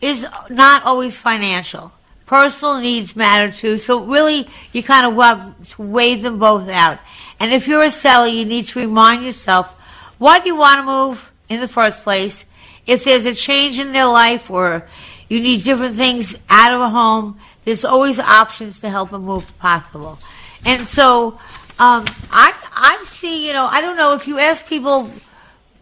is 0.00 0.26
not 0.50 0.84
always 0.84 1.16
financial 1.16 1.92
personal 2.32 2.80
needs 2.80 3.14
matter 3.14 3.52
too. 3.52 3.76
So 3.76 4.04
really, 4.04 4.48
you 4.72 4.82
kind 4.82 5.04
of 5.04 5.14
have 5.22 5.68
to 5.72 5.82
weigh 5.82 6.14
them 6.14 6.38
both 6.38 6.66
out. 6.66 6.98
And 7.38 7.52
if 7.52 7.68
you're 7.68 7.82
a 7.82 7.90
seller, 7.90 8.26
you 8.26 8.46
need 8.46 8.68
to 8.68 8.78
remind 8.78 9.22
yourself, 9.22 9.68
why 10.16 10.38
do 10.38 10.48
you 10.48 10.56
want 10.56 10.78
to 10.78 10.84
move 10.84 11.30
in 11.50 11.60
the 11.60 11.68
first 11.68 12.02
place? 12.02 12.46
If 12.86 13.04
there's 13.04 13.26
a 13.26 13.34
change 13.34 13.78
in 13.78 13.92
their 13.92 14.06
life 14.06 14.50
or 14.50 14.88
you 15.32 15.40
need 15.40 15.62
different 15.64 15.96
things 15.96 16.36
out 16.50 16.74
of 16.74 16.80
a 16.82 16.90
home, 16.90 17.38
there's 17.64 17.84
always 17.84 18.18
options 18.18 18.80
to 18.80 18.90
help 18.90 19.10
them 19.10 19.24
move 19.24 19.46
possible. 19.58 20.18
And 20.66 20.86
so, 20.86 21.38
um, 21.78 22.04
I, 22.30 22.52
I 22.74 23.02
see, 23.06 23.46
you 23.46 23.54
know, 23.54 23.64
I 23.64 23.80
don't 23.80 23.96
know 23.96 24.12
if 24.12 24.28
you 24.28 24.38
ask 24.38 24.66
people 24.66 25.10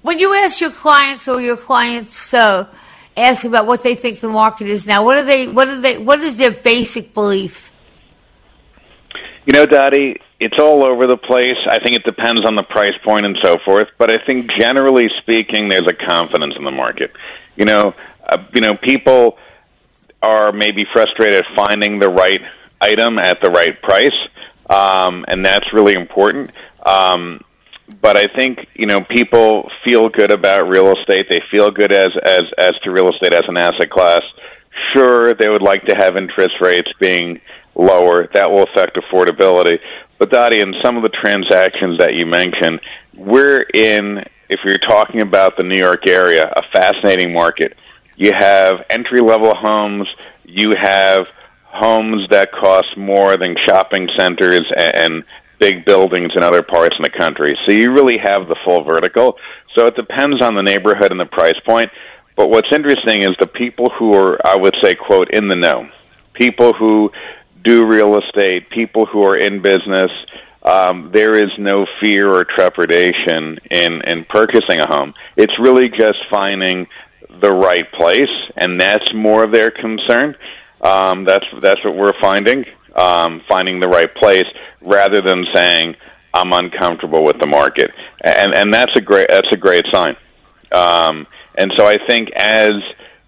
when 0.03 0.20
you 0.20 0.34
ask 0.34 0.61
your 0.61 0.70
clients 0.70 1.26
or 1.26 1.40
your 1.40 1.57
clients 1.57 2.32
uh, 2.32 2.66
ask 3.16 3.44
about 3.44 3.66
what 3.66 3.82
they 3.82 3.96
think 3.96 4.20
the 4.20 4.28
market 4.28 4.68
is 4.68 4.86
now, 4.86 5.05
what 5.05 5.18
are 5.18 5.24
they? 5.24 5.48
What 5.48 5.66
are 5.66 5.80
they? 5.80 5.98
What 5.98 6.20
is 6.20 6.36
their 6.36 6.53
basic 6.53 7.12
belief? 7.12 7.72
You 9.46 9.53
know, 9.53 9.66
Dottie, 9.66 10.16
it's 10.38 10.59
all 10.61 10.84
over 10.84 11.09
the 11.09 11.16
place. 11.16 11.57
I 11.68 11.80
think 11.80 11.96
it 11.96 12.05
depends 12.05 12.42
on 12.46 12.55
the 12.55 12.62
price 12.62 12.94
point 13.05 13.26
and 13.26 13.36
so 13.42 13.59
forth. 13.64 13.88
But 13.98 14.11
I 14.11 14.24
think 14.24 14.48
generally 14.59 15.09
speaking, 15.22 15.68
there's 15.68 15.88
a 15.88 15.92
confidence 15.92 16.55
in 16.57 16.64
the 16.64 16.70
market. 16.70 17.12
You 17.57 17.64
know, 17.64 17.94
uh, 18.30 18.38
you 18.54 18.60
know, 18.60 18.76
people 18.76 19.36
are 20.22 20.52
maybe 20.52 20.84
frustrated 20.92 21.44
finding 21.56 21.98
the 21.98 22.08
right 22.08 22.40
item 22.80 23.18
at 23.18 23.38
the 23.42 23.50
right 23.50 23.80
price, 23.82 24.08
um, 24.68 25.24
and 25.28 25.44
that's 25.44 25.72
really 25.72 25.94
important. 25.94 26.50
Um, 26.84 27.40
but 28.00 28.16
I 28.16 28.26
think 28.36 28.58
you 28.74 28.86
know 28.86 29.00
people 29.00 29.70
feel 29.84 30.08
good 30.08 30.30
about 30.30 30.68
real 30.68 30.94
estate. 30.96 31.26
They 31.28 31.42
feel 31.50 31.70
good 31.70 31.92
as 31.92 32.10
as 32.24 32.42
as 32.58 32.72
to 32.84 32.90
real 32.90 33.10
estate 33.10 33.32
as 33.34 33.42
an 33.48 33.56
asset 33.56 33.90
class. 33.90 34.22
Sure, 34.94 35.34
they 35.34 35.48
would 35.48 35.62
like 35.62 35.84
to 35.86 35.94
have 35.94 36.16
interest 36.16 36.54
rates 36.60 36.88
being 37.00 37.40
lower. 37.74 38.28
That 38.34 38.50
will 38.50 38.62
affect 38.62 38.96
affordability. 38.96 39.78
But 40.18 40.30
Dottie, 40.30 40.60
in 40.60 40.74
some 40.84 40.96
of 40.96 41.02
the 41.02 41.08
transactions 41.08 41.98
that 41.98 42.14
you 42.14 42.26
mentioned, 42.26 42.80
we're 43.16 43.62
in. 43.74 44.22
If 44.48 44.60
you're 44.64 44.78
talking 44.78 45.20
about 45.20 45.56
the 45.56 45.62
New 45.62 45.78
York 45.78 46.08
area, 46.08 46.44
a 46.44 46.62
fascinating 46.72 47.32
market. 47.32 47.76
You 48.20 48.32
have 48.38 48.84
entry 48.90 49.22
level 49.22 49.54
homes. 49.54 50.06
You 50.44 50.74
have 50.78 51.26
homes 51.64 52.28
that 52.28 52.52
cost 52.52 52.88
more 52.98 53.34
than 53.38 53.56
shopping 53.66 54.10
centers 54.18 54.60
and 54.76 55.24
big 55.58 55.86
buildings 55.86 56.32
in 56.36 56.42
other 56.42 56.62
parts 56.62 56.94
in 56.98 57.02
the 57.02 57.18
country. 57.18 57.56
So 57.64 57.72
you 57.72 57.92
really 57.92 58.18
have 58.22 58.46
the 58.46 58.56
full 58.62 58.84
vertical. 58.84 59.38
So 59.74 59.86
it 59.86 59.96
depends 59.96 60.42
on 60.42 60.54
the 60.54 60.60
neighborhood 60.60 61.12
and 61.12 61.18
the 61.18 61.24
price 61.24 61.58
point. 61.66 61.90
But 62.36 62.50
what's 62.50 62.68
interesting 62.70 63.22
is 63.22 63.30
the 63.40 63.46
people 63.46 63.90
who 63.98 64.12
are, 64.12 64.38
I 64.46 64.54
would 64.54 64.74
say, 64.82 64.94
quote, 64.94 65.30
in 65.32 65.48
the 65.48 65.56
know, 65.56 65.88
people 66.34 66.74
who 66.74 67.10
do 67.64 67.86
real 67.86 68.18
estate, 68.18 68.68
people 68.68 69.06
who 69.06 69.22
are 69.22 69.36
in 69.38 69.62
business, 69.62 70.10
um, 70.62 71.10
there 71.14 71.42
is 71.42 71.50
no 71.58 71.86
fear 72.02 72.28
or 72.30 72.44
trepidation 72.44 73.60
in, 73.70 74.02
in 74.06 74.26
purchasing 74.28 74.78
a 74.78 74.94
home. 74.94 75.14
It's 75.38 75.58
really 75.58 75.88
just 75.88 76.18
finding 76.30 76.86
the 77.41 77.53
right 77.53 77.91
place, 77.93 78.30
and 78.57 78.80
that's 78.80 79.12
more 79.14 79.45
of 79.45 79.53
their 79.53 79.70
concern. 79.70 80.36
Um, 80.80 81.24
that's 81.24 81.45
that's 81.61 81.84
what 81.84 81.97
we're 81.97 82.18
finding, 82.20 82.64
um, 82.97 83.43
finding 83.49 83.80
the 83.80 83.88
right 83.88 84.12
place 84.14 84.47
rather 84.80 85.20
than 85.20 85.45
saying 85.55 85.95
I'm 86.32 86.53
uncomfortable 86.53 87.24
with 87.24 87.38
the 87.41 87.47
market, 87.47 87.91
and 88.22 88.55
and 88.55 88.72
that's 88.72 88.93
a 88.97 89.01
great 89.01 89.28
that's 89.28 89.49
a 89.53 89.57
great 89.57 89.84
sign. 89.93 90.16
Um, 90.72 91.26
and 91.57 91.72
so 91.76 91.86
I 91.86 91.99
think 92.09 92.28
as 92.36 92.70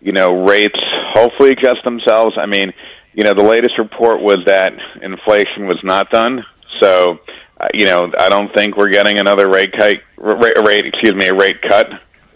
you 0.01 0.13
know 0.13 0.45
rates 0.45 0.79
hopefully 1.15 1.51
adjust 1.51 1.85
themselves. 1.85 2.37
I 2.39 2.47
mean, 2.47 2.73
you 3.13 3.25
know, 3.25 3.35
the 3.35 3.45
latest 3.45 3.79
report 3.79 4.23
was 4.23 4.39
that 4.47 4.73
inflation 5.03 5.67
was 5.67 5.81
not 5.83 6.11
done, 6.11 6.45
so. 6.81 7.19
Uh, 7.61 7.69
you 7.75 7.85
know, 7.85 8.11
I 8.19 8.29
don't 8.29 8.53
think 8.57 8.77
we're 8.77 8.89
getting 8.89 9.21
another 9.21 9.49
rate 9.49 9.73
cut. 9.79 9.99
Rate, 10.17 10.55
rate 10.67 10.85
excuse 10.85 11.15
me, 11.15 11.29
a 11.29 11.35
rate 11.35 11.63
cut 11.63 11.87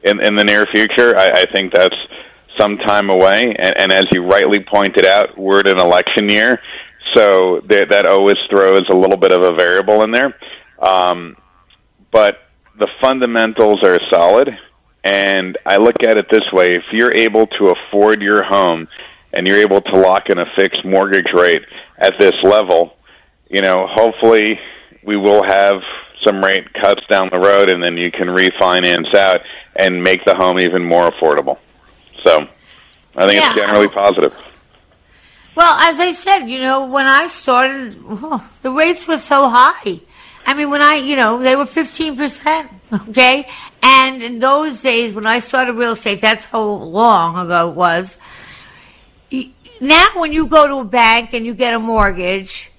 in 0.03 0.21
in 0.25 0.37
the 0.37 0.45
near 0.45 0.67
future. 0.73 1.17
I, 1.17 1.31
I 1.31 1.47
think 1.53 1.73
that's 1.73 1.97
some 2.59 2.79
time 2.79 3.11
away. 3.11 3.55
And, 3.59 3.75
and 3.77 3.93
as 3.93 4.07
you 4.13 4.25
rightly 4.25 4.61
pointed 4.61 5.05
out, 5.05 5.39
we're 5.39 5.61
in 5.61 5.69
an 5.69 5.79
election 5.79 6.29
year, 6.29 6.61
so 7.15 7.61
that, 7.69 7.91
that 7.91 8.07
always 8.07 8.37
throws 8.51 8.85
a 8.91 8.97
little 8.97 9.17
bit 9.17 9.33
of 9.33 9.43
a 9.43 9.55
variable 9.55 10.03
in 10.03 10.11
there. 10.11 10.35
Um, 10.79 11.37
but 12.11 12.39
the 12.79 12.89
fundamentals 13.01 13.83
are 13.83 13.99
solid, 14.11 14.51
and 15.05 15.57
I 15.65 15.77
look 15.79 16.03
at 16.03 16.17
it 16.17 16.27
this 16.31 16.45
way: 16.53 16.69
if 16.77 16.85
you're 16.93 17.15
able 17.15 17.47
to 17.59 17.75
afford 17.75 18.23
your 18.23 18.43
home 18.43 18.89
and 19.33 19.47
you're 19.47 19.61
able 19.61 19.81
to 19.81 19.99
lock 19.99 20.31
in 20.31 20.39
a 20.39 20.47
fixed 20.57 20.85
mortgage 20.85 21.33
rate 21.35 21.63
at 21.99 22.15
this 22.19 22.35
level, 22.43 22.97
you 23.51 23.61
know, 23.61 23.87
hopefully 23.89 24.59
we 25.05 25.17
will 25.17 25.43
have 25.47 25.77
some 26.27 26.43
rate 26.43 26.73
cuts 26.75 27.03
down 27.09 27.29
the 27.31 27.39
road, 27.39 27.71
and 27.71 27.83
then 27.83 27.97
you 27.97 28.11
can 28.11 28.29
refinance 28.29 29.15
out 29.15 29.41
and 29.77 30.03
make 30.03 30.25
the 30.25 30.35
home 30.35 30.59
even 30.59 30.85
more 30.85 31.11
affordable. 31.11 31.59
So, 32.25 32.47
I 33.17 33.27
think 33.27 33.43
Yeah. 33.43 33.51
it's 33.51 33.61
generally 33.61 33.89
positive. 33.89 34.35
Well, 35.55 35.75
as 35.79 35.99
I 36.01 36.13
said, 36.13 36.47
you 36.47 36.59
know, 36.61 36.85
when 36.87 37.07
I 37.07 37.29
started, 37.29 37.99
oh, 38.09 38.47
the 38.63 38.71
rates 38.71 39.07
were 39.09 39.19
so 39.19 39.49
high. 39.49 40.01
I 40.47 40.55
mean, 40.55 40.71
when 40.71 40.83
I, 40.83 40.97
you 40.97 41.17
know, 41.17 41.39
they 41.39 41.57
were 41.57 41.65
15%, 41.65 42.69
okay? 43.09 43.49
And 43.83 44.23
in 44.23 44.39
those 44.39 44.83
days, 44.83 45.15
when 45.15 45.27
I 45.27 45.39
started 45.41 45.73
real 45.75 45.93
estate, 45.93 46.21
that's 46.21 46.45
how 46.45 46.63
long 46.63 47.37
ago 47.39 47.71
it 47.71 47.75
was. 47.75 48.19
Now, 49.81 50.07
when 50.15 50.33
you 50.33 50.47
go 50.47 50.67
to 50.67 50.77
a 50.79 50.85
bank 50.85 51.33
and 51.35 51.45
you 51.45 51.53
get 51.55 51.75
a 51.75 51.79
mortgage, 51.79 52.71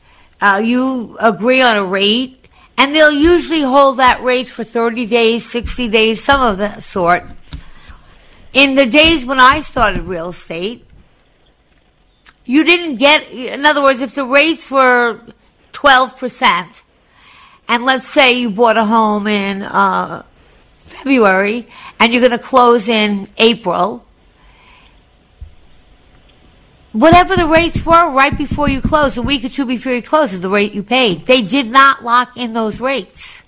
uh, 0.42 0.62
you 0.64 1.18
agree 1.20 1.62
on 1.62 1.78
a 1.78 1.84
rate, 1.86 2.37
and 2.78 2.94
they'll 2.94 3.12
usually 3.12 3.62
hold 3.62 3.98
that 3.98 4.22
rate 4.22 4.48
for 4.48 4.64
30 4.64 5.08
days, 5.08 5.50
60 5.50 5.88
days, 5.90 6.24
some 6.24 6.42
of 6.42 6.60
that 6.60 6.84
sort. 6.84 7.24
In 8.54 8.76
the 8.76 8.86
days 8.86 9.26
when 9.26 9.40
I 9.40 9.62
started 9.62 10.04
real 10.04 10.30
estate, 10.30 10.86
you 12.46 12.64
didn't 12.64 12.96
get, 12.96 13.30
in 13.30 13.66
other 13.66 13.82
words, 13.82 14.02
if 14.02 14.16
the 14.16 14.26
rates 14.26 14.72
were 14.72 15.20
12%, 15.74 16.82
and 17.68 17.84
let's 17.84 18.08
say 18.08 18.40
you 18.40 18.50
bought 18.50 18.78
a 18.78 18.86
home 18.86 19.28
in 19.28 19.62
uh, 19.62 20.24
February 20.84 21.68
and 22.00 22.14
you're 22.14 22.22
going 22.22 22.32
to 22.32 22.40
close 22.40 22.88
in 22.88 23.28
April, 23.38 24.07
whatever 27.00 27.36
the 27.36 27.46
rates 27.46 27.86
were 27.86 28.10
right 28.10 28.36
before 28.36 28.70
you 28.70 28.82
closed, 28.82 29.18
a 29.18 29.22
week 29.22 29.44
or 29.46 29.50
two 29.50 29.66
before 29.66 29.94
you 29.94 30.02
closed, 30.02 30.34
is 30.34 30.42
the 30.42 30.50
rate 30.50 30.74
you 30.74 30.82
paid. 30.82 31.26
They 31.26 31.42
did 31.42 31.68
not 31.68 32.04
lock 32.04 32.36
in 32.36 32.54
those 32.54 32.80
rates. 32.80 33.44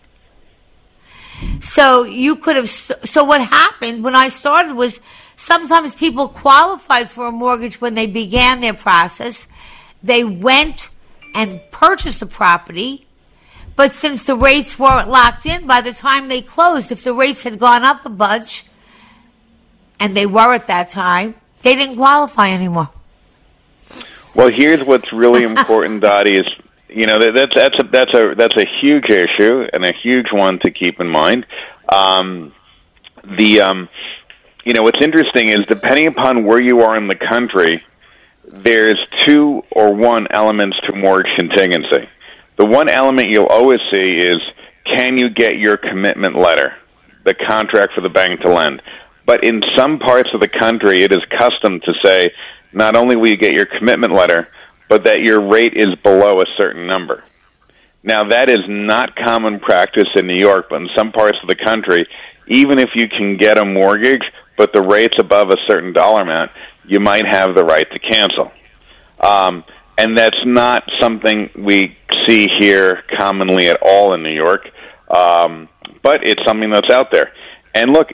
So 1.61 2.03
you 2.03 2.35
could 2.35 2.57
have, 2.57 2.69
so 2.69 3.23
what 3.23 3.41
happened 3.41 4.03
when 4.03 4.15
I 4.15 4.27
started 4.27 4.73
was 4.75 4.99
sometimes 5.35 5.95
people 5.95 6.27
qualified 6.27 7.09
for 7.09 7.27
a 7.27 7.31
mortgage 7.31 7.81
when 7.81 7.95
they 7.95 8.05
began 8.05 8.61
their 8.61 8.73
process. 8.73 9.47
They 10.03 10.23
went 10.23 10.89
and 11.33 11.59
purchased 11.71 12.19
the 12.19 12.25
property, 12.25 13.07
but 13.75 13.93
since 13.93 14.23
the 14.25 14.35
rates 14.35 14.77
weren't 14.77 15.09
locked 15.09 15.45
in, 15.45 15.65
by 15.65 15.81
the 15.81 15.93
time 15.93 16.27
they 16.27 16.41
closed, 16.41 16.91
if 16.91 17.03
the 17.03 17.13
rates 17.13 17.43
had 17.43 17.57
gone 17.57 17.83
up 17.83 18.05
a 18.05 18.09
bunch, 18.09 18.65
and 19.99 20.15
they 20.15 20.25
were 20.25 20.53
at 20.53 20.67
that 20.67 20.91
time, 20.91 21.35
they 21.61 21.75
didn't 21.75 21.95
qualify 21.95 22.51
anymore. 22.51 22.89
Well, 24.35 24.49
here's 24.49 24.85
what's 24.85 25.11
really 25.11 25.43
important, 25.51 26.01
Dottie, 26.01 26.37
is 26.37 26.47
you 26.87 27.05
know 27.05 27.19
that, 27.19 27.31
that's 27.35 27.55
that's 27.55 27.79
a 27.79 27.83
that's 27.83 28.13
a 28.13 28.35
that's 28.35 28.57
a 28.57 28.65
huge 28.81 29.09
issue 29.09 29.63
and 29.71 29.85
a 29.85 29.93
huge 30.03 30.27
one 30.31 30.59
to 30.63 30.71
keep 30.71 30.99
in 30.99 31.07
mind. 31.07 31.45
Um, 31.91 32.53
the 33.37 33.61
um, 33.61 33.89
you 34.65 34.73
know 34.73 34.83
what's 34.83 35.01
interesting 35.01 35.49
is 35.49 35.59
depending 35.67 36.07
upon 36.07 36.45
where 36.45 36.61
you 36.61 36.81
are 36.81 36.97
in 36.97 37.07
the 37.07 37.15
country, 37.15 37.83
there's 38.45 38.99
two 39.25 39.63
or 39.71 39.93
one 39.93 40.27
elements 40.31 40.77
to 40.87 40.95
mortgage 40.95 41.31
contingency. 41.37 42.09
The 42.57 42.65
one 42.65 42.89
element 42.89 43.29
you'll 43.29 43.45
always 43.45 43.79
see 43.91 44.17
is 44.17 44.41
can 44.85 45.17
you 45.17 45.29
get 45.29 45.57
your 45.57 45.77
commitment 45.77 46.35
letter, 46.35 46.75
the 47.23 47.35
contract 47.35 47.93
for 47.93 48.01
the 48.01 48.09
bank 48.09 48.41
to 48.41 48.51
lend. 48.51 48.81
But 49.25 49.43
in 49.43 49.61
some 49.77 49.99
parts 49.99 50.29
of 50.33 50.41
the 50.41 50.47
country, 50.47 51.03
it 51.03 51.11
is 51.11 51.19
custom 51.37 51.79
to 51.81 51.93
say 52.03 52.31
not 52.71 52.95
only 52.95 53.15
will 53.15 53.27
you 53.27 53.37
get 53.37 53.53
your 53.53 53.65
commitment 53.65 54.13
letter, 54.13 54.47
but 54.87 55.05
that 55.05 55.21
your 55.21 55.41
rate 55.41 55.73
is 55.75 55.95
below 56.03 56.41
a 56.41 56.45
certain 56.57 56.87
number. 56.87 57.23
Now, 58.03 58.29
that 58.29 58.49
is 58.49 58.63
not 58.67 59.15
common 59.15 59.59
practice 59.59 60.07
in 60.15 60.25
New 60.25 60.37
York, 60.39 60.67
but 60.69 60.81
in 60.81 60.89
some 60.95 61.11
parts 61.11 61.37
of 61.41 61.49
the 61.49 61.55
country, 61.55 62.07
even 62.47 62.79
if 62.79 62.89
you 62.95 63.07
can 63.07 63.37
get 63.37 63.57
a 63.57 63.65
mortgage, 63.65 64.23
but 64.57 64.73
the 64.73 64.81
rate's 64.81 65.17
above 65.19 65.49
a 65.49 65.57
certain 65.67 65.93
dollar 65.93 66.21
amount, 66.21 66.51
you 66.85 66.99
might 66.99 67.25
have 67.25 67.55
the 67.55 67.63
right 67.63 67.85
to 67.91 67.99
cancel. 67.99 68.51
Um, 69.19 69.63
and 69.97 70.17
that's 70.17 70.39
not 70.45 70.89
something 70.99 71.49
we 71.55 71.97
see 72.25 72.47
here 72.59 73.03
commonly 73.17 73.67
at 73.67 73.77
all 73.81 74.13
in 74.13 74.23
New 74.23 74.33
York, 74.33 74.69
um, 75.09 75.67
but 76.01 76.23
it's 76.23 76.41
something 76.45 76.71
that's 76.71 76.89
out 76.89 77.11
there. 77.11 77.33
And 77.75 77.91
look, 77.91 78.09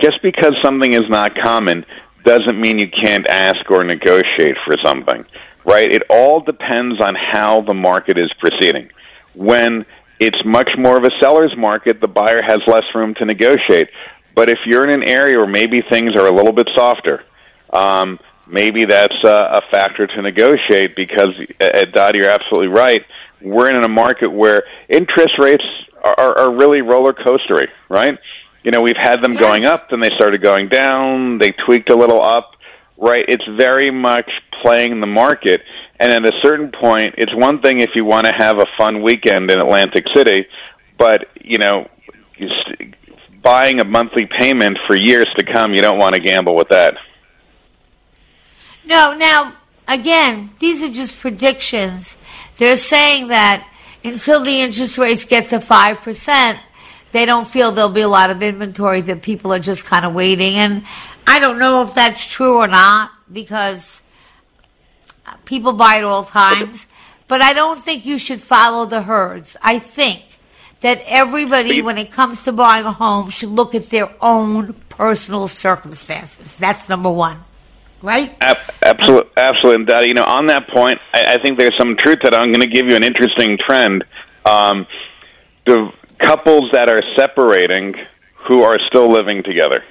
just 0.00 0.22
because 0.22 0.54
something 0.62 0.94
is 0.94 1.08
not 1.08 1.32
common 1.42 1.84
doesn't 2.24 2.60
mean 2.60 2.78
you 2.78 2.88
can't 3.02 3.26
ask 3.28 3.70
or 3.70 3.84
negotiate 3.84 4.56
for 4.66 4.76
something, 4.84 5.24
right? 5.64 5.90
It 5.90 6.02
all 6.10 6.40
depends 6.40 7.00
on 7.00 7.14
how 7.14 7.60
the 7.62 7.74
market 7.74 8.18
is 8.18 8.32
proceeding. 8.38 8.90
When 9.34 9.86
it's 10.20 10.38
much 10.44 10.70
more 10.78 10.96
of 10.96 11.04
a 11.04 11.10
seller's 11.20 11.54
market, 11.56 12.00
the 12.00 12.08
buyer 12.08 12.42
has 12.42 12.58
less 12.66 12.84
room 12.94 13.14
to 13.18 13.24
negotiate. 13.24 13.88
But 14.34 14.50
if 14.50 14.58
you're 14.66 14.84
in 14.84 14.90
an 14.90 15.08
area 15.08 15.38
where 15.38 15.48
maybe 15.48 15.82
things 15.90 16.12
are 16.16 16.26
a 16.26 16.32
little 16.32 16.52
bit 16.52 16.68
softer, 16.76 17.24
um, 17.72 18.18
maybe 18.48 18.84
that's 18.84 19.16
a, 19.24 19.28
a 19.28 19.62
factor 19.70 20.06
to 20.06 20.22
negotiate 20.22 20.96
because, 20.96 21.34
uh, 21.60 21.84
Dodd, 21.92 22.16
you're 22.16 22.30
absolutely 22.30 22.68
right. 22.68 23.02
We're 23.40 23.70
in 23.70 23.82
a 23.82 23.88
market 23.88 24.28
where 24.28 24.64
interest 24.88 25.34
rates 25.38 25.64
are, 26.02 26.14
are, 26.18 26.38
are 26.38 26.56
really 26.56 26.80
roller 26.80 27.12
coastery, 27.12 27.66
right? 27.88 28.18
You 28.62 28.70
know, 28.70 28.82
we've 28.82 28.96
had 29.00 29.22
them 29.22 29.34
going 29.34 29.64
up, 29.64 29.90
then 29.90 30.00
they 30.00 30.10
started 30.16 30.42
going 30.42 30.68
down, 30.68 31.38
they 31.38 31.52
tweaked 31.64 31.90
a 31.90 31.96
little 31.96 32.22
up, 32.22 32.52
right? 32.96 33.24
It's 33.28 33.44
very 33.56 33.90
much 33.90 34.28
playing 34.62 35.00
the 35.00 35.06
market. 35.06 35.62
And 36.00 36.12
at 36.12 36.24
a 36.24 36.32
certain 36.42 36.70
point, 36.70 37.14
it's 37.18 37.34
one 37.34 37.60
thing 37.60 37.80
if 37.80 37.90
you 37.94 38.04
want 38.04 38.26
to 38.26 38.32
have 38.36 38.58
a 38.58 38.66
fun 38.76 39.02
weekend 39.02 39.50
in 39.50 39.60
Atlantic 39.60 40.04
City, 40.14 40.46
but, 40.98 41.26
you 41.40 41.58
know, 41.58 41.88
buying 43.42 43.80
a 43.80 43.84
monthly 43.84 44.28
payment 44.38 44.78
for 44.86 44.96
years 44.96 45.28
to 45.38 45.44
come, 45.44 45.72
you 45.72 45.80
don't 45.80 45.98
want 45.98 46.14
to 46.14 46.20
gamble 46.20 46.54
with 46.54 46.68
that. 46.68 46.94
No, 48.84 49.16
now, 49.16 49.54
again, 49.86 50.50
these 50.58 50.82
are 50.82 50.92
just 50.92 51.18
predictions. 51.20 52.16
They're 52.56 52.76
saying 52.76 53.28
that 53.28 53.68
until 54.04 54.42
the 54.42 54.60
interest 54.60 54.98
rates 54.98 55.24
get 55.24 55.48
to 55.48 55.58
5%, 55.58 56.60
they 57.12 57.26
don't 57.26 57.46
feel 57.46 57.72
there'll 57.72 57.90
be 57.90 58.02
a 58.02 58.08
lot 58.08 58.30
of 58.30 58.42
inventory, 58.42 59.00
that 59.02 59.22
people 59.22 59.52
are 59.52 59.58
just 59.58 59.84
kind 59.84 60.04
of 60.04 60.14
waiting. 60.14 60.54
And 60.54 60.84
I 61.26 61.38
don't 61.38 61.58
know 61.58 61.82
if 61.82 61.94
that's 61.94 62.26
true 62.30 62.58
or 62.58 62.68
not 62.68 63.10
because 63.32 64.00
people 65.44 65.72
buy 65.72 65.98
at 65.98 66.04
all 66.04 66.24
times. 66.24 66.86
But 67.28 67.42
I 67.42 67.52
don't 67.52 67.78
think 67.78 68.06
you 68.06 68.18
should 68.18 68.40
follow 68.40 68.86
the 68.86 69.02
herds. 69.02 69.56
I 69.62 69.78
think 69.78 70.22
that 70.80 71.02
everybody, 71.04 71.82
when 71.82 71.98
it 71.98 72.10
comes 72.10 72.44
to 72.44 72.52
buying 72.52 72.86
a 72.86 72.92
home, 72.92 73.28
should 73.28 73.50
look 73.50 73.74
at 73.74 73.90
their 73.90 74.10
own 74.22 74.72
personal 74.88 75.46
circumstances. 75.48 76.56
That's 76.56 76.88
number 76.88 77.10
one. 77.10 77.38
Right? 78.00 78.34
Ab- 78.40 78.72
absolutely, 78.82 79.30
absolutely. 79.36 79.74
And 79.74 79.88
that, 79.88 80.06
you 80.06 80.14
know, 80.14 80.24
on 80.24 80.46
that 80.46 80.68
point, 80.68 81.00
I, 81.12 81.34
I 81.34 81.42
think 81.42 81.58
there's 81.58 81.76
some 81.76 81.96
truth 81.96 82.20
that 82.22 82.32
I'm 82.32 82.52
going 82.52 82.60
to 82.60 82.72
give 82.72 82.86
you 82.86 82.94
an 82.94 83.02
interesting 83.02 83.58
trend. 83.58 84.04
Um, 84.46 84.86
the 85.66 85.92
couples 86.18 86.70
that 86.72 86.90
are 86.90 87.02
separating 87.16 87.94
who 88.34 88.62
are 88.62 88.78
still 88.88 89.10
living 89.10 89.42
together. 89.42 89.84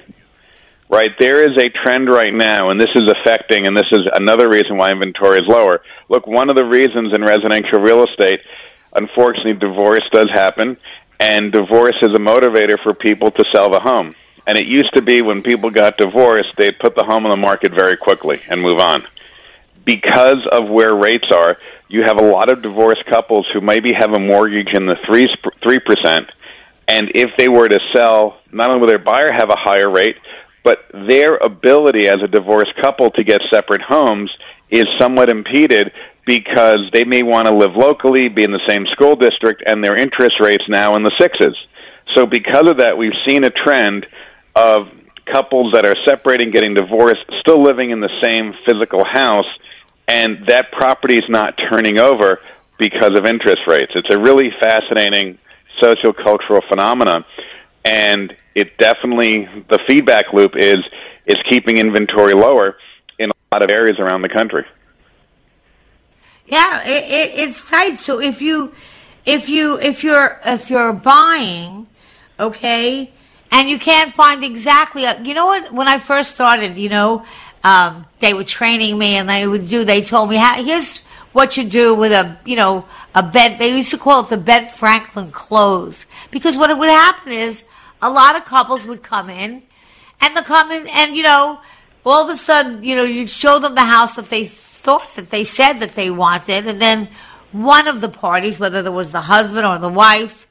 Right, 0.90 1.10
there 1.18 1.42
is 1.42 1.56
a 1.58 1.68
trend 1.68 2.08
right 2.08 2.32
now, 2.32 2.70
and 2.70 2.80
this 2.80 2.88
is 2.94 3.10
affecting, 3.10 3.66
and 3.66 3.76
this 3.76 3.92
is 3.92 4.00
another 4.10 4.48
reason 4.48 4.78
why 4.78 4.90
inventory 4.90 5.38
is 5.38 5.46
lower. 5.46 5.82
Look, 6.08 6.26
one 6.26 6.48
of 6.48 6.56
the 6.56 6.64
reasons 6.64 7.12
in 7.12 7.22
residential 7.22 7.78
real 7.78 8.04
estate, 8.04 8.40
unfortunately, 8.94 9.52
divorce 9.54 10.04
does 10.10 10.30
happen, 10.32 10.78
and 11.20 11.52
divorce 11.52 11.96
is 12.00 12.12
a 12.12 12.18
motivator 12.18 12.82
for 12.82 12.94
people 12.94 13.30
to 13.32 13.44
sell 13.52 13.68
the 13.68 13.80
home. 13.80 14.14
And 14.46 14.56
it 14.56 14.66
used 14.66 14.94
to 14.94 15.02
be 15.02 15.20
when 15.20 15.42
people 15.42 15.68
got 15.68 15.98
divorced, 15.98 16.54
they'd 16.56 16.78
put 16.78 16.94
the 16.94 17.04
home 17.04 17.26
on 17.26 17.30
the 17.30 17.36
market 17.36 17.74
very 17.74 17.98
quickly 17.98 18.40
and 18.48 18.62
move 18.62 18.78
on. 18.78 19.06
Because 19.84 20.46
of 20.50 20.70
where 20.70 20.94
rates 20.94 21.30
are, 21.30 21.58
you 21.88 22.02
have 22.04 22.18
a 22.18 22.24
lot 22.24 22.50
of 22.50 22.62
divorced 22.62 23.04
couples 23.10 23.46
who 23.52 23.60
maybe 23.60 23.90
have 23.98 24.12
a 24.12 24.18
mortgage 24.18 24.68
in 24.72 24.86
the 24.86 24.96
three 25.06 25.26
three 25.62 25.80
percent, 25.80 26.26
and 26.86 27.10
if 27.14 27.30
they 27.38 27.48
were 27.48 27.68
to 27.68 27.80
sell, 27.94 28.38
not 28.52 28.70
only 28.70 28.80
will 28.80 28.88
their 28.88 28.98
buyer 28.98 29.32
have 29.32 29.50
a 29.50 29.56
higher 29.58 29.90
rate, 29.90 30.16
but 30.64 30.78
their 30.92 31.36
ability 31.36 32.08
as 32.08 32.16
a 32.22 32.28
divorced 32.28 32.72
couple 32.80 33.10
to 33.12 33.24
get 33.24 33.40
separate 33.52 33.82
homes 33.82 34.30
is 34.70 34.86
somewhat 34.98 35.30
impeded 35.30 35.90
because 36.26 36.80
they 36.92 37.04
may 37.04 37.22
want 37.22 37.46
to 37.46 37.54
live 37.54 37.74
locally, 37.74 38.28
be 38.28 38.44
in 38.44 38.52
the 38.52 38.60
same 38.68 38.84
school 38.92 39.16
district, 39.16 39.62
and 39.66 39.82
their 39.82 39.96
interest 39.96 40.36
rates 40.40 40.64
now 40.68 40.94
in 40.94 41.02
the 41.02 41.12
sixes. 41.18 41.56
So 42.14 42.26
because 42.26 42.68
of 42.68 42.78
that, 42.78 42.98
we've 42.98 43.16
seen 43.26 43.44
a 43.44 43.50
trend 43.50 44.06
of 44.54 44.88
couples 45.32 45.72
that 45.72 45.86
are 45.86 45.96
separating, 46.06 46.50
getting 46.50 46.74
divorced, 46.74 47.24
still 47.40 47.62
living 47.62 47.90
in 47.90 48.00
the 48.00 48.10
same 48.22 48.52
physical 48.66 49.04
house, 49.04 49.46
and 50.08 50.46
that 50.48 50.72
property 50.72 51.18
is 51.18 51.24
not 51.28 51.54
turning 51.70 51.98
over 51.98 52.40
because 52.78 53.16
of 53.16 53.26
interest 53.26 53.60
rates. 53.66 53.92
It's 53.94 54.12
a 54.12 54.18
really 54.18 54.50
fascinating 54.60 55.38
sociocultural 55.80 56.66
phenomenon, 56.68 57.24
and 57.84 58.34
it 58.54 58.76
definitely 58.78 59.48
the 59.68 59.78
feedback 59.86 60.32
loop 60.32 60.52
is 60.56 60.78
is 61.26 61.36
keeping 61.50 61.76
inventory 61.76 62.34
lower 62.34 62.76
in 63.18 63.30
a 63.30 63.54
lot 63.54 63.62
of 63.62 63.70
areas 63.70 63.98
around 64.00 64.22
the 64.22 64.28
country. 64.28 64.64
Yeah, 66.46 66.82
it, 66.84 67.04
it, 67.04 67.48
it's 67.48 67.68
tight. 67.68 67.98
So 67.98 68.20
if 68.20 68.40
you 68.40 68.72
if 69.26 69.48
you 69.50 69.78
if 69.78 70.02
you're 70.02 70.40
if 70.46 70.70
you're 70.70 70.94
buying, 70.94 71.86
okay, 72.40 73.12
and 73.50 73.68
you 73.68 73.78
can't 73.78 74.12
find 74.12 74.42
exactly, 74.42 75.04
you 75.22 75.34
know 75.34 75.46
what? 75.46 75.72
When 75.72 75.88
I 75.88 75.98
first 75.98 76.32
started, 76.32 76.76
you 76.76 76.88
know, 76.88 77.24
um, 77.68 78.06
they 78.20 78.32
were 78.32 78.44
training 78.44 78.98
me, 78.98 79.16
and 79.16 79.28
they 79.28 79.46
would 79.46 79.68
do. 79.68 79.84
They 79.84 80.00
told 80.00 80.30
me, 80.30 80.36
here's 80.36 81.00
what 81.32 81.58
you 81.58 81.64
do 81.64 81.94
with 81.94 82.12
a, 82.12 82.38
you 82.46 82.56
know, 82.56 82.86
a 83.14 83.22
bed. 83.22 83.58
They 83.58 83.76
used 83.76 83.90
to 83.90 83.98
call 83.98 84.24
it 84.24 84.30
the 84.30 84.38
Ben 84.38 84.66
Franklin 84.66 85.30
close 85.30 86.06
because 86.30 86.56
what 86.56 86.76
would 86.76 86.88
happen 86.88 87.32
is 87.32 87.64
a 88.00 88.08
lot 88.08 88.36
of 88.36 88.46
couples 88.46 88.86
would 88.86 89.02
come 89.02 89.28
in, 89.28 89.62
and 90.22 90.36
the 90.36 90.42
come 90.42 90.72
in, 90.72 90.86
and 90.86 91.14
you 91.14 91.22
know, 91.22 91.60
all 92.06 92.24
of 92.24 92.30
a 92.30 92.38
sudden, 92.38 92.82
you 92.82 92.96
know, 92.96 93.04
you'd 93.04 93.28
show 93.28 93.58
them 93.58 93.74
the 93.74 93.84
house 93.84 94.16
that 94.16 94.30
they 94.30 94.46
thought 94.46 95.14
that 95.16 95.30
they 95.30 95.44
said 95.44 95.74
that 95.74 95.94
they 95.94 96.10
wanted, 96.10 96.66
and 96.66 96.80
then 96.80 97.08
one 97.52 97.86
of 97.86 98.00
the 98.00 98.08
parties, 98.08 98.58
whether 98.58 98.78
it 98.78 98.90
was 98.90 99.12
the 99.12 99.20
husband 99.20 99.66
or 99.66 99.78
the 99.78 99.90
wife, 99.90 100.48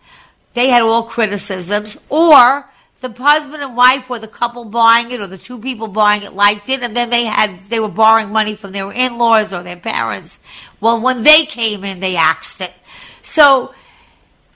they 0.54 0.70
had 0.70 0.84
all 0.84 1.04
criticisms, 1.04 1.98
or 2.10 2.70
the 3.00 3.12
husband 3.12 3.62
and 3.62 3.76
wife 3.76 4.10
or 4.10 4.20
the 4.20 4.28
couple 4.28 4.66
buying 4.66 5.12
it 5.12 5.22
or 5.22 5.28
the 5.28 5.38
two 5.38 5.60
people 5.60 5.88
buying 5.88 6.24
it 6.24 6.34
liked 6.34 6.68
it 6.70 6.82
and 6.82 6.96
then 6.96 7.10
they 7.10 7.26
had 7.26 7.60
they 7.70 7.80
were 7.80 7.88
borrowing 7.88 8.32
money 8.32 8.56
from 8.56 8.72
their 8.72 8.92
in-laws 8.92 9.54
or 9.54 9.64
their 9.64 9.78
parents. 9.78 10.40
Well 10.80 11.02
when 11.02 11.24
they 11.24 11.46
came 11.46 11.84
in 11.84 12.00
they 12.00 12.16
axed 12.16 12.62
it. 12.62 12.74
So 13.22 13.74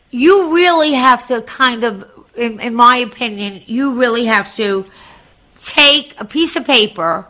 you 0.10 0.54
really 0.54 0.94
have 0.94 1.28
to 1.28 1.42
kind 1.44 1.84
of 1.84 2.10
in, 2.36 2.60
in 2.60 2.76
my 2.76 2.98
opinion 2.98 3.64
you 3.66 4.00
really 4.00 4.26
have 4.26 4.56
to 4.56 4.86
take 5.58 6.20
a 6.20 6.26
piece 6.26 6.56
of 6.56 6.66
paper 6.66 7.28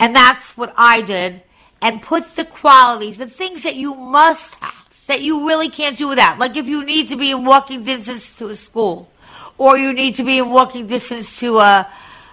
and 0.00 0.14
that's 0.14 0.56
what 0.56 0.74
i 0.76 1.00
did 1.00 1.40
and 1.80 2.02
put 2.02 2.24
the 2.34 2.44
qualities 2.44 3.18
the 3.18 3.26
things 3.26 3.62
that 3.62 3.76
you 3.76 3.94
must 3.94 4.56
have 4.56 4.78
that 5.08 5.22
you 5.22 5.48
really 5.48 5.70
can't 5.70 5.98
do 5.98 6.06
without. 6.06 6.38
Like 6.38 6.56
if 6.56 6.66
you 6.66 6.84
need 6.84 7.08
to 7.08 7.16
be 7.16 7.32
in 7.32 7.44
walking 7.44 7.82
distance 7.82 8.36
to 8.36 8.46
a 8.48 8.56
school 8.56 9.10
or 9.58 9.76
you 9.76 9.92
need 9.92 10.14
to 10.14 10.22
be 10.22 10.38
in 10.38 10.50
walking 10.50 10.86
distance 10.86 11.38
to 11.40 11.58
uh, 11.58 11.84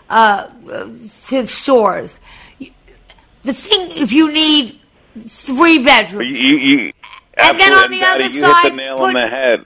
uh, 0.09 0.47
to 1.25 1.47
stores. 1.47 2.19
The 3.43 3.53
thing, 3.53 3.91
if 4.01 4.11
you 4.11 4.31
need 4.31 4.79
three 5.19 5.83
bedrooms, 5.83 6.37
you, 6.37 6.57
you, 6.57 6.91
and 7.37 7.59
then 7.59 7.73
on 7.73 7.91
the 7.91 7.99
Dottie, 7.99 8.23
other 8.23 8.33
you 8.33 8.41
side, 8.41 8.63
hit 8.63 8.69
the 8.71 8.75
nail 8.77 8.97
put 8.97 9.07
on 9.07 9.13
the 9.13 9.27
head. 9.27 9.65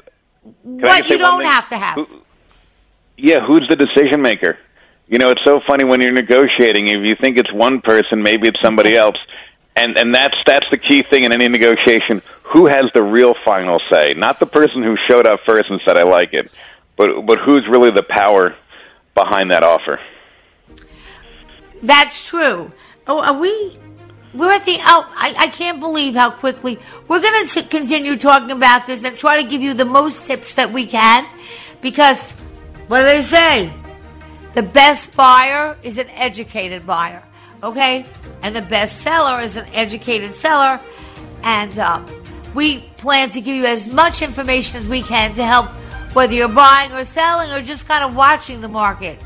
Can 0.63 0.79
what 0.81 1.07
you 1.07 1.17
don't 1.17 1.43
have 1.45 1.69
to 1.69 1.77
have. 1.77 1.95
Who- 1.95 2.21
yeah, 3.17 3.45
who's 3.45 3.67
the 3.69 3.75
decision 3.75 4.21
maker? 4.21 4.57
You 5.07 5.17
know, 5.17 5.31
it's 5.31 5.41
so 5.45 5.59
funny 5.67 5.83
when 5.83 6.01
you're 6.01 6.11
negotiating. 6.13 6.87
If 6.87 7.03
you 7.03 7.15
think 7.15 7.37
it's 7.37 7.51
one 7.51 7.81
person, 7.81 8.21
maybe 8.21 8.47
it's 8.47 8.61
somebody 8.61 8.95
else, 8.95 9.17
and 9.75 9.97
and 9.97 10.13
that's 10.13 10.35
that's 10.45 10.65
the 10.71 10.77
key 10.77 11.03
thing 11.03 11.23
in 11.25 11.31
any 11.33 11.47
negotiation. 11.47 12.21
Who 12.43 12.67
has 12.67 12.85
the 12.93 13.03
real 13.03 13.33
final 13.43 13.79
say? 13.91 14.13
Not 14.13 14.39
the 14.39 14.45
person 14.45 14.83
who 14.83 14.95
showed 15.07 15.25
up 15.27 15.41
first 15.45 15.69
and 15.69 15.81
said 15.85 15.97
I 15.97 16.03
like 16.03 16.33
it, 16.33 16.51
but 16.99 17.25
but 17.25 17.39
who's 17.39 17.65
really 17.71 17.91
the 17.91 18.03
power 18.03 18.55
behind 19.15 19.51
that 19.51 19.63
offer? 19.63 19.99
That's 21.81 22.27
true. 22.27 22.71
Oh, 23.07 23.23
are 23.23 23.39
we? 23.39 23.79
We're 24.33 24.51
at 24.51 24.65
the 24.65 24.77
oh, 24.81 25.09
I, 25.15 25.33
I 25.37 25.47
can't 25.47 25.79
believe 25.79 26.13
how 26.13 26.29
quickly 26.29 26.77
we're 27.07 27.21
going 27.21 27.47
to 27.47 27.63
continue 27.63 28.17
talking 28.17 28.51
about 28.51 28.85
this 28.85 29.03
and 29.05 29.17
try 29.17 29.41
to 29.41 29.47
give 29.47 29.61
you 29.61 29.73
the 29.73 29.85
most 29.85 30.25
tips 30.25 30.55
that 30.55 30.73
we 30.73 30.85
can, 30.85 31.25
because 31.81 32.31
what 32.89 32.99
do 32.99 33.05
they 33.05 33.23
say? 33.23 33.73
The 34.53 34.63
best 34.63 35.15
buyer 35.15 35.77
is 35.81 35.97
an 35.97 36.09
educated 36.09 36.85
buyer, 36.85 37.23
okay? 37.63 38.05
And 38.41 38.53
the 38.53 38.61
best 38.61 39.01
seller 39.01 39.39
is 39.39 39.55
an 39.55 39.67
educated 39.73 40.35
seller, 40.35 40.81
and 41.43 41.79
um, 41.79 42.05
we 42.53 42.81
plan 42.97 43.29
to 43.29 43.41
give 43.41 43.55
you 43.55 43.65
as 43.65 43.87
much 43.87 44.21
information 44.21 44.81
as 44.81 44.87
we 44.87 45.01
can 45.01 45.33
to 45.35 45.45
help 45.45 45.69
whether 46.13 46.33
you're 46.33 46.47
buying 46.47 46.91
or 46.91 47.05
selling 47.05 47.51
or 47.51 47.61
just 47.61 47.87
kind 47.87 48.03
of 48.03 48.15
watching 48.15 48.61
the 48.61 48.67
market 48.67 49.19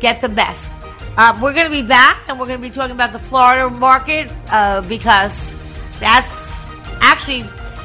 get 0.00 0.20
the 0.20 0.28
best. 0.28 0.68
Um, 1.16 1.40
we're 1.40 1.52
going 1.52 1.66
to 1.66 1.70
be 1.70 1.82
back 1.82 2.22
and 2.28 2.38
we're 2.38 2.46
going 2.46 2.60
to 2.60 2.68
be 2.68 2.72
talking 2.72 2.92
about 2.92 3.12
the 3.12 3.18
Florida 3.18 3.68
market 3.68 4.32
uh, 4.50 4.80
because 4.82 5.34
that's 5.98 6.32
actually 7.00 7.42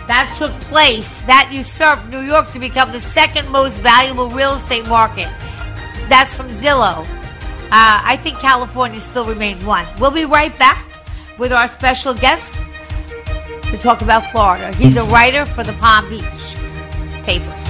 that 0.08 0.34
took 0.38 0.52
place. 0.70 1.08
That 1.26 1.50
usurped 1.52 2.10
New 2.10 2.20
York 2.20 2.52
to 2.52 2.60
become 2.60 2.92
the 2.92 3.00
second 3.00 3.50
most 3.50 3.80
valuable 3.80 4.30
real 4.30 4.54
estate 4.54 4.88
market. 4.88 5.30
That's 6.10 6.36
from 6.36 6.50
Zillow. 6.50 7.08
Uh, 7.72 8.02
I 8.04 8.20
think 8.22 8.38
California 8.38 9.00
still 9.00 9.26
remains 9.26 9.64
one. 9.66 9.88
We'll 10.00 10.12
be 10.12 10.26
right 10.26 10.56
back 10.60 10.86
with 11.40 11.52
our 11.52 11.68
special 11.68 12.14
guest 12.14 12.54
to 13.72 13.78
talk 13.78 14.02
about 14.02 14.30
Florida. 14.30 14.76
He's 14.76 14.98
a 14.98 15.04
writer 15.06 15.46
for 15.46 15.64
the 15.64 15.74
Palm 15.74 16.08
Beach 16.10 16.24
paper. 17.26 17.63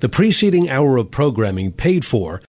The 0.00 0.10
preceding 0.10 0.68
hour 0.68 0.98
of 0.98 1.10
programming 1.10 1.72
paid 1.72 2.04
for 2.04 2.42